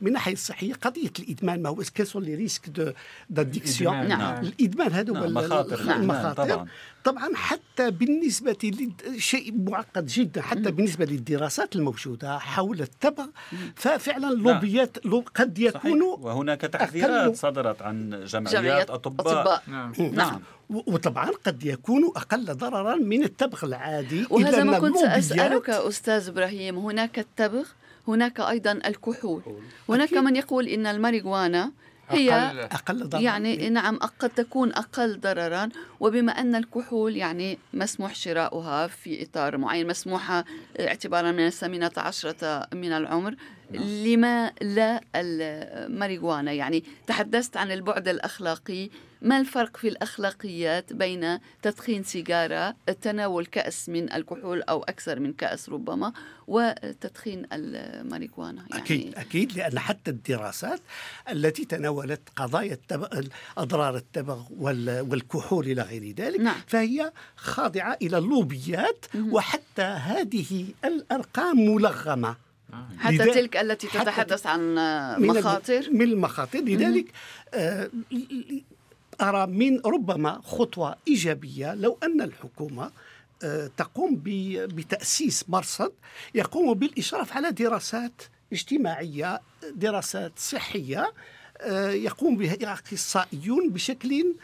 من 0.00 0.08
الناحيه 0.08 0.32
الصحيه 0.32 0.74
قضية 0.74 1.12
الإدمان 1.18 1.62
ما 1.62 1.68
هو 1.68 1.80
est-ce 1.80 2.07
que 2.07 2.20
les 2.20 2.34
risques 2.34 2.68
de 2.68 2.92
d'addiction 3.30 4.08
نعم. 4.08 4.44
الإدمان 4.44 4.92
هذا 4.92 5.10
هو 5.10 5.14
نعم. 5.14 5.24
المخاطر, 5.24 5.80
المخاطر. 5.80 6.44
طبعا. 6.44 6.66
طبعا 7.04 7.30
حتى 7.34 7.90
بالنسبة 7.90 8.56
لشيء 9.06 9.54
معقد 9.70 10.06
جدا 10.06 10.42
حتى 10.42 10.70
بالنسبة 10.70 11.04
للدراسات 11.04 11.76
الموجودة 11.76 12.38
حول 12.38 12.80
التبغ 12.80 13.26
ففعلا 13.76 14.28
نعم. 14.28 14.42
لوبيات 14.42 14.98
قد 15.34 15.58
يكونوا 15.58 16.16
وهناك 16.16 16.60
تحذيرات 16.60 17.36
صدرت 17.36 17.82
عن 17.82 18.24
جمعيات 18.24 18.90
أطباء, 18.90 19.40
أطباء. 19.40 19.62
نعم. 19.66 19.92
نعم. 19.98 20.40
وطبعا 20.70 21.30
قد 21.44 21.64
يكون 21.64 22.12
أقل 22.16 22.44
ضررا 22.44 22.96
من 22.96 23.22
التبغ 23.22 23.64
العادي 23.64 24.26
وهذا 24.30 24.64
ما 24.64 24.78
كنت 24.78 24.96
أسألك 24.96 25.70
أستاذ 25.70 26.28
إبراهيم 26.28 26.78
هناك 26.78 27.18
التبغ 27.18 27.64
هناك 28.08 28.40
أيضا 28.40 28.72
الكحول 28.72 29.42
هناك. 29.88 30.12
من 30.12 30.36
يقول 30.36 30.68
إن 30.68 30.86
الماريجوانا 30.86 31.72
هي 32.08 32.32
أقل, 32.32 32.58
أقل 32.58 33.08
ضررا 33.08 33.22
يعني 33.22 33.70
نعم 33.70 33.96
قد 33.96 34.30
تكون 34.30 34.72
أقل 34.72 35.20
ضررا 35.20 35.68
وبما 36.00 36.32
أن 36.32 36.54
الكحول 36.54 37.16
يعني 37.16 37.58
مسموح 37.74 38.14
شراؤها 38.14 38.86
في 38.86 39.22
إطار 39.22 39.56
معين 39.56 39.86
مسموحة 39.86 40.44
اعتبارا 40.80 41.32
من 41.32 41.46
الثامنة 41.46 41.90
عشرة 41.96 42.66
من 42.74 42.92
العمر. 42.92 43.34
لما 43.74 44.52
لا 44.62 45.00
الماريجوانا 45.14 46.52
يعني 46.52 46.84
تحدثت 47.06 47.56
عن 47.56 47.72
البعد 47.72 48.08
الأخلاقي. 48.08 48.90
ما 49.22 49.38
الفرق 49.38 49.76
في 49.76 49.88
الأخلاقيات 49.88 50.92
بين 50.92 51.38
تدخين 51.62 52.02
سيجارة 52.02 52.76
تناول 53.02 53.46
كأس 53.46 53.88
من 53.88 54.12
الكحول 54.12 54.62
أو 54.62 54.82
أكثر 54.82 55.20
من 55.20 55.32
كأس 55.32 55.68
ربما 55.68 56.12
وتدخين 56.46 57.46
الماريجوانا 57.52 58.66
يعني 58.70 58.82
أكيد 58.82 59.14
أكيد 59.14 59.52
لأن 59.56 59.78
حتى 59.78 60.10
الدراسات 60.10 60.80
التي 61.30 61.64
تناولت 61.64 62.20
قضايا 62.36 62.72
التبغ 62.72 63.22
أضرار 63.58 63.96
التبغ 63.96 64.42
والكحول 64.60 65.66
إلى 65.66 65.82
غير 65.82 66.14
ذلك 66.14 66.40
نعم. 66.40 66.60
فهي 66.66 67.12
خاضعة 67.36 67.98
إلى 68.02 68.18
اللوبيات 68.18 69.06
وحتى 69.30 69.82
هذه 69.82 70.66
الأرقام 70.84 71.74
ملغمة. 71.74 72.45
حتى 72.98 73.16
تلك 73.16 73.56
التي 73.56 73.86
تتحدث 73.86 74.46
عن 74.46 74.74
مخاطر. 75.18 75.90
من 75.90 76.02
المخاطر. 76.02 76.58
لذلك 76.58 77.06
آه 77.54 77.90
أرى 79.20 79.46
من 79.46 79.80
ربما 79.80 80.40
خطوة 80.44 80.96
إيجابية 81.08 81.74
لو 81.74 81.98
أن 82.02 82.20
الحكومة 82.20 82.90
آه، 83.42 83.70
تقوم 83.76 84.22
بتأسيس 84.56 85.44
مرصد 85.48 85.92
يقوم 86.34 86.74
بالإشراف 86.74 87.32
على 87.36 87.50
دراسات 87.50 88.22
اجتماعية 88.52 89.40
دراسات 89.74 90.32
صحية 90.36 91.12
آه، 91.60 91.90
يقوم 91.90 92.36
بها 92.36 92.56
أخصائيون 92.62 93.70
بشكل 93.70 94.10
آه، 94.20 94.34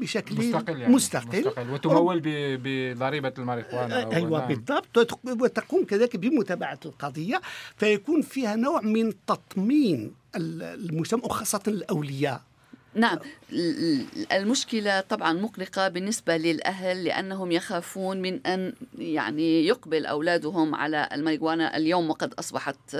بشكل 0.00 0.34
مستقل, 0.34 0.80
يعني 0.80 0.94
مستقل, 0.94 1.38
مستقل. 1.38 1.70
وتمول 1.70 2.22
بضريبة 2.24 3.32
الماريجوانا 3.38 4.16
أيوة 4.16 4.38
نعم. 4.38 4.48
بالضبط. 4.48 5.16
وتقوم 5.24 5.84
كذلك 5.84 6.16
بمتابعة 6.16 6.80
القضية. 6.84 7.40
فيكون 7.76 8.22
فيها 8.22 8.56
نوع 8.56 8.80
من 8.80 9.12
تطمين 9.26 10.14
المجتمع 10.36 11.24
وخاصة 11.24 11.62
الأولياء. 11.68 12.42
نعم. 12.94 13.18
المشكلة 14.32 15.00
طبعا 15.00 15.32
مقلقة 15.32 15.88
بالنسبة 15.88 16.36
للأهل 16.36 17.04
لأنهم 17.04 17.52
يخافون 17.52 18.22
من 18.22 18.46
أن 18.46 18.72
يعني 18.98 19.66
يقبل 19.66 20.06
أولادهم 20.06 20.74
على 20.74 21.08
الماريجوانا 21.12 21.76
اليوم 21.76 22.10
وقد 22.10 22.34
أصبحت 22.34 22.96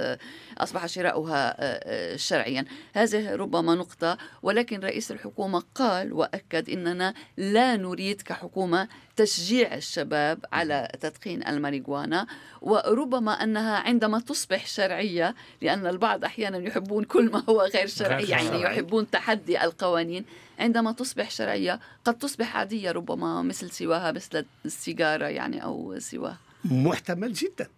أصبح 0.59 0.87
شراؤها 0.87 1.57
آه، 1.59 2.17
شرعيا. 2.17 2.65
هذه 2.95 3.35
ربما 3.35 3.75
نقطة 3.75 4.19
ولكن 4.43 4.81
رئيس 4.81 5.11
الحكومة 5.11 5.63
قال 5.75 6.13
وأكد 6.13 6.71
أننا 6.71 7.15
لا 7.37 7.77
نريد 7.77 8.23
كحكومة 8.23 8.89
تشجيع 9.17 9.75
الشباب 9.75 10.45
على 10.53 10.89
تدخين 11.01 11.47
الماريجوانا 11.47 12.27
وربما 12.63 13.33
أنها 13.33 13.77
عندما 13.77 14.21
تصبح 14.21 14.67
شرعية 14.67 15.35
لأن 15.63 15.87
البعض 15.87 16.25
أحيانا 16.25 16.59
يحبون 16.59 17.05
كل 17.05 17.31
ما 17.31 17.43
هو 17.49 17.63
غير 17.63 17.87
شرعي 17.87 18.25
يعني 18.25 18.61
يحبون 18.61 19.11
تحدي 19.11 19.65
القوانين. 19.65 20.25
عندما 20.59 20.93
تصبح 20.93 21.31
شرعية 21.31 21.81
قد 22.05 22.19
تصبح 22.19 22.57
عادية 22.57 22.91
ربما 22.93 23.43
مثل 23.43 23.71
سواها 23.71 24.13
مثل 24.13 24.45
السيجارة 24.65 25.27
يعني 25.27 25.65
أو 25.65 25.99
سواها. 25.99 26.39
محتمل 26.65 27.33
جدا. 27.33 27.69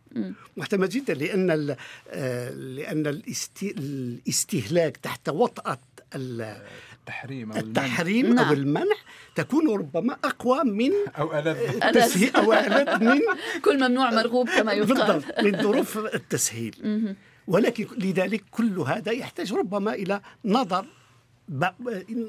محتمل 0.57 0.89
جدا 0.89 1.14
لأن 1.14 1.76
آه، 2.11 2.51
لأن 2.51 3.07
الاستهلاك 3.07 4.97
تحت 4.97 5.28
وطأة 5.28 5.78
التحريم 6.14 7.53
أو 7.53 7.59
التحريم 7.59 8.26
المنع. 8.26 8.43
أو 8.43 8.47
نعم. 8.47 8.55
المنع 8.55 8.97
تكون 9.37 9.70
ربما 9.70 10.16
أقوى 10.24 10.64
من 10.64 10.91
أو 11.18 11.39
ألذ. 11.39 11.57
التسهيل 11.84 12.37
أو 12.37 12.53
ألذ 12.53 13.05
من 13.05 13.20
كل 13.64 13.76
ممنوع 13.76 14.11
مرغوب 14.11 14.49
كما 14.49 14.72
يقال 14.72 14.87
بالضبط 14.87 15.41
من 15.43 15.62
ظروف 15.62 15.99
التسهيل. 15.99 17.14
ولكن 17.47 17.87
لذلك 17.99 18.45
كل 18.51 18.78
هذا 18.78 19.12
يحتاج 19.12 19.53
ربما 19.53 19.95
إلى 19.95 20.20
نظر 20.45 20.87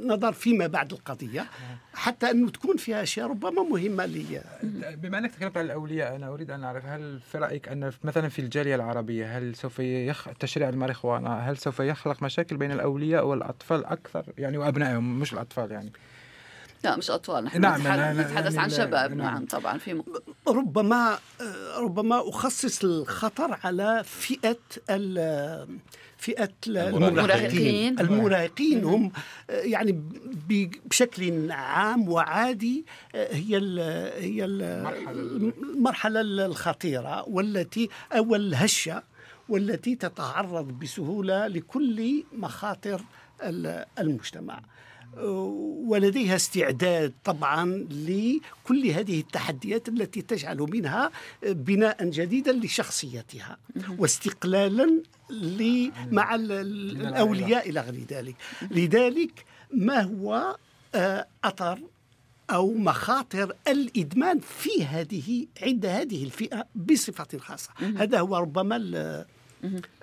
نظر 0.06 0.34
فيما 0.34 0.68
بعد 0.68 0.94
القضية 0.94 1.46
حتى 1.94 2.32
أنه 2.32 2.50
تكون 2.50 2.78
فيها 2.78 3.04
أشياء 3.04 3.28
ربما 3.28 3.64
مهمة 3.64 4.06
لي. 4.06 4.42
بما 4.96 5.18
أنك 5.18 5.32
تكلمت 5.32 5.58
عن 5.58 5.66
الأولياء 5.66 6.16
أنا 6.16 6.28
أريد 6.34 6.52
أن 6.52 6.64
أعرف 6.64 6.86
هل 6.86 7.20
في 7.32 7.38
رأيك 7.38 7.68
أن 7.68 7.92
مثلا 8.04 8.30
في 8.30 8.40
الجالية 8.40 8.76
العربية 8.76 9.38
هل 9.38 9.56
سوف 9.56 9.80
يخ... 9.80 10.30
تشريع 10.40 10.70
الماريخوانا 10.70 11.50
هل 11.50 11.58
سوف 11.58 11.80
يخلق 11.80 12.24
مشاكل 12.24 12.58
بين 12.58 12.72
الأولياء 12.72 13.26
والأطفال 13.26 13.86
أكثر؟ 13.86 14.26
يعني 14.38 14.58
وأبنائهم 14.58 15.20
مش 15.20 15.34
الأطفال 15.34 15.72
يعني. 15.72 15.92
لا 16.88 16.98
مش 16.98 17.12
أطفال 17.12 17.44
نحن 17.44 17.62
نعم 17.62 17.82
نتحدث 18.22 18.54
يعني 18.54 18.60
عن 18.60 18.70
شباب 18.70 19.14
نعم, 19.14 19.34
نعم 19.34 19.46
طبعا 19.46 19.78
في 19.78 20.04
ربما 20.48 21.18
ربما 21.78 22.30
أخصص 22.30 22.84
الخطر 22.84 23.60
على 23.64 24.04
فئة 24.06 24.58
فئة 26.18 26.50
المراهقين. 26.68 28.00
المراهقين. 28.00 28.84
هم 28.84 29.12
يعني 29.50 30.04
بشكل 30.86 31.52
عام 31.52 32.10
وعادي 32.10 32.86
هي 33.16 33.58
هي 34.18 34.46
المرحلة 34.46 36.22
الخطيرة 36.22 37.30
والتي 37.30 37.90
أو 38.12 38.36
الهشة 38.36 39.04
والتي 39.50 39.96
تتعرض 39.96 40.68
بسهولة 40.68 41.48
لكل 41.48 42.24
مخاطر 42.34 43.02
المجتمع. 44.00 44.60
ولديها 45.88 46.36
استعداد 46.36 47.14
طبعا 47.24 47.88
لكل 47.92 48.88
هذه 48.88 49.20
التحديات 49.20 49.90
التي 49.90 50.22
تجعل 50.22 50.58
منها 50.58 51.12
بناء 51.44 52.10
جديدا 52.10 52.52
لشخصيتها 52.52 53.58
واستقلالا 53.98 55.02
مع 56.12 56.36
الأولياء 56.36 57.70
إلى 57.70 57.82
غير 57.82 58.06
ذلك. 58.10 58.36
لذلك 58.72 59.46
ما 59.74 60.02
هو 60.02 60.56
آه، 60.96 61.28
اثر 61.44 61.80
أو 62.50 62.74
مخاطر 62.74 63.54
الإدمان 63.68 64.40
في 64.40 64.86
هذه 64.86 65.48
عند 65.62 65.86
هذه 65.86 66.24
الفئة 66.24 66.66
بصفة 66.76 67.38
خاصة؟ 67.38 67.70
هذا 67.98 68.20
هو 68.20 68.38
ربما 68.38 69.26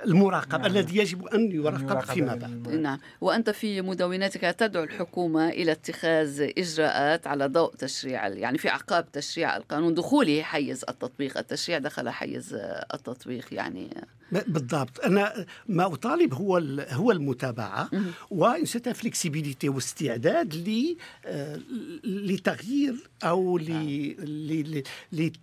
المراقب 0.04 0.60
نعم. 0.60 0.66
الذي 0.66 0.98
يجب 0.98 1.26
أن 1.26 1.52
يراقب 1.52 2.00
فيما 2.00 2.34
بعد 2.34 2.68
نعم. 2.68 2.98
وأنت 3.20 3.50
في 3.50 3.82
مدوناتك 3.82 4.40
تدعو 4.40 4.84
الحكومة 4.84 5.48
إلى 5.48 5.72
اتخاذ 5.72 6.50
إجراءات 6.58 7.26
على 7.26 7.46
ضوء 7.46 7.74
تشريع 7.74 8.28
يعني 8.28 8.58
في 8.58 8.68
أعقاب 8.68 9.12
تشريع 9.12 9.56
القانون 9.56 9.94
دخوله 9.94 10.42
حيز 10.42 10.84
التطبيق. 10.88 11.38
التشريع 11.38 11.78
دخل 11.78 12.08
حيز 12.08 12.54
التطبيق 12.94 13.54
يعني. 13.54 13.88
بالضبط. 14.32 15.00
أنا 15.00 15.46
ما 15.68 15.86
أطالب 15.86 16.34
هو 16.34 16.56
هو 16.90 17.12
المتابعة 17.12 17.90
وإن 18.30 18.64
فلكسبيليتي 18.64 19.68
واستعداد 19.68 20.54
ل 20.54 20.96
آه، 21.26 21.60
لتغيير 22.04 22.94
أو 23.24 23.58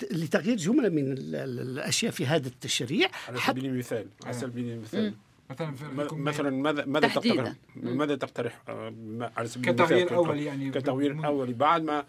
لتغيير 0.10 0.58
جملة 0.58 0.90
من 0.90 1.16
الأشياء 1.18 2.12
في 2.12 2.26
هذا 2.26 2.48
التشريع. 2.48 3.10
على 3.28 3.38
سبيل 3.48 3.66
المثال 3.66 4.01
على 4.26 4.34
سبيل 4.34 4.70
المثال. 4.70 5.14
مثلا 5.50 6.14
مثلا 6.14 6.50
ماذا 6.50 6.86
ماذا 6.86 7.08
تقترح؟ 7.08 7.54
ماذا 7.76 8.16
تقترح؟ 8.16 8.62
آه، 8.70 8.94
على 9.38 9.48
سبيل 9.48 9.70
المثال 9.70 9.86
كتغيير 9.86 10.16
اولي 10.16 10.46
يعني 10.46 10.70
كتغيير 10.72 11.26
اولي 11.26 11.54
بعد 11.54 11.84
ما 11.84 12.06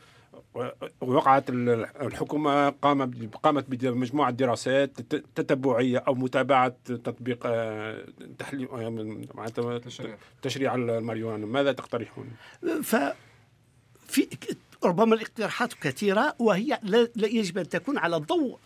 وقعت 1.00 1.44
الحكومة 1.50 2.68
قامت 2.68 3.34
قامت 3.34 3.64
بمجموعة 3.68 4.30
دراسات 4.30 5.00
تتبعية 5.34 5.98
أو 5.98 6.14
متابعة 6.14 6.76
تطبيق 6.84 7.38
آه، 7.44 8.04
تحليل 8.38 8.68
آه، 8.68 9.78
تشريع. 10.42 10.74
الماريجوانا 10.74 11.46
ماذا 11.46 11.72
تقترحون؟ 11.72 12.30
ف 12.82 12.96
في 14.06 14.28
ربما 14.84 15.14
الاقتراحات 15.14 15.74
كثيرة 15.74 16.34
وهي 16.38 16.78
لا 16.82 17.08
يجب 17.16 17.58
أن 17.58 17.68
تكون 17.68 17.98
على 17.98 18.16
ضوء 18.16 18.58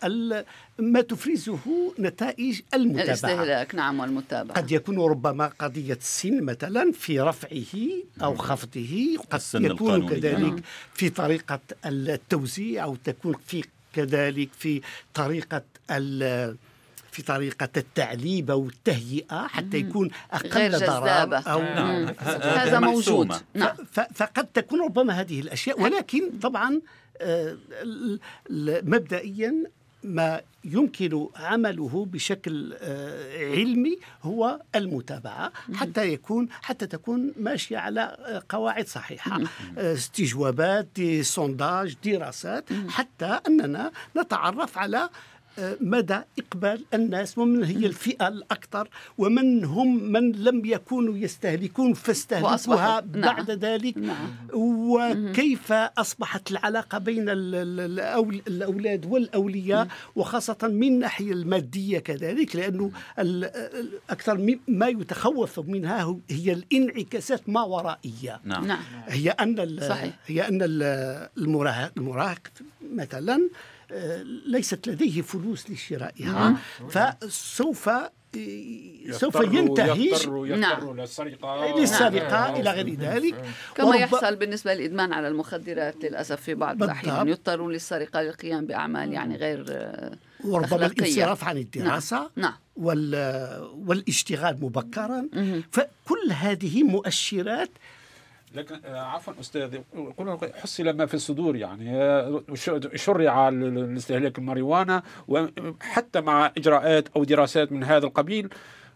ما 0.79 1.01
تفرزه 1.01 1.93
نتائج 1.99 2.61
المتابعة. 2.73 3.03
الاستهلاك 3.03 3.75
نعم 3.75 3.99
والمتابعة. 3.99 4.57
قد 4.57 4.71
يكون 4.71 4.99
ربما 4.99 5.47
قضية 5.59 5.93
السن 5.93 6.43
مثلا 6.43 6.91
في 6.91 7.19
رفعه 7.19 7.79
أو 8.23 8.35
خفضه 8.35 9.17
قد 9.29 9.41
يكون 9.55 10.09
كذلك 10.09 10.63
في 10.93 11.09
طريقة 11.09 11.59
التوزيع 11.85 12.83
أو 12.83 12.95
تكون 12.95 13.35
في 13.47 13.63
كذلك 13.93 14.49
في 14.57 14.81
طريقة 15.13 15.63
في 17.17 17.23
طريقة 17.23 17.69
التعليب 17.77 18.51
أو 18.51 18.67
التهيئة 18.67 19.47
حتى 19.47 19.77
يكون 19.77 20.09
أقل 20.31 20.71
ضرر 20.71 21.41
أو 21.47 21.59
نعم. 21.59 22.05
هذا 22.41 22.79
موجود. 22.79 23.33
نعم. 23.53 23.75
فقد 24.13 24.45
تكون 24.45 24.81
ربما 24.81 25.13
هذه 25.13 25.39
الأشياء 25.39 25.81
ولكن 25.81 26.39
طبعا 26.41 26.81
آه، 27.21 27.57
مبدئيا 28.83 29.63
ما 30.03 30.41
يمكن 30.63 31.27
عمله 31.35 32.07
بشكل 32.11 32.75
آه، 32.81 33.51
علمي 33.51 33.97
هو 34.23 34.61
المتابعة 34.75 35.51
حتى 35.73 36.13
يكون 36.13 36.47
حتى 36.61 36.87
تكون 36.87 37.33
ماشية 37.37 37.77
على 37.77 38.01
آه، 38.01 38.43
قواعد 38.49 38.87
صحيحة. 38.87 39.41
استجوابات 39.77 41.01
سونداج 41.21 41.95
دراسات 42.05 42.69
حتى 42.89 43.39
أننا 43.47 43.91
نتعرف 44.17 44.77
على 44.77 45.09
مدى 45.81 46.19
إقبال 46.39 46.85
الناس 46.93 47.37
ومن 47.37 47.63
هي 47.63 47.85
الفئة 47.85 48.27
الأكثر 48.27 48.89
ومن 49.17 49.65
هم 49.65 50.03
من 50.03 50.31
لم 50.31 50.65
يكونوا 50.65 51.17
يستهلكون 51.17 51.93
فاستهلكوها 51.93 53.01
نعم. 53.01 53.21
بعد 53.21 53.51
نعم. 53.51 53.59
ذلك 53.59 53.97
نعم. 53.97 54.37
وكيف 54.53 55.71
أصبحت 55.71 56.51
العلاقة 56.51 56.97
بين 56.97 57.25
الأولاد 58.47 59.05
والأولياء 59.05 59.87
وخاصة 60.15 60.57
من 60.63 60.87
الناحية 60.87 61.31
المادية 61.31 61.99
كذلك 61.99 62.55
لأنه 62.55 62.91
أكثر 64.09 64.57
ما 64.67 64.87
يتخوف 64.87 65.59
منها 65.59 66.17
هي 66.29 66.53
الانعكاسات 66.53 67.49
ما 67.49 67.61
ورائية 67.61 68.39
نعم. 68.43 68.77
هي 69.07 69.29
أن 69.29 69.79
صحيح. 69.89 70.13
هي 70.27 70.47
أن 70.47 70.59
المراهق 71.37 72.49
مثلا 72.93 73.49
ليست 74.45 74.87
لديه 74.87 75.21
فلوس 75.21 75.69
لشرائها 75.69 76.57
فسوف 76.89 77.89
سوف 79.11 79.35
ينتهي. 79.35 80.07
يضطر, 80.07 80.55
نعم. 80.55 80.99
للسرقة 80.99 81.79
للسرقة 81.79 82.29
نعم. 82.29 82.55
إلى 82.55 82.71
غير 82.71 82.95
ذلك. 82.95 83.45
كما 83.75 83.87
ورب... 83.87 83.99
يحصل 83.99 84.35
بالنسبة 84.35 84.73
للإدمان 84.73 85.13
على 85.13 85.27
المخدرات 85.27 86.03
للأسف 86.03 86.41
في 86.41 86.55
بعض 86.55 86.83
الأحيان. 86.83 87.27
يضطرون 87.27 87.73
للسرقة 87.73 88.21
للقيام 88.21 88.65
بأعمال 88.65 89.13
يعني 89.13 89.35
غير 89.35 89.59
وربما 90.43 90.85
الانصراف 90.85 91.43
عن 91.43 91.57
الدراسة 91.57 92.17
نعم. 92.17 92.29
نعم. 92.35 92.53
وال... 92.75 93.15
والاشتغال 93.87 94.57
مبكرا. 94.61 95.27
فكل 95.71 96.31
هذه 96.31 96.83
مؤشرات 96.83 97.69
لكن 98.57 98.79
آه، 98.85 99.01
عفوا 99.01 99.33
أستاذ 99.39 99.79
حصل 100.61 100.89
ما 100.89 101.05
في 101.05 101.13
الصدور 101.13 101.55
يعني 101.55 101.95
آه، 101.95 102.43
شرع 102.95 103.49
الاستهلاك 103.49 104.37
الماريوانا 104.37 105.03
وحتى 105.27 106.21
مع 106.21 106.51
إجراءات 106.57 107.07
أو 107.15 107.23
دراسات 107.23 107.71
من 107.71 107.83
هذا 107.83 108.05
القبيل 108.05 108.49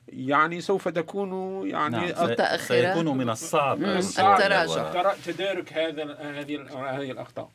يعني 0.08 0.62
سوف 0.62 0.88
تكون 0.88 1.62
يعني 1.68 2.12
نعم. 2.12 2.58
سيكون 2.58 3.18
من 3.18 3.30
الصعب 3.30 3.82
التراجع. 4.40 5.14
تدارك 5.26 5.74
هذا 5.74 6.04
هذه 6.20 6.62
هذه 6.76 7.12
الأخطاء. 7.12 7.50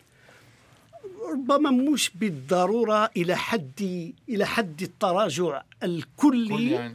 ربما 1.32 1.70
مش 1.70 2.10
بالضرورة 2.14 3.10
إلى 3.16 3.36
حد 3.36 4.12
إلى 4.28 4.46
حد 4.46 4.82
التراجع 4.82 5.62
الكلي 5.82 6.70
يعني. 6.70 6.94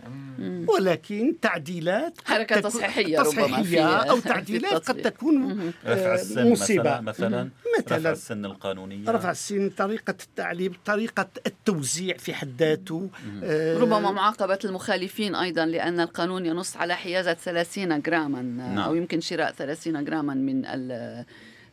ولكن 0.67 1.35
تعديلات 1.41 2.13
حركة 2.25 2.59
تصحيحية, 2.59 3.17
تصحيحية 3.17 3.85
أو 3.85 4.19
تعديلات 4.31 4.89
قد 4.89 5.01
تكون 5.01 5.71
رفع 5.85 6.13
السن 6.13 6.51
مصيبة. 6.51 6.99
مثلا, 7.01 7.49
مثلا 7.79 7.97
رفع 7.97 8.11
السن 8.11 8.45
القانونية. 8.45 9.11
رفع 9.11 9.31
السن 9.31 9.69
طريقة 9.69 10.15
التعليم 10.23 10.73
طريقة 10.85 11.27
التوزيع 11.47 12.17
في 12.17 12.33
حد 12.33 12.53
ذاته. 12.59 13.09
آه 13.43 13.77
ربما 13.77 14.11
معاقبة 14.11 14.59
المخالفين 14.65 15.35
أيضا 15.35 15.65
لأن 15.65 15.99
القانون 15.99 16.45
ينص 16.45 16.77
على 16.77 16.95
حيازة 16.95 17.33
30 17.33 18.01
جراما 18.01 18.41
نعم. 18.41 18.77
أو 18.77 18.95
يمكن 18.95 19.21
شراء 19.21 19.51
30 19.51 20.03
جراما 20.03 20.33
من 20.33 20.65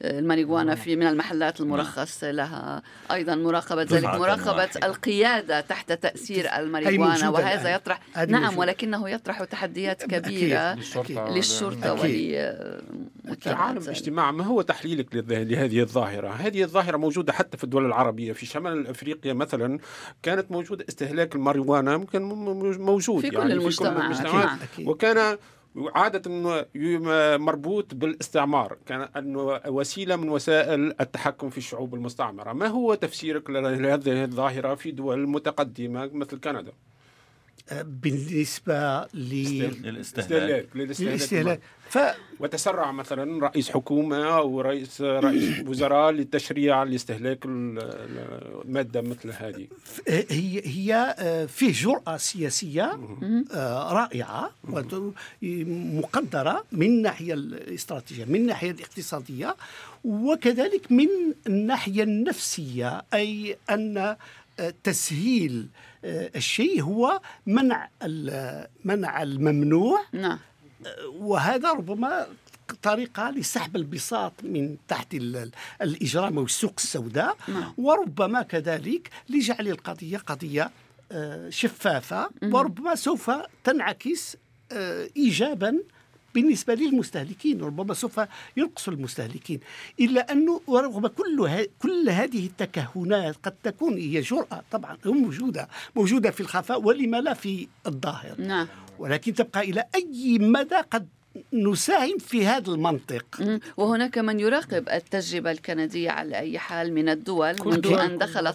الماريجوانا 0.03 0.75
في 0.75 0.97
من 0.97 1.07
المحلات 1.07 1.61
المرخص 1.61 2.25
لها 2.25 2.83
أيضا 3.11 3.35
مراقبة 3.35 3.83
ذلك 3.83 4.05
مراقبة 4.05 4.69
القيادة 4.85 5.61
تحت 5.61 5.93
تأثير 5.93 6.49
الماريجوانا 6.57 7.29
وهذا 7.29 7.75
يطرح 7.75 8.01
نعم 8.29 8.59
ولكنه 8.59 9.11
يطرح 9.11 9.45
تحديات 9.45 10.03
كبيرة 10.03 10.79
للشرطة 11.09 11.97
في 11.97 12.39
عالم 13.47 13.79
الاجتماع 13.79 14.31
ما 14.31 14.45
هو 14.45 14.63
تحليلك 14.63 15.07
لهذه 15.29 15.81
الظاهرة؟ 15.81 16.29
هذه 16.29 16.63
الظاهرة 16.63 16.97
موجودة 16.97 17.33
حتى 17.33 17.59
في 17.59 17.65
الدول 17.65 17.87
العربية 17.87 18.33
في 18.33 18.47
شمال 18.47 18.87
أفريقيا 18.87 19.33
مثلا 19.33 19.79
كانت 20.23 20.51
موجودة 20.51 20.85
استهلاك 20.89 21.35
الماريجوانا 21.35 21.97
ممكن 21.97 22.23
موجود 22.79 23.21
في 23.21 23.27
يعني 23.27 23.49
كل 23.49 23.53
المجتمعات, 23.53 24.17
في 24.17 24.23
كل 24.23 24.29
المجتمعات. 24.29 24.59
وكان 24.79 25.39
عادة 25.77 26.31
مربوط 27.39 27.95
بالاستعمار 27.95 28.77
كان 28.87 29.01
أنه 29.17 29.61
وسيلة 29.67 30.17
من 30.17 30.29
وسائل 30.29 30.95
التحكم 31.01 31.51
في 31.51 31.59
الشعوب 31.59 31.95
المستعمرة 31.95 32.53
ما 32.53 32.67
هو 32.67 32.95
تفسيرك 32.95 33.51
لهذه 33.51 34.25
الظاهرة 34.25 34.75
في 34.75 34.91
دول 34.91 35.29
متقدمة 35.29 36.11
مثل 36.13 36.41
كندا؟ 36.41 36.73
بالنسبة 37.73 39.07
للاستهلاك. 39.15 40.69
للاستهلاك 40.75 41.61
ف... 41.89 41.99
وتسرع 42.41 42.93
مثلا 42.93 43.47
رئيس 43.47 43.71
حكومة 43.71 44.37
أو 44.37 44.61
رئيس 44.61 45.01
رئيس 45.01 45.59
وزراء 45.69 46.11
للتشريع 46.11 46.83
لاستهلاك 46.83 47.39
المادة 47.45 49.01
مثل 49.01 49.33
هذه. 49.33 49.67
هي 50.09 50.63
هي 50.65 51.17
آه، 51.19 51.47
فيه 51.47 51.73
جرأة 51.73 52.17
سياسية 52.17 52.99
آه، 53.55 53.93
رائعة 53.93 54.51
مقدرة 55.43 56.65
من 56.73 56.87
الناحية 56.87 57.35
الاستراتيجية 57.35 58.25
من 58.25 58.37
الناحية 58.37 58.71
الاقتصادية 58.71 59.57
وكذلك 60.05 60.93
من 60.93 61.09
الناحية 61.47 62.03
النفسية 62.03 63.03
أي 63.15 63.57
أن 63.71 64.17
تسهيل 64.85 65.67
آه، 65.75 65.88
الشيء 66.05 66.83
هو 66.83 67.21
منع 67.47 67.89
منع 68.85 69.23
الممنوع. 69.23 70.01
نعم. 70.13 70.39
وهذا 71.07 71.73
ربما 71.73 72.27
طريقة 72.83 73.31
لسحب 73.31 73.77
البساط 73.77 74.33
من 74.43 74.77
تحت 74.89 75.15
الإجرام 75.83 76.39
أو 76.39 76.45
السوق 76.45 76.75
السوداء. 76.79 77.37
نعم. 77.49 77.73
وربما 77.79 78.43
كذلك 78.43 79.11
لجعل 79.29 79.69
القضية 79.69 80.19
قضية 80.19 80.71
آه، 81.13 81.51
شفافة. 81.51 82.31
وربما 82.43 82.95
سوف 82.95 83.31
تنعكس 83.65 84.37
آه، 84.73 85.09
إيجابا 85.17 85.79
بالنسبة 86.35 86.75
للمستهلكين 86.75 87.61
ربما 87.61 87.95
سوف 87.95 88.21
ينقص 88.57 88.89
المستهلكين. 88.89 89.61
إلا 90.01 90.33
أنه 90.33 90.61
رغم 90.69 91.07
كل, 91.07 91.67
كل 91.79 92.09
هذه 92.11 92.47
التكهنات 92.47 93.37
قد 93.43 93.55
تكون 93.63 93.97
هي 93.97 94.21
جرأة 94.21 94.63
طبعا 94.71 94.97
موجودة 95.05 95.69
موجودة 95.97 96.31
في 96.31 96.41
الخفاء 96.41 96.81
ولما 96.83 97.21
لا 97.21 97.35
في 97.35 97.69
الظاهر. 97.87 98.41
نعم. 98.41 98.69
ولكن 98.99 99.35
تبقى 99.35 99.61
إلى 99.61 99.85
أي 99.95 100.39
مدى 100.39 100.77
قد 100.91 101.09
نساهم 101.53 102.19
في 102.19 102.47
هذا 102.47 102.71
المنطق؟ 102.71 103.59
وهناك 103.77 104.19
من 104.19 104.41
يراقب 104.41 104.89
التجربة 104.89 105.51
الكندية 105.51 106.11
على 106.11 106.39
أي 106.39 106.59
حال 106.59 106.95
من 106.95 107.09
الدول 107.09 107.55
منذ 107.65 107.87
أن 107.87 108.19
دخل 108.19 108.53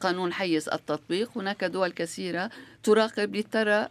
قانون 0.00 0.32
حيز 0.32 0.68
التطبيق. 0.68 1.38
هناك 1.38 1.64
دول 1.64 1.90
كثيرة 1.90 2.50
تراقب 2.82 3.36
لترى 3.36 3.88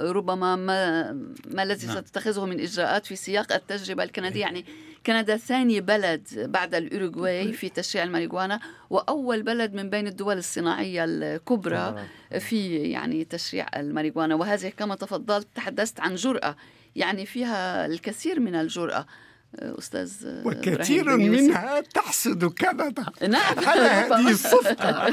ربما 0.00 0.56
ما 0.56 1.12
ما 1.50 1.62
الذي 1.62 1.86
نعم. 1.86 1.96
ستتخذه 1.96 2.44
من 2.44 2.60
إجراءات 2.60 3.06
في 3.06 3.16
سياق 3.16 3.52
التجربة 3.52 4.02
الكندية. 4.02 4.40
يعني 4.40 4.64
كندا 5.06 5.36
ثاني 5.36 5.80
بلد 5.80 6.28
بعد 6.34 6.74
الأوروغواي 6.74 7.52
في 7.52 7.68
تشريع 7.68 8.04
الماريجوانا 8.04 8.60
وأول 8.90 9.42
بلد 9.42 9.74
من 9.74 9.90
بين 9.90 10.06
الدول 10.06 10.38
الصناعية 10.38 11.04
الكبرى 11.04 12.06
في 12.38 12.76
يعني 12.76 13.24
تشريع 13.24 13.66
الماريجوانا 13.76 14.34
وهذه 14.34 14.68
كما 14.68 14.94
تفضلت 14.94 15.46
تحدثت 15.54 16.00
عن 16.00 16.14
جرأة. 16.14 16.56
يعني 16.96 17.26
فيها 17.26 17.86
الكثير 17.86 18.40
من 18.40 18.54
الجرأة. 18.54 19.06
أستاذ 19.54 20.12
وكثير 20.44 21.16
منها 21.16 21.80
تحسد 21.80 22.44
كندا 22.44 23.04
نعم. 23.28 23.58
على 23.66 23.80
هذه 23.80 24.30
الصفقه 24.30 25.10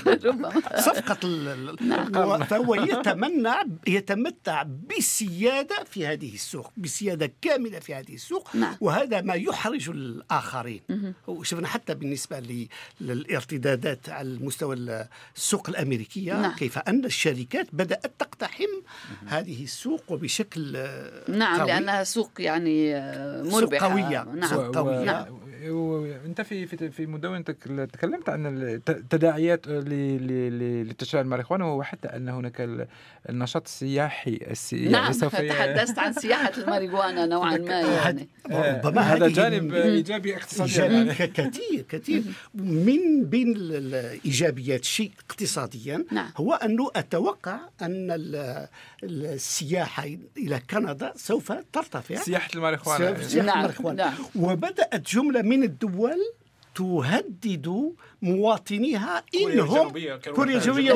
صفقة؟ 0.79 1.27
نعم. 1.81 2.43
فهو 2.43 2.75
يتمنى 2.75 3.53
يتمتع 3.87 4.63
بسيادة 4.63 5.83
في 5.83 6.07
هذه 6.07 6.33
السوق 6.33 6.71
بسيادة 6.77 7.31
كاملة 7.41 7.79
في 7.79 7.95
هذه 7.95 8.13
السوق 8.13 8.55
نعم. 8.55 8.75
وهذا 8.81 9.21
ما 9.21 9.33
يحرج 9.33 9.89
الآخرين. 9.89 10.81
وشفنا 11.27 11.67
حتى 11.67 11.93
بالنسبة 11.93 12.43
للارتدادات 13.01 14.09
على 14.09 14.27
المستوى 14.27 15.05
السوق 15.35 15.69
الأمريكية 15.69 16.33
نعم. 16.33 16.55
كيف 16.55 16.77
أن 16.77 17.05
الشركات 17.05 17.67
بدأت 17.73 18.11
تقتحم 18.19 18.73
هذه 19.25 19.63
السوق 19.63 20.03
وبشكل 20.11 20.87
نعم 21.29 21.59
قوي. 21.59 21.67
لأنها 21.67 22.03
سوق 22.03 22.31
يعني 22.39 22.93
مربحه 23.43 23.87
قوية. 23.87 24.24
نعم. 24.33 24.71
قوية. 24.71 25.03
نعم. 25.03 25.25
وانت 25.69 26.41
في 26.41 26.65
في 26.65 26.89
في 26.89 27.05
مدونتك 27.05 27.57
تكلمت 27.93 28.29
عن 28.29 28.45
التداعيات 28.67 29.67
لتشريع 29.67 31.21
الماريجوانا 31.21 31.65
وحتى 31.65 32.07
أن 32.07 32.29
هناك 32.29 32.87
النشاط 33.29 33.63
السياحي 33.65 34.39
السياحي 34.51 34.89
نعم 34.89 35.11
سوف 35.11 35.35
تحدثت 35.35 35.99
عن 35.99 36.13
سياحة 36.13 36.51
الماريجوانا 36.61 37.25
نوعا 37.25 37.57
ما 37.57 37.79
يعني 37.79 38.27
ربما 38.51 39.01
هذا 39.01 39.27
جانب 39.27 39.73
إيجابي 39.73 40.35
اقتصادي 40.37 40.75
يعني. 40.75 41.13
كثير 41.13 41.85
كثير 41.89 42.23
من 42.55 43.25
بين 43.25 43.53
الايجابيات 43.55 44.83
شيء 44.83 45.11
اقتصاديا 45.29 46.05
نعم. 46.11 46.31
هو 46.37 46.53
أنه 46.53 46.91
أتوقع 46.95 47.59
أن 47.81 48.07
السياحة 49.03 50.05
إلى 50.37 50.61
كندا 50.69 51.13
سوف 51.15 51.51
ترتفع 51.73 52.15
سياحة 52.15 52.49
الماريجوانا 52.55 53.23
سياحة 53.23 53.45
نعم. 53.45 53.57
الماريجوانا 53.57 54.03
نعم. 54.03 54.13
وبدأت 54.35 55.09
جملة 55.09 55.41
من 55.41 55.54
الدول 55.63 56.17
تهدد 56.75 57.93
مواطنيها 58.21 59.23
إنهم 59.35 59.89
كوريا 60.35 60.57
الجنوبية 60.57 60.93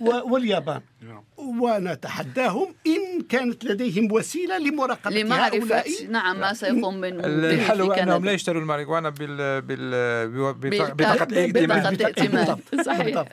واليابان. 0.00 0.80
ونتحداهم 1.36 2.74
إن 2.86 3.22
كانت 3.28 3.64
لديهم 3.64 4.12
وسيلة 4.12 4.58
لمراقبه 4.58 5.46
هؤلاء 5.46 5.86
نعم 6.08 6.40
ما 6.40 6.52
سيقوم 6.52 6.96
من 7.00 7.24
الحل 7.24 7.80
هو 7.80 7.92
أنهم 7.92 8.24
لا 8.24 8.32
يشتروا 8.32 8.62
الماريجوانا 8.62 9.10
بال 9.10 9.62
بال 9.62 10.54
بطاقه 10.94 11.24
الائتمان 11.24 12.56
صحيح. 12.86 13.24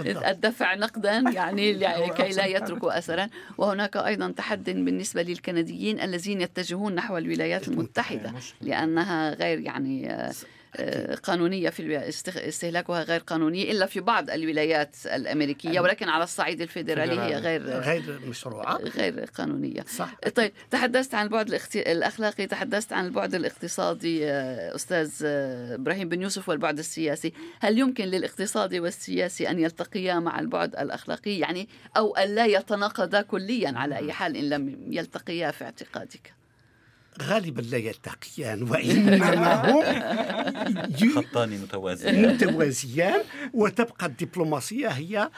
الدفع 0.00 0.74
نقدا 0.74 1.24
يعني 1.32 1.74
كي 2.08 2.28
لا 2.28 2.46
يتركوا 2.46 2.98
اثرا. 2.98 3.28
وهناك 3.58 3.96
أيضا 3.96 4.30
تحد 4.30 4.64
بالنسبة 4.64 5.22
للكنديين 5.22 6.00
الذين 6.00 6.40
يتجهون 6.40 6.94
نحو 6.94 7.18
الولايات 7.18 7.68
المتحدة 7.68 8.32
لأنها 8.60 9.34
غير 9.34 9.58
يعني 9.60 10.28
قانونية 11.22 11.70
في 11.70 12.08
استهلاكها 12.28 13.02
غير 13.02 13.20
قانوني 13.20 13.70
إلا 13.70 13.86
في 13.86 14.00
بعض 14.00 14.30
الولايات 14.30 14.96
الأمريكية 15.06 15.80
ولكن 15.80 16.08
على 16.08 16.24
الصعيد 16.24 16.60
الفيدرالي 16.60 17.20
هي 17.20 17.36
غير 17.38 17.62
غير 17.62 18.20
مشروعة. 18.26 18.76
غير 18.76 19.24
قانونية. 19.24 19.84
صح. 19.88 20.14
طيب 20.34 20.52
تحدثت 20.70 21.14
عن 21.14 21.26
البعد 21.26 21.60
الأخلاقي 21.76 22.46
تحدثت 22.46 22.92
عن 22.92 23.06
البعد 23.06 23.34
الاقتصادي 23.34 24.30
أستاذ 24.74 25.10
إبراهيم 25.24 26.08
بن 26.08 26.22
يوسف 26.22 26.48
والبعد 26.48 26.78
السياسي. 26.78 27.32
هل 27.60 27.78
يمكن 27.78 28.04
للاقتصادي 28.04 28.80
والسياسي 28.80 29.50
أن 29.50 29.58
يلتقيا 29.58 30.14
مع 30.14 30.40
البعد 30.40 30.76
الأخلاقي؟ 30.76 31.38
يعني 31.38 31.68
أو 31.96 32.16
الا 32.16 32.46
يتناقضا 32.46 33.22
كليا 33.22 33.72
على 33.76 33.96
أي 33.96 34.12
حال 34.12 34.36
إن 34.36 34.48
لم 34.48 34.92
يلتقيا 34.92 35.50
في 35.50 35.64
اعتقادك؟ 35.64 36.43
غالبا 37.22 37.60
لا 37.60 37.78
يلتقيان 37.78 38.62
وإنما 38.70 39.70
هم 39.70 39.84
خطان 41.14 41.50
متوازيان. 41.50 42.34
متوازيان 42.34 43.20
وتبقى 43.54 44.06
الدبلوماسية 44.06 44.88
هي 44.88 45.30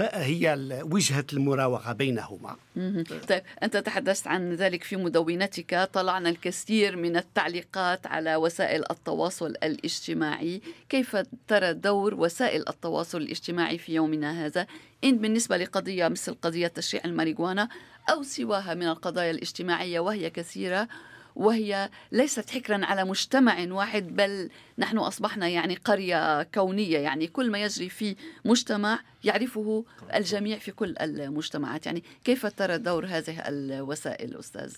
هي 0.00 0.58
وجهة 0.82 1.24
المراوغة 1.32 1.92
بينهما. 1.92 2.56
طيب 3.28 3.42
أنت 3.62 3.76
تحدثت 3.76 4.26
عن 4.26 4.52
ذلك 4.52 4.84
في 4.84 4.96
مدونتك. 4.96 5.88
طلعنا 5.92 6.28
الكثير 6.28 6.96
من 6.96 7.16
التعليقات 7.16 8.06
على 8.06 8.36
وسائل 8.36 8.84
التواصل 8.90 9.46
الاجتماعي. 9.62 10.60
كيف 10.88 11.16
ترى 11.48 11.72
دور 11.72 12.14
وسائل 12.14 12.68
التواصل 12.68 13.18
الاجتماعي 13.18 13.78
في 13.78 13.94
يومنا 13.94 14.46
هذا؟ 14.46 14.66
إن 15.04 15.18
بالنسبة 15.18 15.56
لقضية 15.56 16.08
مثل 16.08 16.34
قضية 16.34 16.66
تشريع 16.66 17.04
الماريجوانا 17.04 17.68
أو 18.10 18.22
سواها 18.22 18.74
من 18.74 18.88
القضايا 18.88 19.30
الاجتماعية 19.30 20.00
وهي 20.00 20.30
كثيرة 20.30 20.88
وهي 21.36 21.90
ليست 22.12 22.50
حكرا 22.50 22.84
على 22.84 23.04
مجتمع 23.04 23.66
واحد 23.70 24.16
بل 24.16 24.50
نحن 24.78 24.98
أصبحنا 24.98 25.48
يعني 25.48 25.74
قرية 25.74 26.42
كونية. 26.42 26.98
يعني 26.98 27.26
كل 27.26 27.50
ما 27.50 27.62
يجري 27.62 27.88
في 27.88 28.16
مجتمع 28.44 28.98
يعرفه 29.24 29.84
الجميع 30.14 30.58
في 30.58 30.70
كل 30.72 30.94
المجتمعات. 31.00 31.86
يعني 31.86 32.02
كيف 32.24 32.46
ترى 32.46 32.78
دور 32.78 33.06
هذه 33.06 33.42
الوسائل 33.48 34.36
أستاذ 34.36 34.74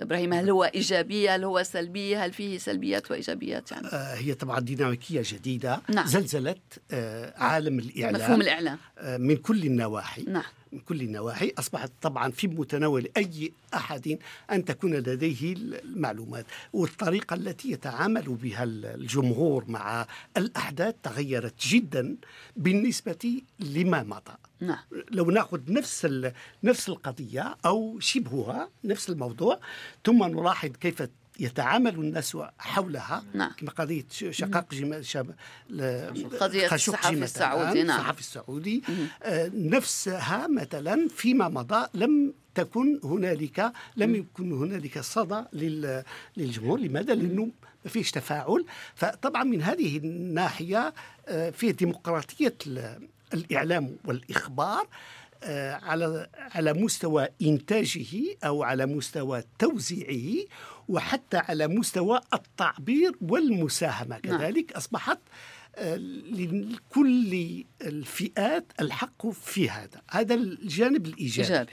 إبراهيم؟ 0.00 0.32
هل 0.32 0.50
هو 0.50 0.64
إيجابية؟ 0.64 1.34
هل 1.34 1.44
هو 1.44 1.62
سلبية؟ 1.62 2.24
هل 2.24 2.32
فيه 2.32 2.58
سلبيات 2.58 3.10
وإيجابيات 3.10 3.72
يعني؟ 3.72 3.86
آه 3.86 4.14
هي 4.14 4.34
طبعا 4.34 4.60
ديناميكية 4.60 5.22
جديدة. 5.24 5.82
نعم. 5.88 6.06
زلزلت 6.06 6.58
آه 6.90 7.34
عالم 7.36 7.78
الإعلام. 7.78 8.20
مفهوم 8.20 8.40
الإعلام. 8.40 8.78
آه 8.98 9.16
من 9.16 9.36
كل 9.36 9.64
النواحي. 9.64 10.22
نعم. 10.22 10.42
من 10.72 10.78
كل 10.80 11.00
النواحي 11.00 11.52
أصبحت 11.58 11.90
طبعا 12.02 12.30
في 12.30 12.46
متناول 12.46 13.08
أي 13.16 13.52
أحد 13.74 14.18
أن 14.52 14.64
تكون 14.64 14.94
لديه 14.94 15.52
المعلومات 15.52 16.46
والطريقة 16.72 17.34
التي 17.34 17.70
يتعامل 17.70 18.22
بها 18.22 18.64
الجمهور 18.64 19.64
مع 19.68 20.06
الأحداث 20.36 20.94
تغيرت 21.02 21.54
جدا 21.60 22.16
بالنسبة 22.56 23.42
لما 23.60 24.02
مضى 24.02 24.36
نعم. 24.60 24.78
لو 25.10 25.30
ناخذ 25.30 25.60
نفس 25.68 26.08
نفس 26.64 26.88
القضية 26.88 27.56
أو 27.66 28.00
شبهها 28.00 28.68
نفس 28.84 29.10
الموضوع 29.10 29.60
ثم 30.04 30.24
نلاحظ 30.24 30.70
كيف 30.70 31.02
يتعامل 31.38 31.94
الناس 31.94 32.36
حولها 32.58 33.24
نعم. 33.34 33.50
كما 33.50 33.70
قضية 33.70 34.04
شقاق 34.30 34.74
جمال 34.74 35.06
شاب 35.06 35.34
قضية 36.40 36.74
الصحفي 36.74 37.24
السعودي 37.24 37.82
نعم 37.82 38.00
الصحفي 38.00 38.20
السعودي. 38.20 38.82
آه 39.22 39.50
نفسها 39.54 40.46
مثلا 40.46 41.08
فيما 41.08 41.48
مضى 41.48 41.86
لم 41.94 42.32
تكن 42.54 43.00
هنالك 43.04 43.72
لم 43.96 44.14
يكن 44.14 44.52
هنالك 44.52 44.98
صدى 45.00 45.44
للجمهور. 46.36 46.80
لماذا؟ 46.80 47.14
لأنه 47.14 47.48
ما 47.84 47.90
فيش 47.90 48.10
تفاعل. 48.10 48.64
فطبعا 48.94 49.44
من 49.44 49.62
هذه 49.62 49.96
الناحية 49.96 50.94
آه 51.28 51.50
في 51.50 51.72
ديمقراطية 51.72 52.54
الإعلام 53.34 53.96
والإخبار 54.04 54.88
على 55.82 56.28
على 56.36 56.72
مستوى 56.72 57.28
إنتاجه 57.42 58.36
أو 58.44 58.62
على 58.62 58.86
مستوى 58.86 59.42
توزيعه 59.58 60.44
وحتى 60.88 61.36
على 61.36 61.68
مستوى 61.68 62.20
التعبير 62.34 63.12
والمساهمة. 63.20 64.18
كذلك 64.18 64.72
أصبحت 64.72 65.18
لكل 66.32 67.64
الفئات 67.82 68.72
الحق 68.80 69.26
في 69.26 69.70
هذا. 69.70 70.02
هذا 70.10 70.34
الجانب 70.34 71.06
الإيجابي. 71.06 71.48
إيجابي. 71.48 71.72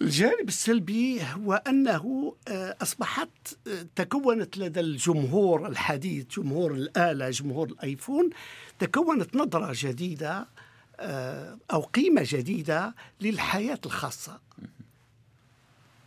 الجانب 0.00 0.48
السلبي 0.48 1.22
هو 1.22 1.62
أنه 1.68 2.34
أصبحت 2.82 3.28
تكونت 3.96 4.58
لدى 4.58 4.80
الجمهور 4.80 5.68
الحديث 5.68 6.26
جمهور 6.38 6.74
الآلة 6.74 7.30
جمهور 7.30 7.68
الأيفون 7.68 8.30
تكونت 8.78 9.36
نظرة 9.36 9.72
جديدة 9.74 10.48
أو 11.72 11.80
قيمة 11.80 12.22
جديدة 12.26 12.94
للحياة 13.20 13.80
الخاصة. 13.86 14.40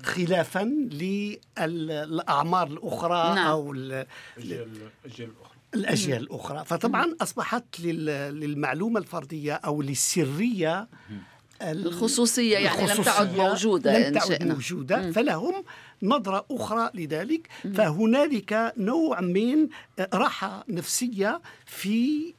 خلافا 0.04 0.64
للأعمار 1.58 2.68
الأخرى 2.68 3.36
نعم. 3.36 3.48
أو 3.48 3.74
الأجيال 3.74 4.18
الأخرى. 5.06 5.58
الأجيال 5.74 6.22
الأخرى. 6.22 6.66
فطبعا 6.66 7.16
أصبحت 7.22 7.80
للمعلومة 7.80 9.00
الفردية 9.00 9.54
أو 9.54 9.82
للسرية 9.82 10.88
الخصوصية 11.62 12.58
يعني 12.58 12.88
لم 12.88 13.04
تعد 13.04 13.36
موجودة 13.36 14.10
لم 14.10 14.18
تعد 14.18 14.44
موجودة. 14.44 15.12
فلهم 15.12 15.64
نظرة 16.04 16.46
أخرى 16.52 16.92
لذلك. 16.94 17.48
فهنالك 17.76 18.74
نوع 18.78 19.22
من 19.22 19.68
راحة 20.14 20.66
نفسية 20.70 21.42
في 21.66 22.34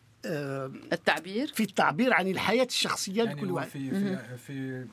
التعبير؟ 0.93 1.47
في 1.55 1.63
التعبير 1.63 2.13
عن 2.15 2.29
الحياة 2.29 2.65
الشخصية 2.65 3.23
يعني 3.23 3.35
لكل 3.35 3.51
واحد 3.51 3.69
في 3.69 3.91
في, 3.91 4.17
في 4.47 4.87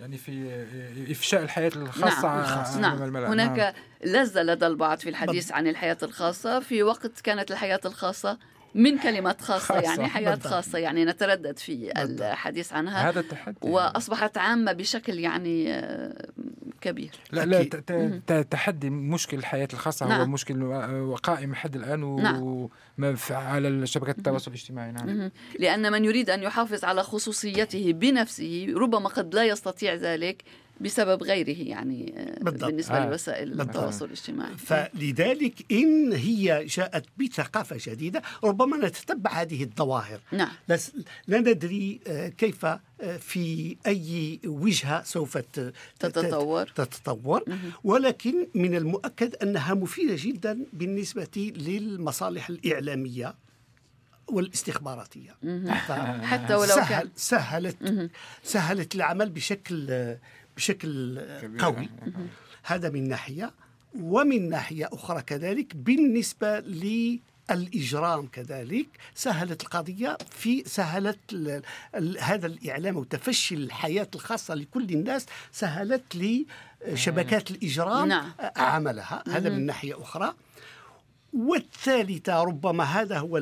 يعني 0.00 0.18
في 0.18 0.64
إفشاء 1.10 1.42
الحياة 1.42 1.72
الخاصة 1.76 2.28
نعم, 2.28 2.40
الخاص. 2.40 2.76
نعم. 2.76 3.16
هناك 3.16 3.58
نعم. 3.58 3.72
لذه 4.04 4.42
لدى 4.42 4.66
البعض 4.66 4.98
في 4.98 5.08
الحديث. 5.08 5.52
عن 5.52 5.66
الحياة 5.66 5.98
الخاصة 6.02 6.60
في 6.60 6.82
وقت 6.82 7.20
كانت 7.20 7.50
الحياة 7.50 7.80
الخاصة 7.84 8.38
من 8.74 8.98
كلمة 8.98 9.36
خاصة, 9.40 9.74
خاصة 9.74 9.80
يعني 9.80 10.08
حياة 10.08 10.30
بالضبط. 10.30 10.46
خاصة 10.46 10.78
يعني 10.78 11.04
نتردد 11.04 11.58
في 11.58 11.92
بالضبط. 11.96 12.22
الحديث 12.22 12.72
عنها 12.72 13.08
هذا 13.08 13.20
التحدي 13.20 13.56
وأصبحت 13.62 14.38
عامة 14.38 14.72
بشكل 14.72 15.18
يعني 15.18 15.82
كبير 16.80 17.10
لا 17.32 17.44
لا 17.44 18.42
تحدي 18.42 18.90
مشكل 18.90 19.38
الحياة 19.38 19.68
الخاصة 19.72 20.08
نعم. 20.08 20.20
هو 20.20 20.26
مشكل 20.26 20.72
قائم 21.16 21.52
لحد 21.52 21.76
الآن 21.76 22.02
و... 22.02 22.18
نعم. 22.98 23.16
على 23.30 23.86
شبكات 23.86 24.18
التواصل 24.18 24.50
الاجتماعي 24.50 24.92
نعم. 24.92 25.30
لأن 25.58 25.92
من 25.92 26.04
يريد 26.04 26.30
أن 26.30 26.42
يحافظ 26.42 26.84
على 26.84 27.02
خصوصيته 27.02 27.92
بنفسه 27.92 28.66
ربما 28.76 29.08
قد 29.08 29.34
لا 29.34 29.44
يستطيع 29.44 29.94
ذلك 29.94 30.44
بسبب 30.80 31.22
غيره 31.22 31.58
يعني 31.68 32.14
آه، 32.16 32.38
بالضبط. 32.44 32.64
بالنسبة 32.64 32.96
آه. 32.96 33.10
لوسائل 33.10 33.60
التواصل 33.60 34.04
الاجتماعي. 34.04 34.56
فلذلك 34.56 35.72
إن 35.72 36.12
هي 36.12 36.64
جاءت 36.64 37.04
بثقافة 37.18 37.76
جديدة 37.92 38.22
ربما 38.44 38.76
نتتبع 38.76 39.30
هذه 39.30 39.62
الظواهر. 39.62 40.20
نعم. 40.32 40.52
لا 41.28 41.38
ندري 41.40 42.00
آه، 42.06 42.28
كيف 42.28 42.64
آه، 42.64 42.80
في 43.20 43.76
أي 43.86 44.40
وجهة 44.46 45.02
سوف 45.02 45.38
تتطور. 45.98 46.66
تتطور. 46.66 47.44
ولكن 47.84 48.48
من 48.54 48.74
المؤكد 48.74 49.34
أنها 49.42 49.74
مفيدة 49.74 50.14
جدا 50.18 50.66
بالنسبة 50.72 51.52
للمصالح 51.56 52.48
الإعلامية 52.48 53.34
والاستخباراتية. 54.28 55.36
حتى 56.22 56.54
ولو 56.54 56.66
سهل 56.66 56.88
كان. 56.88 57.10
سهلت 57.16 58.10
سهلت 58.42 58.94
العمل 58.94 59.30
بشكل 59.30 59.86
بشكل 60.60 61.18
قوي. 61.58 61.88
هذا 62.62 62.88
من 62.90 63.08
ناحية 63.08 63.52
ومن 63.94 64.48
ناحية 64.48 64.88
أخرى 64.92 65.22
كذلك 65.22 65.76
بالنسبة 65.76 66.60
للإجرام 66.60 68.26
كذلك 68.26 68.86
سهلت 69.14 69.62
القضية 69.62 70.18
في 70.30 70.64
سهلت 70.66 71.18
هذا 72.20 72.46
الإعلام 72.46 72.96
وتفشي 72.96 73.54
الحياة 73.54 74.08
الخاصة 74.14 74.54
لكل 74.54 74.90
الناس 74.90 75.26
سهلت 75.52 76.02
لشبكات 76.86 77.50
الإجرام 77.50 78.08
نعم. 78.08 78.32
عملها. 78.56 79.24
هذا 79.28 79.50
من 79.50 79.66
ناحية 79.66 80.02
أخرى. 80.02 80.34
والثالثة 81.32 82.42
ربما 82.42 82.84
هذا 82.84 83.18
هو 83.18 83.38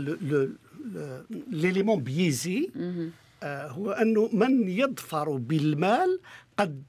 ليليمون 1.50 2.02
بيزي 2.02 2.70
آه، 3.42 3.68
هو 3.68 3.90
أنه 3.90 4.30
من 4.32 4.68
يظفر 4.68 5.30
بالمال 5.36 6.20
قد 6.58 6.82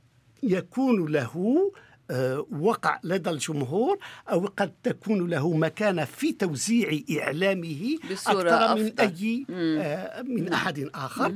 يكون 0.44 1.12
له 1.12 1.72
آه، 2.12 2.46
وقع 2.60 3.00
لدى 3.04 3.30
الجمهور 3.30 3.98
أو 4.32 4.50
قد 4.58 4.72
تكون 4.84 5.30
له 5.30 5.54
مكانة 5.54 6.06
في 6.06 6.32
توزيع 6.32 7.00
إعلامه 7.20 7.98
أكثر 8.12 8.76
من 8.76 9.00
أي 9.00 9.46
آه، 9.50 10.22
من. 10.22 10.54
أحد 10.54 10.90
آخر. 10.96 11.34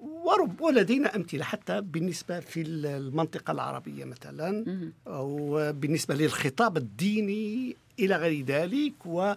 ورب 0.00 0.60
ولدينا 0.60 1.16
أمثلة 1.16 1.44
حتى 1.44 1.80
بالنسبة 1.80 2.40
في 2.40 2.60
المنطقة 2.62 3.50
العربية 3.50 4.04
مثلا 4.04 4.64
أو 5.06 5.58
بالنسبة 5.72 6.14
للخطاب 6.14 6.76
الديني 6.76 7.76
إلى 7.98 8.16
غير 8.16 8.44
ذلك 8.44 9.06
و 9.06 9.32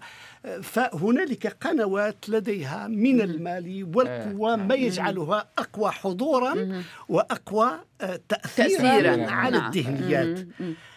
فهنالك 0.61 1.47
قنوات 1.47 2.30
لديها 2.30 2.88
من 2.88 3.22
المال 3.22 3.91
والقوة 3.95 4.55
ما 4.55 4.76
يجعلها 4.76 5.49
أقوى 5.57 5.91
حضورا 5.91 6.84
وأقوى 7.09 7.80
آه، 8.01 8.20
تأثيرا 8.30 9.32
على 9.32 9.57
نعم. 9.57 9.68
الذهنيات. 9.68 10.47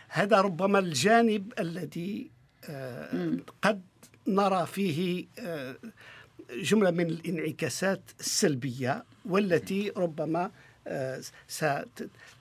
هذا 0.08 0.40
ربما 0.40 0.78
الجانب 0.78 1.52
الذي 1.58 2.30
آه، 2.70 3.36
قد 3.62 3.82
نرى 4.26 4.66
فيه 4.66 5.26
آه، 5.38 5.76
جملة 6.54 6.90
من 6.90 7.06
الانعكاسات 7.10 8.00
السلبية 8.20 9.04
والتي 9.24 9.92
ربما 9.96 10.50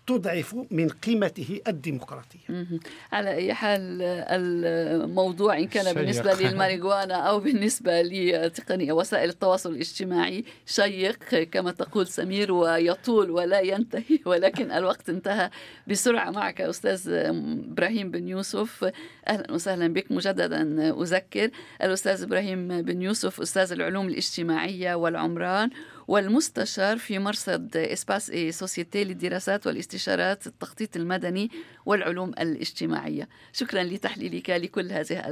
ستضعف 0.10 0.56
من 0.72 0.90
قيمته 0.90 1.62
الديمقراطية. 1.68 2.68
على 3.12 3.32
أي 3.32 3.54
حال 3.54 4.02
الموضوع 4.02 5.58
إن 5.58 5.68
كان 5.68 5.96
بالنسبة 5.96 6.34
للماريجوانا 6.34 7.16
أو 7.16 7.40
بالنسبة 7.40 8.02
لتقنية 8.02 8.94
وسائل 8.94 9.30
التواصل 9.30 9.72
الاجتماعي 9.72 10.46
شيق 10.66 11.44
كما 11.52 11.72
تقول 11.72 12.08
سمير 12.08 12.52
ويطول 12.52 13.32
ولا 13.32 13.60
ينتهي 13.60 14.20
ولكن 14.26 14.72
الوقت 14.72 15.10
انتهى 15.10 15.50
بسرعة. 15.88 16.32
معك 16.32 16.62
أستاذ 16.62 17.10
إبراهيم 17.10 18.12
بن 18.12 18.28
يوسف. 18.28 18.92
أهلا 19.28 19.52
وسهلا 19.52 19.88
بك. 19.88 20.12
مجددا 20.12 20.90
أذكر 21.02 21.50
الأستاذ 21.84 22.24
إبراهيم 22.24 22.82
بن 22.82 23.02
يوسف 23.02 23.42
أستاذ 23.42 23.72
العلوم 23.72 24.08
الاجتماعية 24.08 24.96
والعمران. 24.96 25.70
والمستشار 26.08 26.98
في 26.98 27.20
مرصد 27.20 27.78
Espace 27.78 28.30
et 28.30 28.52
société 28.52 29.04
للدراسات 29.04 29.68
والاستشارات 29.68 30.48
التخطيط 30.48 30.96
المدني 30.96 31.52
والعلوم 31.86 32.30
الاجتماعية. 32.30 33.30
شكرا 33.54 33.84
لتحليلك 33.84 34.50
لكل 34.50 34.92
هذه 34.92 35.24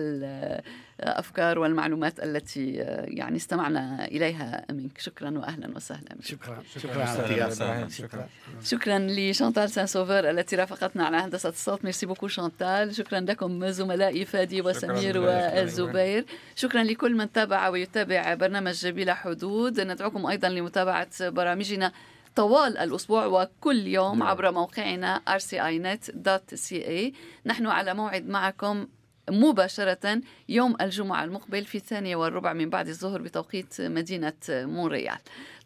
الأفكار 1.00 1.60
والمعلومات 1.60 2.20
التي 2.20 2.72
يعني 3.08 3.38
استمعنا 3.38 4.06
إليها 4.06 4.66
منك 4.72 5.00
شكرا 5.00 5.30
وأهلا 5.30 5.76
وسهلا 5.76 6.16
شكرا 6.22 6.64
شكرا 6.76 7.06
شكرا, 7.06 7.88
شكرا. 7.89 8.28
شكرا 8.64 9.00
ل 9.00 9.08
Chantal 9.08 9.70
سان 9.70 9.88
سوفر 9.88 10.30
التي 10.30 10.56
رافقتنا 10.56 11.06
على 11.06 11.18
هندسة 11.18 11.50
الصوت 11.50 11.84
merci 11.84 12.06
beaucoup 12.06 12.28
Chantal 12.28 12.96
شكرا 12.96 13.20
لكم 13.20 13.68
زملائي 13.70 14.26
فادي 14.26 14.62
وسمير 14.62 15.18
والزبير 15.18 16.26
شكرا 16.56 16.84
لكل 16.84 17.16
من 17.16 17.32
تابع 17.32 17.70
ويتابع 17.70 18.34
برنامج 18.34 18.88
بلا 18.88 19.14
حدود 19.14 19.80
ندعوكم 19.80 20.26
أيضا 20.26 20.50
لمتابعة 20.50 21.30
برامجنا 21.30 21.91
طوال 22.36 22.78
الأسبوع 22.78 23.26
وكل 23.26 23.88
يوم 23.88 24.20
نعم. 24.20 24.28
عبر 24.28 24.52
موقعنا 24.52 25.22
rcinet.ca 25.38 27.14
نحن 27.46 27.68
على 27.68 27.94
موعد 27.94 28.28
معكم 28.28 28.88
مباشرة 29.30 30.22
يوم 30.50 30.76
الجمعة 30.82 31.24
المقبل 31.24 31.66
في 31.66 31.76
الثانية 31.76 32.16
والربع 32.16 32.54
من 32.54 32.70
بعد 32.70 32.88
الظهر 32.88 33.22
بتوقيت 33.22 33.82
مدينة 33.82 34.34
مونريال. 34.50 35.18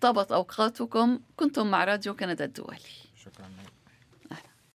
طابت 0.02 0.32
أوقاتكم 0.32 1.20
كنتم 1.36 1.72
مع 1.72 1.84
راديو 1.84 2.16
كندا 2.16 2.46
الدولي. 2.46 2.78
شكرا. 3.24 3.50